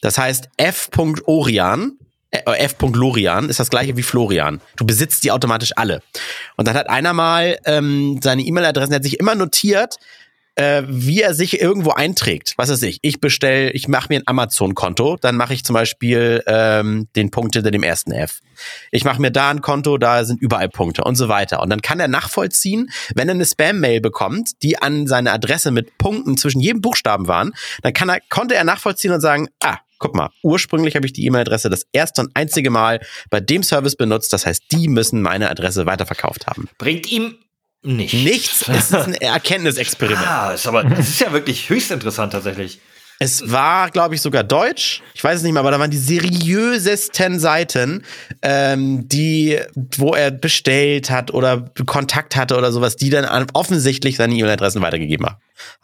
[0.03, 1.93] Das heißt, f.orian,
[2.31, 4.61] äh, f.lorian ist das gleiche wie Florian.
[4.77, 6.03] Du besitzt die automatisch alle.
[6.59, 9.97] Und dann hat einer mal ähm, seine E-Mail-Adressen, der hat sich immer notiert,
[10.59, 12.55] äh, wie er sich irgendwo einträgt.
[12.57, 16.43] Was weiß ich, ich bestell, ich mache mir ein Amazon-Konto, dann mache ich zum Beispiel
[16.47, 18.41] ähm, den Punkt hinter dem ersten F.
[18.91, 21.63] Ich mache mir da ein Konto, da sind überall Punkte und so weiter.
[21.63, 25.97] Und dann kann er nachvollziehen, wenn er eine Spam-Mail bekommt, die an seine Adresse mit
[25.97, 27.53] Punkten zwischen jedem Buchstaben waren,
[27.83, 31.25] dann kann er, konnte er nachvollziehen und sagen, ah, guck mal, ursprünglich habe ich die
[31.27, 33.01] E-Mail-Adresse das erste und einzige Mal
[33.31, 34.33] bei dem Service benutzt.
[34.33, 36.69] Das heißt, die müssen meine Adresse weiterverkauft haben.
[36.79, 37.37] Bringt ihm
[37.83, 38.13] nichts.
[38.15, 40.27] Nichts, es ist ein Erkenntnisexperiment.
[40.27, 42.81] Ah, ist aber, das ist ja wirklich höchst interessant tatsächlich.
[43.21, 45.03] Es war, glaube ich, sogar Deutsch.
[45.13, 48.05] Ich weiß es nicht mehr, aber da waren die seriösesten Seiten,
[48.43, 49.59] ähm, die,
[49.97, 54.83] wo er bestellt hat oder Kontakt hatte oder sowas, die dann an- offensichtlich seine E-Mail-Adressen
[54.83, 55.27] weitergegeben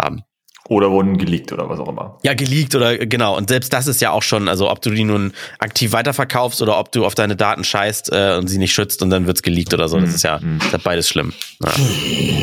[0.01, 0.23] haben.
[0.69, 2.19] Oder wurden geleakt oder was auch immer.
[2.23, 3.37] Ja, geleakt oder genau.
[3.37, 6.79] Und selbst das ist ja auch schon, also ob du die nun aktiv weiterverkaufst oder
[6.79, 9.75] ob du auf deine Daten scheißt äh, und sie nicht schützt und dann wird's geleakt
[9.75, 10.01] oder so.
[10.01, 11.35] Das ist ja, das ist beides schlimm.
[11.63, 11.71] Ja.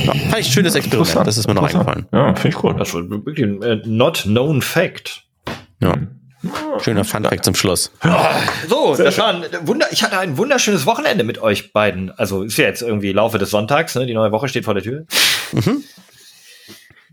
[0.06, 1.28] Ja, fand ich ein schönes Experiment.
[1.28, 2.06] Das ist mir noch eingefallen.
[2.12, 2.80] Ja, finde ich gut.
[2.80, 5.24] Das war wirklich ein äh, not known fact.
[5.82, 5.96] Ja.
[6.80, 7.92] Schöner Funfact zum Schluss.
[8.68, 9.88] So, das war ein Wunder.
[9.92, 12.12] Ich hatte ein wunderschönes Wochenende mit euch beiden.
[12.12, 14.08] Also ist ja jetzt irgendwie Laufe des Sonntags, ne?
[14.08, 15.06] Die neue Woche steht vor der Tür.
[15.52, 15.84] Mhm.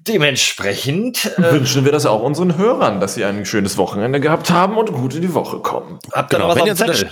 [0.06, 4.76] Dementsprechend äh, Wünschen wir das auch unseren Hörern, dass sie ein schönes Wochenende gehabt haben
[4.76, 5.98] und gut in die Woche kommen.
[6.12, 7.10] habt ihr Genau, noch was wenn auf dem Zettel?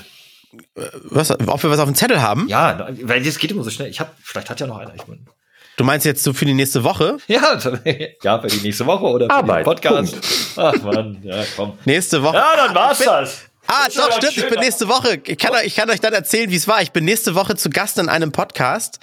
[1.11, 2.47] Was, ob wir was auf dem Zettel haben?
[2.49, 3.89] Ja, weil das geht immer so schnell.
[3.89, 4.95] Ich hab, vielleicht hat ja noch einer.
[4.95, 5.26] Ich mein,
[5.76, 7.18] Du meinst jetzt so für die nächste Woche?
[7.26, 7.59] ja,
[8.22, 10.16] ja, für die nächste Woche oder für Arbeit, den Podcast.
[10.57, 11.74] Ach man, ja, komm.
[11.84, 12.37] Nächste Woche.
[12.37, 13.43] Ja, dann war's bin- das.
[13.66, 14.36] Ah, doch, stimmt.
[14.36, 15.20] Ich bin nächste Woche.
[15.26, 16.82] Ich kann, euch- ich kann euch dann erzählen, wie es war.
[16.82, 18.98] Ich bin nächste Woche zu Gast in einem Podcast.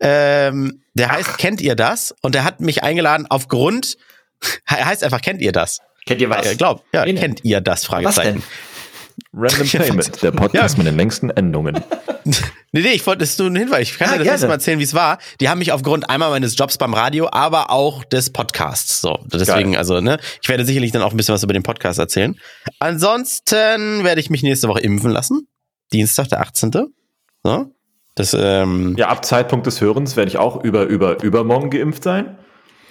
[0.00, 2.14] Ähm, der heißt Kennt ihr das?
[2.22, 3.96] Und der hat mich eingeladen aufgrund,
[4.66, 5.80] er heißt einfach Kennt ihr das?
[6.06, 6.50] Kennt ihr was?
[6.50, 7.16] Ich glaub, ja, Wen?
[7.16, 7.84] kennt ihr das?
[7.84, 8.42] Fragezeichen.
[9.32, 11.80] Random Ja, Payment, der Podcast mit den längsten Endungen.
[12.72, 13.82] Nee, nee, ich wollte das nur ein Hinweis.
[13.88, 14.30] Ich kann Ja, dir das gerne.
[14.32, 15.18] nächste Mal erzählen, wie es war.
[15.40, 19.00] Die haben mich aufgrund einmal meines Jobs beim Radio, aber auch des Podcasts.
[19.00, 19.78] So, deswegen, Geil.
[19.78, 22.36] also, ne, ich werde sicherlich dann auch ein bisschen was über den Podcast erzählen.
[22.80, 25.46] Ansonsten werde ich mich nächste Woche impfen lassen.
[25.92, 26.72] Dienstag, der 18.
[27.44, 27.70] So.
[28.16, 32.36] Das, ähm, Ja, ab Zeitpunkt des Hörens werde ich auch über, über, übermorgen geimpft sein.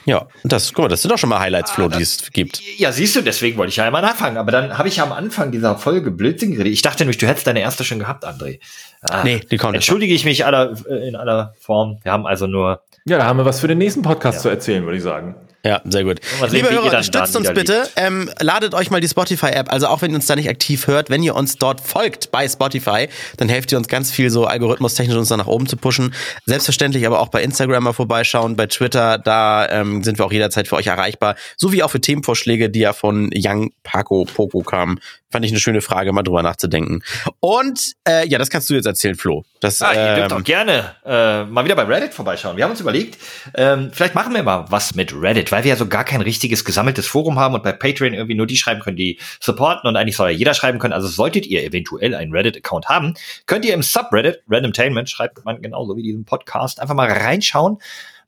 [0.05, 2.61] Ja, das, guck mal, das sind doch schon mal Highlights, Flo, die es gibt.
[2.77, 4.37] Ja, siehst du, deswegen wollte ich ja einmal anfangen.
[4.37, 6.73] Aber dann habe ich ja am Anfang dieser Folge Blödsinn geredet.
[6.73, 8.59] Ich dachte nämlich, du hättest deine erste schon gehabt, André.
[9.01, 11.99] Ah, Nee, die kommt Entschuldige ich mich aller, äh, in aller Form.
[12.03, 12.81] Wir haben also nur.
[13.05, 14.41] Ja, da haben wir was für den nächsten Podcast Ja.
[14.43, 15.35] zu erzählen, würde ich sagen.
[15.65, 16.19] Ja, sehr gut.
[16.23, 17.89] Sehen, Liebe Hörer, unterstützt uns bitte.
[17.95, 19.73] Ähm, ladet euch mal die Spotify-App.
[19.73, 22.47] Also auch wenn ihr uns da nicht aktiv hört, wenn ihr uns dort folgt bei
[22.47, 26.13] Spotify, dann helft ihr uns ganz viel so algorithmustechnisch uns da nach oben zu pushen.
[26.45, 30.67] Selbstverständlich aber auch bei Instagram mal vorbeischauen, bei Twitter, da ähm, sind wir auch jederzeit
[30.67, 31.35] für euch erreichbar.
[31.57, 34.99] So wie auch für Themenvorschläge, die ja von Young Paco Poco kamen.
[35.35, 37.03] Fand ich eine schöne Frage, mal drüber nachzudenken.
[37.41, 39.43] Und äh, ja, das kannst du jetzt erzählen, Flo.
[39.59, 42.55] Das, Ah, ihr dürft ähm, auch gerne äh, mal wieder bei Reddit vorbeischauen.
[42.55, 43.17] Wir haben uns überlegt,
[43.53, 46.63] ähm, vielleicht machen wir mal was mit Reddit, weil wir ja so gar kein richtiges
[46.63, 50.15] gesammeltes Forum haben und bei Patreon irgendwie nur die schreiben können, die supporten und eigentlich
[50.15, 50.93] soll ja jeder schreiben können.
[50.93, 53.15] Also solltet ihr eventuell einen Reddit-Account haben,
[53.45, 57.79] könnt ihr im Subreddit, Randomtainment, schreibt man genauso wie diesen Podcast, einfach mal reinschauen,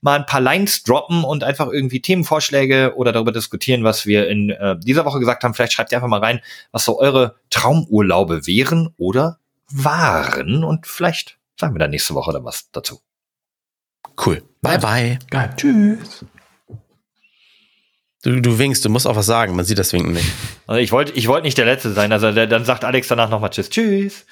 [0.01, 4.49] mal ein paar Lines droppen und einfach irgendwie Themenvorschläge oder darüber diskutieren, was wir in
[4.49, 5.53] äh, dieser Woche gesagt haben.
[5.53, 6.41] Vielleicht schreibt ihr einfach mal rein,
[6.71, 9.39] was so eure Traumurlaube wären oder
[9.69, 12.99] waren und vielleicht sagen wir dann nächste Woche dann was dazu.
[14.25, 14.43] cool.
[14.61, 15.19] Bye, bye.
[15.29, 15.53] Geil.
[15.57, 16.25] Tschüss.
[18.23, 19.55] Du, du winkst, du musst auch was sagen.
[19.55, 20.29] Man sieht das Winken nicht.
[20.65, 23.29] Also ich wollte ich wollte nicht der Letzte sein, also der, dann sagt Alex danach
[23.29, 23.69] nochmal Tschüss.
[23.69, 24.25] Tschüss.